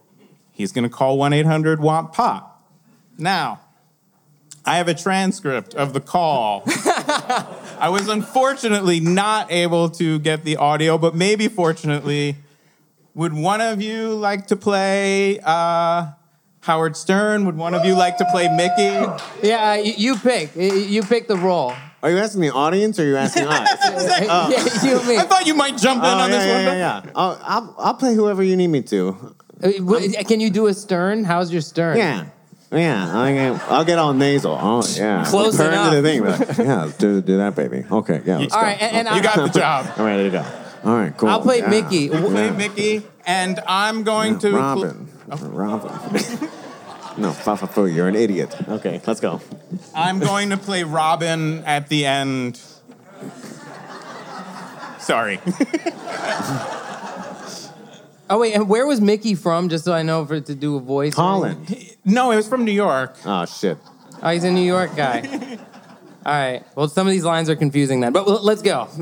he's 0.53 0.71
going 0.71 0.85
to 0.85 0.89
call 0.89 1.19
1 1.19 1.33
800 1.33 1.79
Want 1.79 2.13
Pot. 2.13 2.59
Now, 3.15 3.59
I 4.65 4.77
have 4.77 4.87
a 4.87 4.95
transcript 4.95 5.75
of 5.75 5.93
the 5.93 6.01
call. 6.01 6.63
I 6.65 7.89
was 7.91 8.07
unfortunately 8.07 8.99
not 8.99 9.51
able 9.51 9.87
to 9.91 10.17
get 10.17 10.43
the 10.45 10.55
audio, 10.57 10.97
but 10.97 11.13
maybe 11.13 11.47
fortunately. 11.47 12.35
Would 13.13 13.33
one 13.33 13.61
of 13.61 13.83
you 13.83 14.15
like 14.15 14.47
to 14.47 14.55
play 14.55 15.39
uh, 15.45 16.07
Howard 16.61 16.97
Stern? 16.97 17.45
Would 17.45 17.55
one 17.55 17.75
of 17.75 17.85
you 17.85 17.93
like 17.93 18.17
to 18.17 18.25
play 18.31 18.47
Mickey? 18.49 19.47
Yeah, 19.47 19.69
uh, 19.69 19.73
you, 19.75 19.93
you 19.95 20.15
pick. 20.17 20.55
You- 20.55 20.73
You 20.73 21.03
pick 21.03 21.27
the 21.27 21.37
role. 21.37 21.75
Are 22.01 22.09
you 22.09 22.17
asking 22.17 22.41
the 22.41 22.51
audience 22.53 22.97
or 22.99 23.03
are 23.03 23.07
you 23.07 23.17
asking 23.17 23.45
us? 23.47 23.69
yeah, 24.21 24.89
you 24.89 25.07
me. 25.07 25.17
I 25.17 25.23
thought 25.23 25.45
you 25.45 25.53
might 25.53 25.77
jump 25.77 26.01
in 26.03 26.09
Oh, 26.09 26.13
on 26.19 26.29
yeah, 26.29 26.37
this 26.37 26.45
yeah, 26.47 26.53
one. 26.55 26.63
yeah, 26.77 27.01
yeah. 27.05 27.11
I'll, 27.15 27.39
I'll, 27.43 27.75
I'll 27.77 27.93
play 27.95 28.13
whoever 28.15 28.41
you 28.43 28.55
need 28.55 28.67
me 28.67 28.81
to. 28.83 29.35
Uh, 29.61 29.69
what- 29.83 30.03
Can 30.27 30.39
you 30.39 30.49
do 30.49 30.67
a 30.67 30.73
stern? 30.73 31.25
How's 31.25 31.51
your 31.51 31.61
stern? 31.61 31.97
Yeah. 31.97 32.25
Yeah, 32.71 33.11
I'll 33.17 33.33
get, 33.33 33.61
I'll 33.71 33.83
get 33.85 33.97
all 33.97 34.13
nasal. 34.13 34.55
Oh, 34.61 34.83
yeah. 34.95 35.25
Close 35.27 35.57
Turn 35.57 35.73
enough. 35.73 35.89
to 35.91 36.01
the 36.01 36.07
thing. 36.07 36.21
be 36.21 36.29
Like, 36.29 36.57
yeah, 36.59 36.91
do, 36.99 37.19
do 37.19 37.37
that, 37.37 37.55
baby. 37.55 37.83
Okay, 37.91 38.21
yeah. 38.23 38.37
Let's 38.37 38.53
All 38.53 38.61
go. 38.61 38.67
right, 38.67 38.79
and, 38.81 39.07
and 39.07 39.17
You 39.17 39.23
got 39.23 39.51
the 39.51 39.59
job. 39.59 39.91
I'm 39.97 40.05
ready 40.05 40.23
to 40.25 40.29
go. 40.29 40.45
All 40.85 40.95
right, 40.95 41.17
cool. 41.17 41.29
I'll 41.29 41.41
play 41.41 41.59
Yeah. 41.59 41.69
Mickey. 41.69 42.09
Play 42.09 42.51
Mickey, 42.51 43.01
and 43.25 43.59
I'm 43.67 44.03
going 44.03 44.37
to. 44.39 44.51
Robin. 44.55 45.07
Robin. 45.27 46.21
no, 47.19 47.31
Fafafu, 47.31 47.93
you're 47.93 48.07
an 48.07 48.15
idiot. 48.15 48.55
Okay, 48.67 49.01
let's 49.05 49.19
go. 49.19 49.41
I'm 49.95 50.19
going 50.19 50.49
to 50.51 50.57
play 50.57 50.83
Robin 50.83 51.63
at 51.65 51.89
the 51.89 52.05
end. 52.05 52.61
Sorry. 54.99 55.39
oh 58.29 58.37
wait, 58.39 58.53
and 58.53 58.69
where 58.69 58.85
was 58.87 59.01
Mickey 59.01 59.35
from? 59.35 59.69
Just 59.69 59.85
so 59.85 59.93
I 59.93 60.03
know 60.03 60.25
for 60.25 60.39
to 60.39 60.55
do 60.55 60.75
a 60.77 60.79
voice. 60.79 61.15
Holland. 61.15 61.95
no, 62.05 62.31
it 62.31 62.35
was 62.35 62.47
from 62.47 62.63
New 62.65 62.71
York. 62.71 63.15
Oh, 63.25 63.45
shit. 63.45 63.77
Oh, 64.21 64.29
he's 64.29 64.43
a 64.43 64.51
New 64.51 64.65
York 64.65 64.95
guy. 64.95 65.21
All 66.25 66.33
right. 66.33 66.63
Well, 66.75 66.87
some 66.87 67.07
of 67.07 67.11
these 67.11 67.23
lines 67.23 67.49
are 67.49 67.55
confusing 67.55 68.01
then, 68.01 68.13
but 68.13 68.27
l- 68.27 68.43
let's 68.43 68.61
go. 68.61 68.87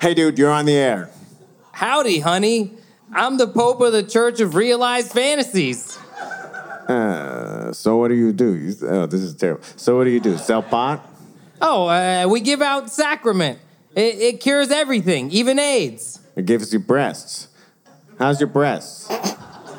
Hey, 0.00 0.12
dude, 0.12 0.38
you're 0.38 0.50
on 0.50 0.66
the 0.66 0.74
air. 0.74 1.08
Howdy, 1.72 2.20
honey. 2.20 2.74
I'm 3.10 3.38
the 3.38 3.46
Pope 3.46 3.80
of 3.80 3.92
the 3.92 4.02
Church 4.02 4.38
of 4.40 4.54
Realized 4.54 5.12
Fantasies. 5.12 5.98
Uh, 6.88 7.72
so 7.72 7.96
what 7.96 8.08
do 8.08 8.14
you 8.14 8.32
do? 8.32 8.54
You, 8.54 8.74
oh, 8.82 9.06
this 9.06 9.20
is 9.20 9.34
terrible. 9.34 9.62
So 9.76 9.96
what 9.96 10.04
do 10.04 10.10
you 10.10 10.20
do? 10.20 10.36
Sell 10.36 10.62
pot? 10.62 11.08
Oh, 11.60 11.86
uh, 11.88 12.26
we 12.28 12.40
give 12.40 12.60
out 12.60 12.90
sacrament. 12.90 13.58
It, 13.94 14.18
it 14.18 14.40
cures 14.40 14.70
everything, 14.70 15.30
even 15.30 15.58
AIDS. 15.58 16.20
It 16.36 16.46
gives 16.46 16.72
you 16.72 16.80
breasts. 16.80 17.48
How's 18.18 18.40
your 18.40 18.48
breasts? 18.48 19.08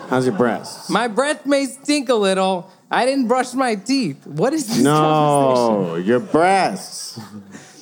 How's 0.10 0.26
your 0.26 0.36
breasts? 0.36 0.89
My 0.89 1.08
breath 1.08 1.45
may 1.45 1.66
stink 1.66 2.10
a 2.10 2.16
little. 2.16 2.72
I 2.89 3.06
didn't 3.06 3.28
brush 3.28 3.53
my 3.53 3.76
teeth. 3.76 4.26
What 4.26 4.53
is 4.53 4.68
this 4.68 4.84
conversation? 4.84 5.84
No, 5.84 5.95
your 5.95 6.20
breasts. 6.20 7.20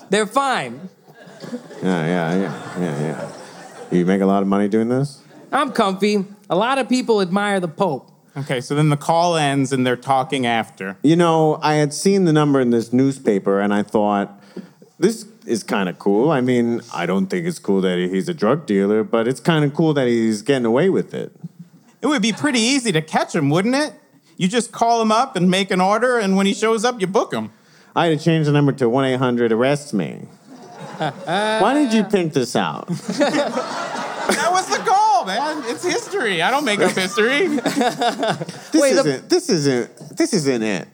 They're 0.09 0.27
fine. 0.27 0.89
Yeah, 1.83 2.05
yeah, 2.05 2.35
yeah, 2.35 2.79
yeah, 2.79 2.99
yeah. 3.01 3.31
You 3.91 4.05
make 4.05 4.21
a 4.21 4.25
lot 4.25 4.41
of 4.41 4.47
money 4.47 4.67
doing 4.67 4.89
this? 4.89 5.21
I'm 5.51 5.71
comfy. 5.71 6.25
A 6.49 6.55
lot 6.55 6.77
of 6.77 6.89
people 6.89 7.21
admire 7.21 7.59
the 7.59 7.67
Pope. 7.67 8.09
Okay, 8.35 8.61
so 8.61 8.73
then 8.73 8.89
the 8.89 8.97
call 8.97 9.35
ends 9.35 9.71
and 9.71 9.85
they're 9.85 9.95
talking 9.95 10.45
after. 10.45 10.97
You 11.03 11.15
know, 11.15 11.59
I 11.61 11.75
had 11.75 11.93
seen 11.93 12.25
the 12.25 12.33
number 12.33 12.59
in 12.59 12.71
this 12.71 12.91
newspaper 12.91 13.59
and 13.59 13.73
I 13.73 13.83
thought, 13.83 14.41
this 14.97 15.25
is 15.45 15.63
kind 15.63 15.87
of 15.87 15.99
cool. 15.99 16.31
I 16.31 16.41
mean, 16.41 16.81
I 16.93 17.05
don't 17.05 17.27
think 17.27 17.45
it's 17.45 17.59
cool 17.59 17.81
that 17.81 17.97
he's 17.97 18.27
a 18.29 18.33
drug 18.33 18.65
dealer, 18.65 19.03
but 19.03 19.27
it's 19.27 19.39
kind 19.39 19.63
of 19.63 19.73
cool 19.73 19.93
that 19.93 20.07
he's 20.07 20.41
getting 20.41 20.65
away 20.65 20.89
with 20.89 21.13
it. 21.13 21.31
It 22.01 22.07
would 22.07 22.21
be 22.21 22.33
pretty 22.33 22.59
easy 22.59 22.91
to 22.91 23.01
catch 23.01 23.35
him, 23.35 23.49
wouldn't 23.49 23.75
it? 23.75 23.93
You 24.35 24.47
just 24.47 24.71
call 24.71 25.01
him 25.01 25.11
up 25.11 25.35
and 25.35 25.49
make 25.49 25.69
an 25.71 25.79
order, 25.79 26.17
and 26.17 26.35
when 26.35 26.45
he 26.45 26.53
shows 26.53 26.83
up, 26.83 26.99
you 26.99 27.07
book 27.07 27.33
him. 27.33 27.51
I 27.95 28.07
had 28.07 28.17
to 28.17 28.23
change 28.23 28.47
the 28.47 28.51
number 28.51 28.71
to 28.73 28.89
1 28.89 29.05
800 29.05 29.51
Arrest 29.51 29.93
Me. 29.93 30.13
Why 30.97 31.73
did 31.73 31.93
you 31.93 32.03
pick 32.03 32.33
this 32.33 32.55
out? 32.55 32.89
That 34.23 34.51
was 34.51 34.67
the 34.69 34.82
goal, 35.25 35.35
man. 35.35 35.63
It's 35.67 35.83
history. 35.83 36.41
I 36.41 36.51
don't 36.51 36.65
make 36.65 36.79
up 36.79 36.91
history. 36.91 37.47
This 38.73 38.81
Wait, 38.81 38.93
isn't, 38.93 39.29
this 39.29 39.49
isn't, 39.49 40.17
this 40.17 40.33
isn't 40.33 40.63
it. 40.63 40.87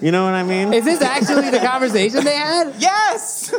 You 0.00 0.10
know 0.10 0.24
what 0.24 0.34
I 0.34 0.42
mean? 0.42 0.72
Is 0.72 0.84
this 0.84 1.02
actually 1.02 1.50
the 1.50 1.58
conversation 1.58 2.24
they 2.24 2.34
had? 2.36 2.74
yes. 2.78 3.54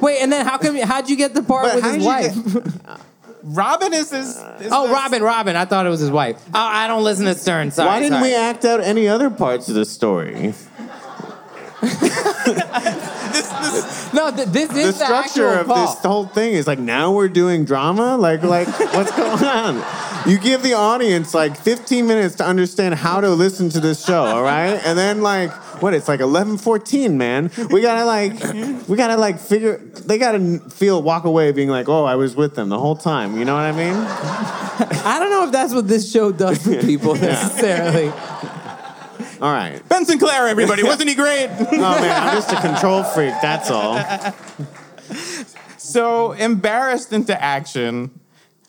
Wait, 0.00 0.18
and 0.20 0.32
then 0.32 0.46
how 0.46 0.58
come? 0.58 0.76
How'd 0.76 1.08
you 1.10 1.16
get 1.16 1.34
the 1.34 1.42
part 1.42 1.64
But 1.66 1.74
with 1.76 1.84
his 1.84 1.92
did 1.94 2.02
you 2.02 2.06
wife? 2.06 2.96
Robin 3.42 3.92
is 3.94 4.10
his. 4.10 4.28
is 4.36 4.36
Oh, 4.72 4.84
this- 4.86 4.92
Robin, 4.92 5.22
Robin. 5.22 5.56
I 5.56 5.64
thought 5.64 5.86
it 5.86 5.88
was 5.90 6.00
his 6.00 6.10
wife. 6.10 6.40
Oh, 6.48 6.50
I 6.54 6.86
don't 6.86 7.02
listen 7.04 7.24
to 7.26 7.34
Stern. 7.34 7.70
Sorry. 7.70 7.88
Why 7.88 7.98
didn't 8.00 8.18
sorry. 8.18 8.28
we 8.30 8.34
act 8.36 8.64
out 8.64 8.80
any 8.80 9.08
other 9.08 9.30
parts 9.30 9.68
of 9.68 9.74
the 9.74 9.84
story? 9.84 10.54
This, 13.28 13.47
this, 13.72 14.12
No, 14.12 14.30
th- 14.30 14.48
this 14.48 14.68
The 14.68 14.80
is 14.80 14.98
the, 14.98 15.04
structure 15.04 15.48
of 15.60 15.66
call. 15.66 15.86
this 15.86 15.98
whole 16.02 16.26
thing 16.26 16.52
is 16.54 16.66
like 16.66 16.78
now 16.78 17.12
we're 17.12 17.28
doing 17.28 17.64
drama. 17.64 18.16
Like, 18.16 18.42
like 18.42 18.68
what's 18.94 19.10
going 19.16 19.44
on? 19.44 19.82
You 20.28 20.38
give 20.38 20.62
the 20.62 20.74
audience 20.74 21.32
like 21.34 21.56
15 21.56 22.06
minutes 22.06 22.34
to 22.36 22.44
understand 22.44 22.94
how 22.96 23.20
to 23.20 23.30
listen 23.30 23.68
to 23.70 23.80
this 23.80 24.04
show, 24.04 24.24
all 24.24 24.42
right? 24.42 24.74
And 24.84 24.98
then 24.98 25.22
like 25.22 25.50
what? 25.82 25.94
It's 25.94 26.08
like 26.08 26.20
11:14, 26.20 27.12
man. 27.14 27.50
We 27.70 27.80
gotta 27.82 28.04
like, 28.04 28.32
we 28.88 28.96
gotta 28.96 29.16
like 29.16 29.38
figure. 29.38 29.78
They 29.78 30.18
gotta 30.18 30.58
feel 30.70 31.00
walk 31.02 31.24
away 31.24 31.52
being 31.52 31.68
like, 31.68 31.88
oh, 31.88 32.04
I 32.04 32.16
was 32.16 32.34
with 32.34 32.56
them 32.56 32.68
the 32.68 32.78
whole 32.78 32.96
time. 32.96 33.38
You 33.38 33.44
know 33.44 33.54
what 33.54 33.64
I 33.64 33.72
mean? 33.72 33.94
I 35.06 35.18
don't 35.20 35.30
know 35.30 35.44
if 35.44 35.52
that's 35.52 35.72
what 35.72 35.86
this 35.88 36.10
show 36.10 36.32
does 36.32 36.62
for 36.64 36.74
people 36.82 37.14
necessarily. 37.32 38.12
All 39.40 39.52
right. 39.52 39.80
ben 39.88 40.04
Sinclair, 40.04 40.48
everybody. 40.48 40.82
Wasn't 40.82 41.08
he 41.08 41.14
great? 41.14 41.48
Oh 41.60 42.00
man, 42.00 42.22
I'm 42.28 42.34
just 42.36 42.52
a 42.52 42.60
control 42.60 43.02
freak. 43.04 43.34
That's 43.42 43.70
all. 43.70 43.98
So, 45.76 46.32
embarrassed 46.32 47.12
into 47.12 47.40
action, 47.40 48.18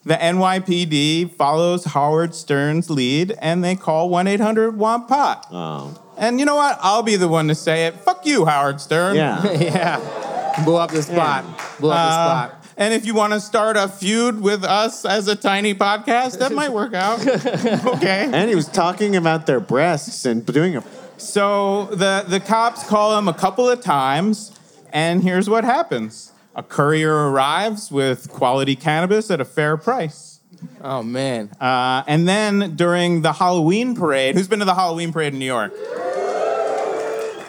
the 0.06 0.14
NYPD 0.16 1.36
follows 1.36 1.84
Howard 1.86 2.34
Stern's 2.34 2.90
lead 2.90 3.36
and 3.42 3.64
they 3.64 3.76
call 3.76 4.10
1 4.10 4.28
800 4.28 4.78
Want 4.78 5.08
Pot. 5.08 5.48
Oh. 5.52 6.00
And 6.18 6.40
you 6.40 6.46
know 6.46 6.56
what? 6.56 6.78
I'll 6.82 7.04
be 7.04 7.16
the 7.16 7.28
one 7.28 7.48
to 7.50 7.56
say 7.56 7.88
it. 7.88 7.96
Fuck 7.96 8.26
you, 8.26 8.46
Howard 8.46 8.80
Stern. 8.80 9.16
Yeah. 9.16 9.52
yeah. 9.60 10.62
Blew 10.64 10.76
up 10.78 10.92
the 10.92 11.02
spot. 11.02 11.44
Blew 11.80 11.92
up 11.92 11.96
the 11.96 12.02
Uh, 12.02 12.48
spot. 12.50 12.59
And 12.80 12.94
if 12.94 13.06
you 13.06 13.14
want 13.14 13.34
to 13.34 13.42
start 13.42 13.76
a 13.76 13.90
feud 13.90 14.40
with 14.40 14.64
us 14.64 15.04
as 15.04 15.28
a 15.28 15.36
tiny 15.36 15.76
podcast, 15.76 16.40
that 16.40 16.54
might 16.54 16.72
work 16.72 16.94
out. 16.94 17.20
okay. 17.98 18.30
And 18.32 18.50
he 18.50 18.56
was 18.56 18.70
talking 18.70 19.18
about 19.18 19.46
their 19.46 19.60
breasts 19.60 20.26
and 20.26 20.46
doing 20.46 20.78
a. 20.78 20.84
So 21.18 21.88
the, 21.88 22.24
the 22.26 22.40
cops 22.40 22.88
call 22.88 23.18
him 23.18 23.28
a 23.28 23.34
couple 23.34 23.70
of 23.70 23.82
times, 23.82 24.58
and 24.94 25.22
here's 25.22 25.50
what 25.50 25.66
happens 25.66 26.32
a 26.56 26.64
courier 26.64 27.30
arrives 27.30 27.92
with 27.92 28.30
quality 28.30 28.78
cannabis 28.78 29.30
at 29.30 29.42
a 29.42 29.46
fair 29.46 29.76
price. 29.76 30.40
Oh 30.82 31.04
man. 31.04 31.50
Uh, 31.60 32.04
and 32.08 32.30
then 32.30 32.78
during 32.78 33.24
the 33.24 33.34
Halloween 33.34 33.94
parade, 33.94 34.36
who's 34.36 34.48
been 34.48 34.60
to 34.60 34.66
the 34.66 34.76
Halloween 34.76 35.12
parade 35.12 35.34
in 35.34 35.40
New 35.40 35.46
York? 35.46 35.74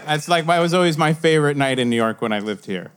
That's 0.07 0.29
like 0.29 0.45
my, 0.45 0.59
it 0.59 0.61
was 0.61 0.75
always 0.75 0.99
my 0.99 1.13
favorite 1.13 1.57
night 1.57 1.79
in 1.79 1.89
New 1.89 1.95
York 1.95 2.21
when 2.21 2.33
I 2.33 2.41
lived 2.41 2.67
here. 2.67 2.91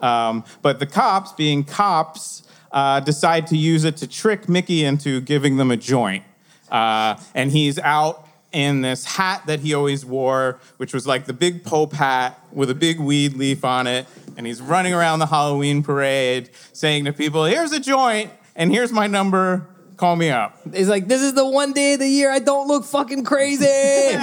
Um, 0.00 0.44
but 0.62 0.78
the 0.78 0.86
cops, 0.86 1.32
being 1.32 1.64
cops, 1.64 2.42
uh, 2.72 3.00
decide 3.00 3.46
to 3.48 3.56
use 3.56 3.84
it 3.84 3.96
to 3.98 4.06
trick 4.06 4.48
Mickey 4.48 4.84
into 4.84 5.20
giving 5.20 5.56
them 5.56 5.70
a 5.70 5.76
joint. 5.76 6.24
Uh, 6.70 7.16
and 7.34 7.50
he's 7.50 7.78
out 7.78 8.28
in 8.52 8.80
this 8.80 9.04
hat 9.04 9.42
that 9.46 9.60
he 9.60 9.74
always 9.74 10.04
wore, 10.04 10.58
which 10.78 10.92
was 10.94 11.06
like 11.06 11.26
the 11.26 11.32
big 11.32 11.64
Pope 11.64 11.92
hat 11.92 12.38
with 12.52 12.70
a 12.70 12.74
big 12.74 12.98
weed 12.98 13.34
leaf 13.34 13.64
on 13.64 13.86
it. 13.86 14.06
And 14.36 14.46
he's 14.46 14.60
running 14.60 14.92
around 14.92 15.20
the 15.20 15.26
Halloween 15.26 15.82
parade 15.82 16.50
saying 16.72 17.04
to 17.06 17.12
people, 17.12 17.44
Here's 17.44 17.72
a 17.72 17.80
joint, 17.80 18.30
and 18.54 18.70
here's 18.70 18.92
my 18.92 19.06
number. 19.06 19.66
Call 19.96 20.16
me 20.16 20.28
up. 20.28 20.58
He's 20.74 20.90
like, 20.90 21.08
this 21.08 21.22
is 21.22 21.32
the 21.32 21.48
one 21.48 21.72
day 21.72 21.94
of 21.94 22.00
the 22.00 22.08
year 22.08 22.30
I 22.30 22.38
don't 22.38 22.68
look 22.68 22.84
fucking 22.84 23.24
crazy. 23.24 23.64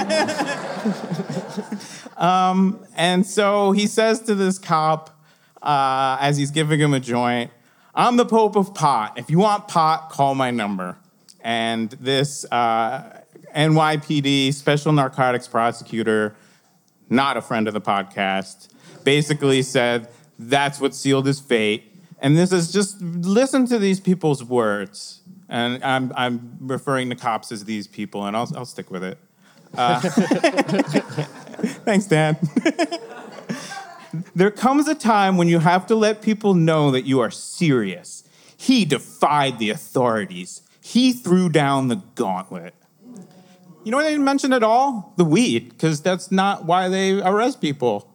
And 3.14 3.26
so 3.26 3.72
he 3.72 3.86
says 3.86 4.20
to 4.22 4.34
this 4.34 4.58
cop 4.58 5.13
uh, 5.64 6.18
as 6.20 6.36
he's 6.36 6.50
giving 6.50 6.78
him 6.78 6.94
a 6.94 7.00
joint, 7.00 7.50
I'm 7.94 8.16
the 8.16 8.26
Pope 8.26 8.54
of 8.56 8.74
Pot. 8.74 9.18
If 9.18 9.30
you 9.30 9.38
want 9.38 9.66
pot, 9.66 10.10
call 10.10 10.34
my 10.34 10.50
number. 10.50 10.98
And 11.40 11.90
this 11.92 12.44
uh, 12.50 13.22
NYPD 13.56 14.52
special 14.52 14.92
narcotics 14.92 15.48
prosecutor, 15.48 16.36
not 17.08 17.36
a 17.36 17.40
friend 17.40 17.66
of 17.66 17.74
the 17.74 17.80
podcast, 17.80 18.68
basically 19.04 19.62
said 19.62 20.08
that's 20.38 20.80
what 20.80 20.94
sealed 20.94 21.26
his 21.26 21.40
fate. 21.40 21.84
And 22.20 22.36
this 22.36 22.52
is 22.52 22.72
just 22.72 23.00
listen 23.00 23.66
to 23.66 23.78
these 23.78 24.00
people's 24.00 24.44
words. 24.44 25.22
And 25.48 25.82
I'm, 25.84 26.12
I'm 26.16 26.56
referring 26.60 27.10
to 27.10 27.16
cops 27.16 27.52
as 27.52 27.64
these 27.64 27.86
people, 27.86 28.26
and 28.26 28.36
I'll, 28.36 28.50
I'll 28.56 28.64
stick 28.64 28.90
with 28.90 29.04
it. 29.04 29.18
Uh, 29.76 30.00
thanks, 31.84 32.06
Dan. 32.06 32.36
There 34.34 34.50
comes 34.50 34.88
a 34.88 34.94
time 34.94 35.36
when 35.36 35.48
you 35.48 35.58
have 35.60 35.86
to 35.86 35.94
let 35.94 36.22
people 36.22 36.54
know 36.54 36.90
that 36.90 37.04
you 37.04 37.20
are 37.20 37.30
serious. 37.30 38.24
He 38.56 38.84
defied 38.84 39.58
the 39.58 39.70
authorities. 39.70 40.62
He 40.80 41.12
threw 41.12 41.48
down 41.48 41.88
the 41.88 42.02
gauntlet. 42.14 42.74
You 43.84 43.90
know 43.90 43.98
what 43.98 44.04
they 44.04 44.10
didn't 44.10 44.24
mention 44.24 44.52
at 44.52 44.62
all? 44.62 45.12
The 45.16 45.24
weed, 45.24 45.70
because 45.70 46.00
that's 46.00 46.32
not 46.32 46.64
why 46.64 46.88
they 46.88 47.20
arrest 47.20 47.60
people. 47.60 48.10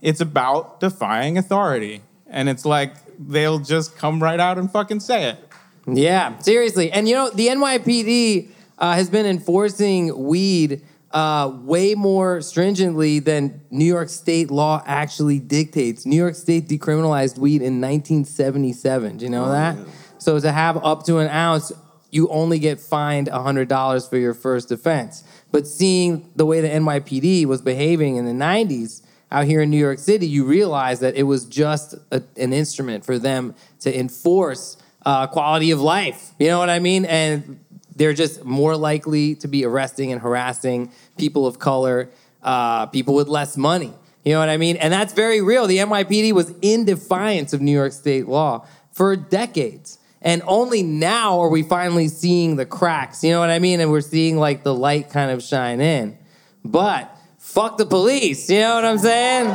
It's 0.00 0.20
about 0.20 0.80
defying 0.80 1.36
authority. 1.36 2.02
And 2.28 2.48
it's 2.48 2.64
like 2.64 2.94
they'll 3.18 3.58
just 3.58 3.96
come 3.96 4.22
right 4.22 4.38
out 4.38 4.58
and 4.58 4.70
fucking 4.70 5.00
say 5.00 5.30
it. 5.30 5.48
Yeah, 5.86 6.38
seriously. 6.38 6.90
And 6.92 7.08
you 7.08 7.14
know, 7.14 7.30
the 7.30 7.48
NYPD 7.48 8.48
uh, 8.78 8.94
has 8.94 9.10
been 9.10 9.26
enforcing 9.26 10.24
weed 10.24 10.82
uh, 11.12 11.52
way 11.62 11.94
more 11.94 12.40
stringently 12.40 13.18
than 13.18 13.60
New 13.70 13.84
York 13.84 14.08
state 14.08 14.50
law 14.50 14.82
actually 14.86 15.38
dictates. 15.38 16.06
New 16.06 16.16
York 16.16 16.34
state 16.34 16.68
decriminalized 16.68 17.38
weed 17.38 17.62
in 17.62 17.80
1977. 17.80 19.18
Do 19.18 19.24
you 19.24 19.30
know 19.30 19.50
that? 19.50 19.76
So 20.18 20.38
to 20.38 20.52
have 20.52 20.82
up 20.84 21.04
to 21.06 21.18
an 21.18 21.28
ounce, 21.28 21.72
you 22.10 22.28
only 22.28 22.58
get 22.58 22.78
fined 22.78 23.28
$100 23.28 24.08
for 24.08 24.16
your 24.16 24.34
first 24.34 24.70
offense. 24.70 25.24
But 25.50 25.66
seeing 25.66 26.30
the 26.36 26.46
way 26.46 26.60
the 26.60 26.68
NYPD 26.68 27.46
was 27.46 27.60
behaving 27.60 28.16
in 28.16 28.26
the 28.26 28.32
90s 28.32 29.02
out 29.30 29.46
here 29.46 29.62
in 29.62 29.70
New 29.70 29.78
York 29.78 29.98
City, 29.98 30.26
you 30.26 30.44
realize 30.44 31.00
that 31.00 31.14
it 31.14 31.24
was 31.24 31.46
just 31.46 31.94
a, 32.10 32.22
an 32.36 32.52
instrument 32.52 33.04
for 33.04 33.18
them 33.18 33.54
to 33.80 33.98
enforce 33.98 34.76
uh, 35.04 35.26
quality 35.26 35.70
of 35.70 35.80
life. 35.80 36.32
You 36.38 36.48
know 36.48 36.58
what 36.58 36.70
I 36.70 36.78
mean? 36.78 37.04
And 37.06 37.58
they're 37.96 38.12
just 38.12 38.44
more 38.44 38.76
likely 38.76 39.34
to 39.36 39.48
be 39.48 39.64
arresting 39.64 40.12
and 40.12 40.20
harassing 40.20 40.90
people 41.16 41.46
of 41.46 41.58
color, 41.58 42.10
uh, 42.42 42.86
people 42.86 43.14
with 43.14 43.28
less 43.28 43.56
money. 43.56 43.92
You 44.24 44.34
know 44.34 44.38
what 44.38 44.48
I 44.48 44.56
mean? 44.56 44.76
And 44.76 44.92
that's 44.92 45.12
very 45.12 45.40
real. 45.40 45.66
The 45.66 45.78
NYPD 45.78 46.32
was 46.32 46.52
in 46.62 46.84
defiance 46.84 47.52
of 47.52 47.60
New 47.60 47.72
York 47.72 47.92
state 47.92 48.28
law 48.28 48.66
for 48.92 49.16
decades. 49.16 49.98
And 50.20 50.42
only 50.46 50.84
now 50.84 51.40
are 51.40 51.48
we 51.48 51.64
finally 51.64 52.06
seeing 52.06 52.54
the 52.54 52.64
cracks. 52.66 53.24
You 53.24 53.32
know 53.32 53.40
what 53.40 53.50
I 53.50 53.58
mean? 53.58 53.80
And 53.80 53.90
we're 53.90 54.00
seeing 54.00 54.36
like 54.38 54.62
the 54.62 54.74
light 54.74 55.10
kind 55.10 55.32
of 55.32 55.42
shine 55.42 55.80
in. 55.80 56.16
But 56.64 57.12
fuck 57.38 57.76
the 57.76 57.86
police. 57.86 58.48
You 58.48 58.60
know 58.60 58.76
what 58.76 58.84
I'm 58.84 58.98
saying? 58.98 59.46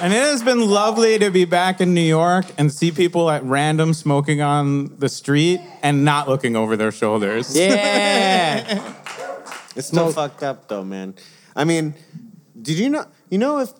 And 0.00 0.12
it 0.12 0.22
has 0.22 0.42
been 0.42 0.60
lovely 0.60 1.18
to 1.18 1.30
be 1.30 1.44
back 1.44 1.80
in 1.80 1.94
New 1.94 2.00
York 2.00 2.46
and 2.58 2.72
see 2.72 2.92
people 2.92 3.30
at 3.30 3.42
random 3.44 3.94
smoking 3.94 4.40
on 4.40 4.96
the 4.98 5.08
street 5.08 5.60
and 5.82 6.04
not 6.04 6.28
looking 6.28 6.56
over 6.56 6.76
their 6.76 6.92
shoulders. 6.92 7.56
Yeah. 7.56 8.92
It's 9.76 9.88
still 9.88 10.08
So- 10.08 10.12
fucked 10.12 10.42
up 10.42 10.68
though, 10.68 10.84
man. 10.84 11.14
I 11.56 11.64
mean, 11.64 11.94
did 12.60 12.78
you 12.78 12.90
know? 12.90 13.06
You 13.30 13.38
know, 13.38 13.58
if 13.58 13.72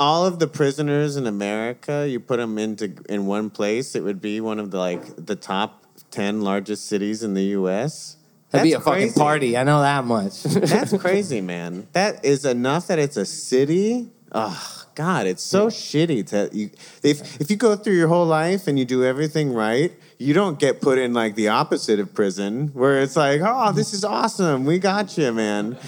all 0.00 0.24
of 0.26 0.38
the 0.38 0.46
prisoners 0.46 1.16
in 1.16 1.26
America, 1.26 2.06
you 2.08 2.20
put 2.20 2.36
them 2.38 2.58
into 2.58 2.92
in 3.08 3.26
one 3.26 3.50
place, 3.50 3.94
it 3.94 4.02
would 4.04 4.20
be 4.20 4.40
one 4.40 4.58
of 4.58 4.70
the 4.70 4.78
like 4.78 5.02
the 5.26 5.36
top 5.36 5.84
ten 6.10 6.42
largest 6.42 6.86
cities 6.86 7.22
in 7.22 7.34
the 7.34 7.44
U.S. 7.58 8.16
That'd 8.50 8.64
be 8.64 8.72
a 8.72 8.76
That's 8.78 8.84
fucking 8.86 9.12
party. 9.12 9.56
I 9.58 9.64
know 9.64 9.80
that 9.82 10.04
much. 10.04 10.42
That's 10.42 10.96
crazy, 10.96 11.40
man. 11.42 11.86
That 11.92 12.24
is 12.24 12.44
enough 12.46 12.86
that 12.86 12.98
it's 12.98 13.16
a 13.18 13.26
city. 13.26 14.10
Oh 14.32 14.84
God, 14.98 15.28
it's 15.28 15.44
so 15.44 15.68
shitty 15.68 16.26
to 16.30 16.50
you. 16.52 16.70
If 17.04 17.40
if 17.40 17.52
you 17.52 17.56
go 17.56 17.76
through 17.76 17.94
your 17.94 18.08
whole 18.08 18.26
life 18.26 18.66
and 18.66 18.76
you 18.76 18.84
do 18.84 19.04
everything 19.04 19.54
right, 19.54 19.92
you 20.18 20.34
don't 20.34 20.58
get 20.58 20.80
put 20.80 20.98
in 20.98 21.14
like 21.14 21.36
the 21.36 21.46
opposite 21.46 22.00
of 22.00 22.12
prison, 22.12 22.72
where 22.74 23.00
it's 23.00 23.14
like, 23.14 23.40
oh, 23.44 23.70
this 23.70 23.94
is 23.94 24.04
awesome, 24.04 24.64
we 24.64 24.80
got 24.80 25.16
you, 25.16 25.32
man. 25.32 25.78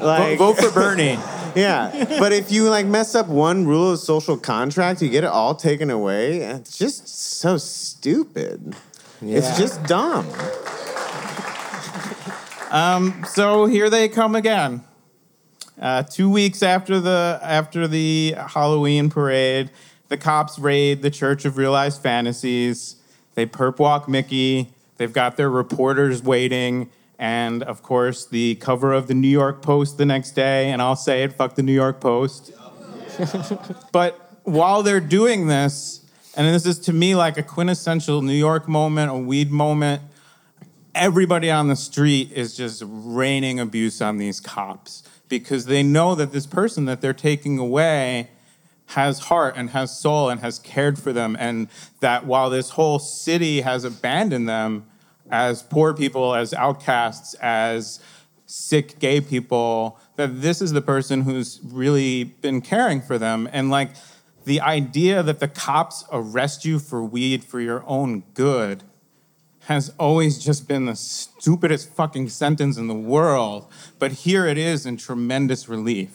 Like, 0.00 0.38
Vote 0.38 0.56
for 0.56 0.70
Bernie. 0.70 1.18
yeah, 1.56 2.04
but 2.20 2.30
if 2.30 2.52
you 2.52 2.70
like 2.70 2.86
mess 2.86 3.16
up 3.16 3.26
one 3.26 3.66
rule 3.66 3.90
of 3.90 3.98
social 3.98 4.36
contract, 4.36 5.02
you 5.02 5.08
get 5.08 5.24
it 5.24 5.30
all 5.30 5.56
taken 5.56 5.90
away. 5.90 6.42
It's 6.42 6.78
just 6.78 7.08
so 7.08 7.56
stupid. 7.56 8.76
Yeah. 9.20 9.38
It's 9.38 9.58
just 9.58 9.82
dumb. 9.82 10.28
Um, 12.70 13.24
so 13.26 13.66
here 13.66 13.90
they 13.90 14.08
come 14.08 14.36
again. 14.36 14.84
Uh, 15.80 16.02
two 16.02 16.30
weeks 16.30 16.62
after 16.62 17.00
the 17.00 17.40
after 17.42 17.88
the 17.88 18.34
Halloween 18.48 19.10
parade, 19.10 19.70
the 20.08 20.16
cops 20.16 20.58
raid 20.58 21.02
the 21.02 21.10
Church 21.10 21.44
of 21.44 21.56
Realized 21.56 22.02
Fantasies. 22.02 22.96
They 23.34 23.46
perp 23.46 23.78
walk 23.78 24.08
Mickey. 24.08 24.72
They've 24.98 25.12
got 25.12 25.36
their 25.36 25.50
reporters 25.50 26.22
waiting, 26.22 26.90
and 27.18 27.62
of 27.62 27.82
course 27.82 28.26
the 28.26 28.56
cover 28.56 28.92
of 28.92 29.06
the 29.06 29.14
New 29.14 29.28
York 29.28 29.62
Post 29.62 29.98
the 29.98 30.06
next 30.06 30.32
day. 30.32 30.70
And 30.70 30.82
I'll 30.82 30.96
say 30.96 31.22
it: 31.22 31.32
fuck 31.32 31.54
the 31.54 31.62
New 31.62 31.72
York 31.72 32.00
Post. 32.00 32.52
but 33.92 34.40
while 34.44 34.82
they're 34.82 35.00
doing 35.00 35.46
this, 35.46 36.04
and 36.36 36.46
this 36.46 36.66
is 36.66 36.78
to 36.80 36.92
me 36.92 37.14
like 37.14 37.38
a 37.38 37.42
quintessential 37.42 38.20
New 38.22 38.32
York 38.34 38.68
moment, 38.68 39.10
a 39.10 39.16
weed 39.16 39.50
moment 39.50 40.02
everybody 40.94 41.50
on 41.50 41.68
the 41.68 41.76
street 41.76 42.30
is 42.32 42.54
just 42.54 42.82
raining 42.86 43.58
abuse 43.58 44.02
on 44.02 44.18
these 44.18 44.40
cops 44.40 45.02
because 45.40 45.64
they 45.64 45.82
know 45.82 46.14
that 46.14 46.30
this 46.30 46.46
person 46.46 46.84
that 46.84 47.00
they're 47.00 47.14
taking 47.14 47.58
away 47.58 48.28
has 48.88 49.18
heart 49.18 49.54
and 49.56 49.70
has 49.70 49.98
soul 49.98 50.28
and 50.28 50.42
has 50.42 50.58
cared 50.58 50.98
for 50.98 51.10
them 51.10 51.34
and 51.40 51.68
that 52.00 52.26
while 52.26 52.50
this 52.50 52.70
whole 52.70 52.98
city 52.98 53.62
has 53.62 53.82
abandoned 53.82 54.46
them 54.46 54.84
as 55.30 55.62
poor 55.62 55.94
people 55.94 56.34
as 56.34 56.52
outcasts 56.52 57.32
as 57.34 57.98
sick 58.44 58.98
gay 58.98 59.22
people 59.22 59.98
that 60.16 60.42
this 60.42 60.60
is 60.60 60.72
the 60.72 60.82
person 60.82 61.22
who's 61.22 61.60
really 61.64 62.24
been 62.24 62.60
caring 62.60 63.00
for 63.00 63.16
them. 63.16 63.48
And 63.54 63.70
like 63.70 63.92
the 64.44 64.60
idea 64.60 65.22
that 65.22 65.40
the 65.40 65.48
cops 65.48 66.04
arrest 66.12 66.66
you 66.66 66.78
for 66.78 67.02
weed 67.02 67.42
for 67.42 67.58
your 67.58 67.82
own 67.86 68.24
good 68.34 68.82
has 69.66 69.92
always 69.98 70.42
just 70.42 70.66
been 70.66 70.86
the 70.86 70.96
stupidest 70.96 71.88
fucking 71.94 72.28
sentence 72.28 72.76
in 72.76 72.88
the 72.88 72.94
world. 72.94 73.70
But 73.98 74.12
here 74.12 74.46
it 74.46 74.58
is 74.58 74.86
in 74.86 74.96
tremendous 74.96 75.68
relief. 75.68 76.10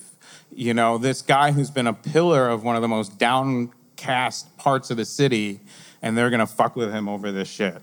You 0.54 0.74
know, 0.74 0.98
this 0.98 1.22
guy 1.22 1.52
who's 1.52 1.72
been 1.72 1.88
a 1.88 1.94
pillar 1.94 2.50
of 2.50 2.64
one 2.64 2.76
of 2.76 2.82
the 2.82 2.88
most 2.88 3.18
downcast 3.18 4.58
parts 4.58 4.92
of 4.92 4.98
the 4.98 5.06
city, 5.06 5.62
and 6.02 6.18
they're 6.18 6.30
gonna 6.30 6.48
fuck 6.48 6.76
with 6.76 6.92
him 6.92 7.08
over 7.08 7.32
this 7.32 7.48
shit. 7.48 7.82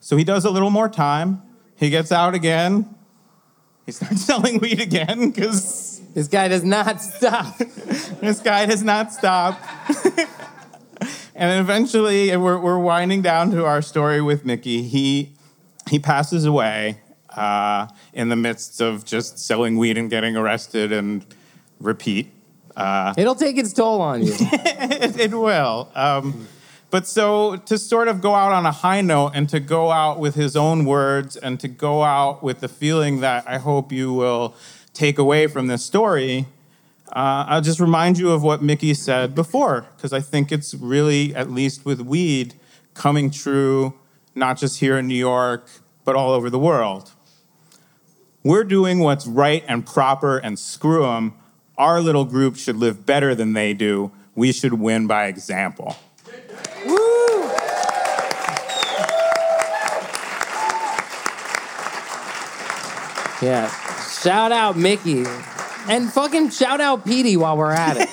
So 0.00 0.16
he 0.16 0.24
does 0.24 0.44
a 0.44 0.50
little 0.50 0.70
more 0.70 0.88
time. 0.88 1.42
He 1.76 1.90
gets 1.90 2.12
out 2.12 2.34
again. 2.34 2.94
He 3.84 3.92
starts 3.92 4.22
selling 4.26 4.58
weed 4.60 4.80
again 4.80 5.30
because 5.30 6.00
this 6.14 6.28
guy 6.28 6.48
does 6.48 6.64
not 6.64 7.02
stop. 7.02 7.58
this 7.58 8.40
guy 8.40 8.66
does 8.66 8.82
not 8.82 9.12
stop. 9.12 9.60
and 11.36 11.60
eventually, 11.60 12.34
we're, 12.36 12.58
we're 12.58 12.78
winding 12.78 13.22
down 13.22 13.50
to 13.50 13.64
our 13.64 13.82
story 13.82 14.22
with 14.22 14.44
Mickey. 14.44 14.82
He 14.82 15.32
he 15.88 15.98
passes 15.98 16.44
away 16.44 17.00
uh, 17.36 17.86
in 18.12 18.28
the 18.28 18.36
midst 18.36 18.80
of 18.80 19.04
just 19.04 19.38
selling 19.38 19.76
weed 19.76 19.98
and 19.98 20.10
getting 20.10 20.36
arrested 20.36 20.92
and 20.92 21.24
repeat. 21.78 22.32
It'll 23.16 23.34
take 23.34 23.56
its 23.58 23.72
toll 23.72 24.00
on 24.00 24.22
you. 24.22 24.34
it, 24.40 25.20
it 25.20 25.30
will. 25.34 25.90
Um, 25.94 26.48
but 26.90 27.06
so 27.06 27.56
to 27.56 27.78
sort 27.78 28.08
of 28.08 28.20
go 28.20 28.34
out 28.34 28.52
on 28.52 28.64
a 28.64 28.72
high 28.72 29.00
note 29.00 29.32
and 29.34 29.48
to 29.50 29.60
go 29.60 29.90
out 29.90 30.18
with 30.18 30.34
his 30.34 30.56
own 30.56 30.84
words 30.84 31.36
and 31.36 31.60
to 31.60 31.68
go 31.68 32.02
out 32.02 32.42
with 32.42 32.60
the 32.60 32.68
feeling 32.68 33.20
that 33.20 33.48
I 33.48 33.58
hope 33.58 33.92
you 33.92 34.12
will 34.12 34.54
take 34.92 35.18
away 35.18 35.46
from 35.46 35.66
this 35.66 35.84
story, 35.84 36.46
uh, 37.12 37.46
I'll 37.48 37.60
just 37.60 37.80
remind 37.80 38.18
you 38.18 38.30
of 38.30 38.42
what 38.42 38.62
Mickey 38.62 38.92
said 38.94 39.34
before, 39.34 39.86
because 39.96 40.12
I 40.12 40.20
think 40.20 40.52
it's 40.52 40.74
really, 40.74 41.34
at 41.34 41.50
least 41.50 41.84
with 41.84 42.00
weed, 42.00 42.54
coming 42.94 43.30
true, 43.30 43.94
not 44.34 44.58
just 44.58 44.80
here 44.80 44.98
in 44.98 45.06
New 45.06 45.14
York, 45.14 45.68
but 46.04 46.16
all 46.16 46.32
over 46.32 46.50
the 46.50 46.58
world. 46.58 47.12
We're 48.42 48.64
doing 48.64 49.00
what's 49.00 49.26
right 49.26 49.64
and 49.66 49.84
proper, 49.84 50.38
and 50.38 50.58
screw 50.58 51.02
them. 51.02 51.34
Our 51.78 52.00
little 52.00 52.24
group 52.24 52.56
should 52.56 52.76
live 52.76 53.04
better 53.04 53.34
than 53.34 53.52
they 53.54 53.74
do. 53.74 54.12
We 54.34 54.52
should 54.52 54.74
win 54.74 55.06
by 55.06 55.26
example. 55.26 55.96
Yeah. 63.42 63.70
Shout 64.08 64.50
out 64.50 64.76
Mickey. 64.76 65.24
And 65.88 66.12
fucking 66.12 66.50
shout 66.50 66.80
out 66.80 67.04
Petey 67.04 67.36
while 67.36 67.56
we're 67.56 67.72
at 67.72 67.96
it. 67.98 68.08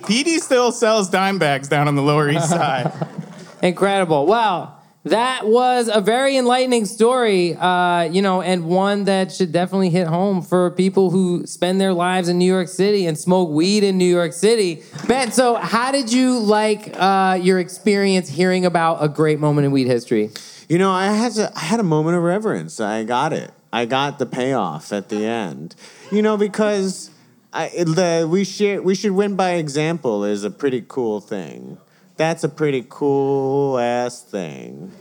Petey 0.06 0.38
still 0.38 0.70
sells 0.70 1.10
dime 1.10 1.38
bags 1.38 1.68
down 1.68 1.88
on 1.88 1.96
the 1.96 2.02
Lower 2.02 2.28
East 2.30 2.48
Side. 2.48 2.92
Incredible. 3.62 4.26
Wow. 4.26 4.74
That 5.04 5.46
was 5.46 5.88
a 5.92 6.00
very 6.00 6.36
enlightening 6.36 6.84
story, 6.84 7.54
uh, 7.54 8.02
you 8.02 8.22
know, 8.22 8.42
and 8.42 8.64
one 8.64 9.04
that 9.04 9.30
should 9.30 9.52
definitely 9.52 9.90
hit 9.90 10.08
home 10.08 10.42
for 10.42 10.72
people 10.72 11.10
who 11.10 11.46
spend 11.46 11.80
their 11.80 11.92
lives 11.92 12.28
in 12.28 12.38
New 12.38 12.52
York 12.52 12.66
City 12.66 13.06
and 13.06 13.16
smoke 13.16 13.50
weed 13.50 13.84
in 13.84 13.98
New 13.98 14.04
York 14.04 14.32
City. 14.32 14.82
Ben, 15.06 15.30
so 15.30 15.54
how 15.54 15.92
did 15.92 16.12
you 16.12 16.40
like 16.40 16.92
uh, 16.98 17.38
your 17.40 17.60
experience 17.60 18.28
hearing 18.28 18.66
about 18.66 18.98
a 19.00 19.08
great 19.08 19.38
moment 19.38 19.64
in 19.64 19.70
weed 19.70 19.86
history? 19.86 20.30
You 20.68 20.78
know, 20.78 20.90
I 20.90 21.06
had 21.06 21.32
to, 21.34 21.52
I 21.56 21.60
had 21.60 21.78
a 21.78 21.84
moment 21.84 22.16
of 22.16 22.24
reverence. 22.24 22.80
I 22.80 23.04
got 23.04 23.32
it. 23.32 23.52
I 23.76 23.84
got 23.84 24.18
the 24.18 24.24
payoff 24.24 24.90
at 24.90 25.10
the 25.10 25.26
end. 25.26 25.74
You 26.10 26.22
know, 26.22 26.38
because 26.38 27.10
I, 27.52 27.68
the 27.68 28.26
we 28.30 28.42
share 28.42 28.80
we 28.80 28.94
should 28.94 29.12
win 29.12 29.36
by 29.36 29.50
example 29.52 30.24
is 30.24 30.44
a 30.44 30.50
pretty 30.50 30.82
cool 30.88 31.20
thing. 31.20 31.76
That's 32.16 32.42
a 32.42 32.48
pretty 32.48 32.86
cool 32.88 33.78
ass 33.78 34.22
thing. 34.22 34.92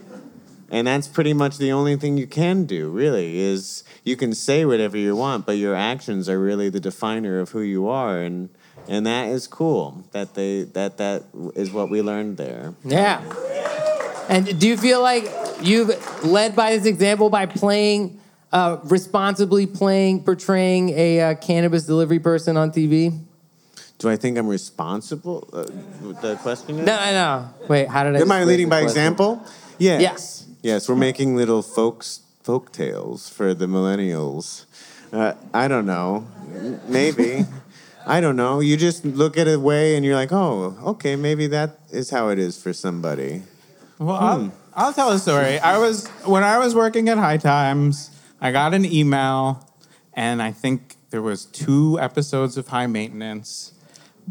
And 0.69 0.87
that's 0.87 1.07
pretty 1.07 1.33
much 1.33 1.57
the 1.57 1.71
only 1.71 1.95
thing 1.95 2.17
you 2.17 2.27
can 2.27 2.65
do, 2.65 2.89
really, 2.89 3.37
is 3.37 3.85
you 4.03 4.17
can 4.17 4.33
say 4.33 4.65
whatever 4.65 4.97
you 4.97 5.15
want, 5.15 5.45
but 5.45 5.53
your 5.53 5.73
actions 5.73 6.27
are 6.27 6.39
really 6.39 6.67
the 6.69 6.81
definer 6.81 7.39
of 7.39 7.51
who 7.51 7.61
you 7.61 7.87
are 7.87 8.19
and 8.19 8.49
and 8.89 9.05
that 9.05 9.29
is 9.29 9.47
cool. 9.47 10.03
That 10.11 10.33
they 10.33 10.63
that 10.73 10.97
that 10.97 11.23
is 11.55 11.71
what 11.71 11.89
we 11.89 12.01
learned 12.01 12.35
there. 12.35 12.73
Yeah. 12.83 13.21
And 14.27 14.59
do 14.59 14.67
you 14.67 14.75
feel 14.75 15.01
like 15.01 15.31
you've 15.61 15.91
led 16.25 16.57
by 16.57 16.75
this 16.75 16.85
example 16.85 17.29
by 17.29 17.45
playing, 17.45 18.19
uh, 18.51 18.77
responsibly 18.83 19.65
playing, 19.67 20.23
portraying 20.23 20.89
a 20.89 21.21
uh, 21.21 21.35
cannabis 21.35 21.85
delivery 21.85 22.19
person 22.19 22.57
on 22.57 22.71
TV? 22.71 23.19
Do 23.97 24.09
I 24.09 24.17
think 24.17 24.37
I'm 24.37 24.47
responsible? 24.47 25.47
Uh, 25.53 25.63
the 26.21 26.37
question 26.41 26.79
is. 26.79 26.85
No, 26.85 26.97
no, 26.97 27.11
no. 27.11 27.67
Wait, 27.67 27.87
how 27.87 28.03
did 28.03 28.15
I? 28.15 28.19
Am 28.19 28.31
I 28.31 28.43
leading 28.43 28.69
by 28.69 28.81
question? 28.81 28.89
example? 28.89 29.45
Yes. 29.77 30.01
Yes. 30.01 30.47
Yes, 30.61 30.89
we're 30.89 30.95
making 30.95 31.35
little 31.35 31.61
folks 31.61 32.21
folk 32.43 32.71
tales 32.71 33.29
for 33.29 33.53
the 33.53 33.65
millennials. 33.65 34.65
Uh, 35.11 35.33
I 35.53 35.67
don't 35.67 35.85
know. 35.85 36.27
Maybe. 36.87 37.45
I 38.07 38.21
don't 38.21 38.35
know. 38.35 38.59
You 38.59 38.77
just 38.77 39.03
look 39.03 39.37
at 39.37 39.47
a 39.47 39.59
way 39.59 39.95
and 39.95 40.05
you're 40.05 40.15
like, 40.15 40.31
oh, 40.31 40.77
okay, 40.83 41.15
maybe 41.15 41.47
that 41.47 41.79
is 41.91 42.09
how 42.09 42.29
it 42.29 42.37
is 42.37 42.61
for 42.61 42.73
somebody. 42.73 43.43
Well, 43.97 44.15
I'll, 44.15 44.53
I'll 44.75 44.93
tell 44.93 45.11
a 45.11 45.19
story. 45.19 45.57
I 45.59 45.77
was 45.77 46.07
when 46.25 46.43
I 46.43 46.59
was 46.59 46.75
working 46.75 47.09
at 47.09 47.17
High 47.17 47.37
Times, 47.37 48.11
I 48.41 48.51
got 48.51 48.73
an 48.73 48.85
email, 48.85 49.67
and 50.13 50.41
I 50.41 50.51
think 50.51 50.97
there 51.09 51.21
was 51.21 51.45
two 51.45 51.97
episodes 51.99 52.57
of 52.57 52.67
High 52.67 52.87
Maintenance, 52.87 53.73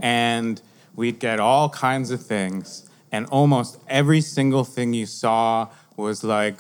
and 0.01 0.61
we'd 0.95 1.19
get 1.19 1.41
all 1.41 1.71
kinds 1.71 2.11
of 2.11 2.25
things, 2.25 2.89
and 3.11 3.27
almost 3.27 3.79
every 3.89 4.21
single 4.21 4.65
thing 4.65 4.93
you 4.93 5.07
saw 5.07 5.69
was 5.97 6.23
like, 6.23 6.57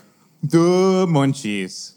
"Duh, 0.46 1.06
munchies, 1.06 1.92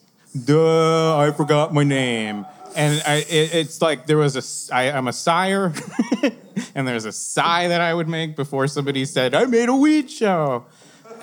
duh, 0.46 1.18
I 1.18 1.32
forgot 1.32 1.74
my 1.74 1.84
name." 1.84 2.46
And 2.76 3.02
I, 3.08 3.16
it, 3.16 3.56
it's 3.56 3.82
like 3.82 4.06
there 4.06 4.18
was 4.18 4.36
a, 4.36 4.76
I, 4.76 4.92
I'm 4.92 5.08
a 5.08 5.14
sire, 5.14 5.74
and 6.76 6.88
there's 6.88 7.06
a 7.06 7.12
sigh 7.12 7.70
that 7.70 7.82
I 7.82 7.94
would 7.94 8.08
make 8.08 8.36
before 8.36 8.68
somebody 8.68 9.06
said, 9.06 9.34
I 9.34 9.46
made 9.46 9.70
a 9.70 9.76
weed 9.76 10.12
show. 10.12 10.66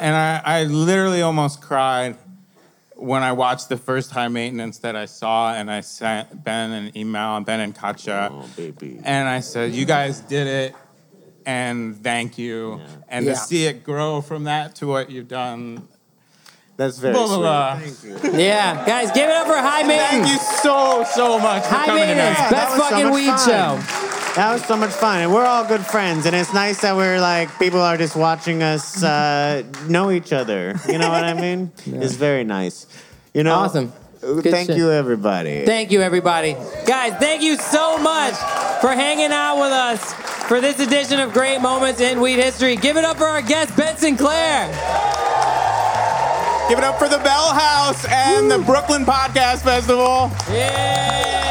And 0.00 0.16
I, 0.16 0.42
I 0.44 0.64
literally 0.64 1.22
almost 1.22 1.60
cried 1.60 2.16
when 2.96 3.22
I 3.22 3.32
watched 3.32 3.68
the 3.68 3.76
first 3.76 4.10
high 4.12 4.28
maintenance 4.28 4.78
that 4.78 4.94
I 4.96 5.06
saw, 5.06 5.52
and 5.54 5.70
I 5.70 5.80
sent 5.80 6.44
Ben 6.44 6.70
an 6.72 6.96
email, 6.96 7.40
Ben 7.40 7.60
and 7.60 7.74
Katja, 7.74 8.30
Oh, 8.32 8.48
baby. 8.56 9.00
and 9.04 9.28
I 9.28 9.40
said, 9.40 9.72
"You 9.72 9.84
guys 9.84 10.20
did 10.20 10.46
it, 10.46 10.74
and 11.44 12.02
thank 12.02 12.38
you." 12.38 12.80
And 13.08 13.26
Yeah. 13.26 13.32
to 13.34 13.38
see 13.38 13.66
it 13.66 13.84
grow 13.84 14.20
from 14.20 14.44
that 14.44 14.76
to 14.76 14.86
what 14.86 15.10
you've 15.10 15.28
done, 15.28 15.88
That's 16.76 16.98
very 16.98 17.14
Blah, 17.14 17.26
blah, 17.28 17.38
blah. 17.38 17.78
sweet. 17.78 17.94
Thank 18.18 18.24
you. 18.34 18.38
Yeah, 18.44 18.84
guys, 18.84 19.12
give 19.12 19.28
it 19.28 19.36
up 19.36 19.46
for 19.46 19.56
High 19.56 19.84
maintenance. 19.84 20.26
thank 20.26 20.26
you 20.26 20.38
so 20.60 21.04
so 21.14 21.38
much 21.38 21.62
for 21.62 21.68
High 21.72 21.86
coming 21.86 22.02
Maintenance, 22.08 22.36
tonight. 22.36 22.50
that 22.50 22.50
best 22.50 22.78
was 22.78 22.88
so 22.88 22.94
fucking 22.96 23.10
weed 23.12 23.26
fun. 23.26 23.48
show. 23.78 24.23
That 24.36 24.52
was 24.52 24.64
so 24.64 24.76
much 24.76 24.90
fun, 24.90 25.20
and 25.20 25.32
we're 25.32 25.44
all 25.46 25.64
good 25.64 25.86
friends. 25.86 26.26
And 26.26 26.34
it's 26.34 26.52
nice 26.52 26.80
that 26.80 26.96
we're 26.96 27.20
like 27.20 27.56
people 27.60 27.80
are 27.80 27.96
just 27.96 28.16
watching 28.16 28.64
us 28.64 29.00
uh, 29.02 29.62
know 29.86 30.10
each 30.10 30.32
other. 30.32 30.74
You 30.88 30.98
know 30.98 31.08
what 31.08 31.22
I 31.22 31.34
mean? 31.34 31.70
It's 31.86 32.14
very 32.16 32.42
nice. 32.42 32.86
You 33.32 33.44
know, 33.44 33.54
Awesome. 33.54 33.92
uh, 34.22 34.40
Good 34.40 34.50
Thank 34.50 34.66
shit. 34.70 34.76
you, 34.76 34.90
everybody. 34.90 35.64
Thank 35.64 35.92
you, 35.92 36.00
everybody. 36.02 36.56
Guys, 36.84 37.12
thank 37.20 37.42
you 37.42 37.56
so 37.56 37.96
much 37.98 38.34
for 38.80 38.88
hanging 38.92 39.30
out 39.30 39.56
with 39.60 39.70
us 39.72 40.12
for 40.48 40.60
this 40.60 40.80
edition 40.80 41.20
of 41.20 41.32
Great 41.32 41.60
Moments 41.60 42.00
in 42.00 42.20
Weed 42.20 42.40
History. 42.42 42.74
Give 42.74 42.96
it 42.96 43.04
up 43.04 43.16
for 43.18 43.26
our 43.26 43.42
guest, 43.42 43.76
Ben 43.76 43.96
Sinclair. 43.96 44.66
Give 46.68 46.78
it 46.78 46.84
up 46.84 46.98
for 46.98 47.08
the 47.08 47.18
Bell 47.22 47.52
House 47.52 48.04
and 48.10 48.50
the 48.50 48.58
Brooklyn 48.58 49.04
Podcast 49.04 49.62
Festival. 49.62 50.32
Yeah. 50.50 51.43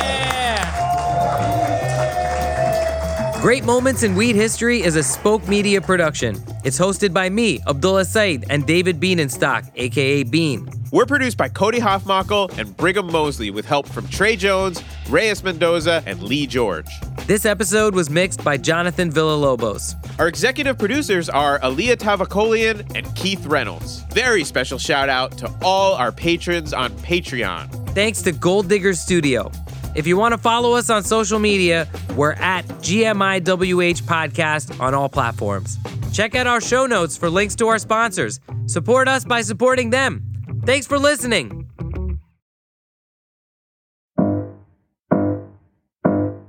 Great 3.44 3.66
Moments 3.66 4.04
in 4.04 4.16
Weed 4.16 4.38
History 4.38 4.82
is 4.82 4.96
a 4.96 5.04
Spoke 5.04 5.46
Media 5.50 5.82
production. 5.82 6.42
It's 6.64 6.80
hosted 6.80 7.14
by 7.14 7.30
me, 7.30 7.60
Abdullah 7.68 8.06
Saeed, 8.06 8.46
and 8.50 8.66
David 8.66 9.02
Bienenstock, 9.02 9.70
aka 9.76 10.24
Bean. 10.24 10.66
We're 10.94 11.06
produced 11.06 11.36
by 11.36 11.50
Cody 11.50 11.82
Hoffmackel 11.82 12.58
and 12.58 12.78
Brigham 12.78 13.12
Mosley 13.12 13.52
with 13.52 13.66
help 13.66 13.86
from 13.86 14.08
Trey 14.08 14.38
Jones, 14.38 14.82
Reyes 15.10 15.44
Mendoza, 15.44 16.02
and 16.06 16.24
Lee 16.24 16.48
George. 16.48 16.88
This 17.28 17.46
episode 17.46 17.94
was 17.94 18.10
mixed 18.10 18.42
by 18.46 18.56
Jonathan 18.56 19.12
Villalobos. 19.12 19.96
Our 20.20 20.30
executive 20.30 20.80
producers 20.80 21.28
are 21.28 21.60
Alia 21.62 21.98
Tavakolian 21.98 22.96
and 22.96 23.14
Keith 23.14 23.46
Reynolds. 23.46 24.04
Very 24.14 24.46
special 24.46 24.80
shout 24.80 25.10
out 25.10 25.38
to 25.40 25.54
all 25.62 25.96
our 25.96 26.14
patrons 26.14 26.72
on 26.72 26.94
Patreon. 27.00 27.90
Thanks 27.90 28.22
to 28.22 28.32
Gold 28.32 28.70
Digger 28.70 28.94
Studio. 28.94 29.52
If 29.96 30.08
you 30.08 30.18
want 30.18 30.34
to 30.34 30.38
follow 30.38 30.74
us 30.74 30.90
on 30.90 31.04
social 31.04 31.40
media, 31.40 31.88
we're 32.16 32.34
at 32.34 32.66
GMIWH 32.68 34.02
Podcast 34.04 34.80
on 34.80 34.94
all 34.94 35.10
platforms. 35.10 35.78
Check 36.12 36.36
out 36.36 36.48
our 36.48 36.62
show 36.62 36.86
notes 36.86 37.18
for 37.18 37.30
links 37.30 37.56
to 37.56 37.68
our 37.68 37.80
sponsors. 37.80 38.40
Support 38.66 39.08
us 39.08 39.24
by 39.24 39.42
supporting 39.42 39.92
them. 39.92 40.24
Thanks 40.66 40.88
for 40.88 40.98
listening. 40.98 41.70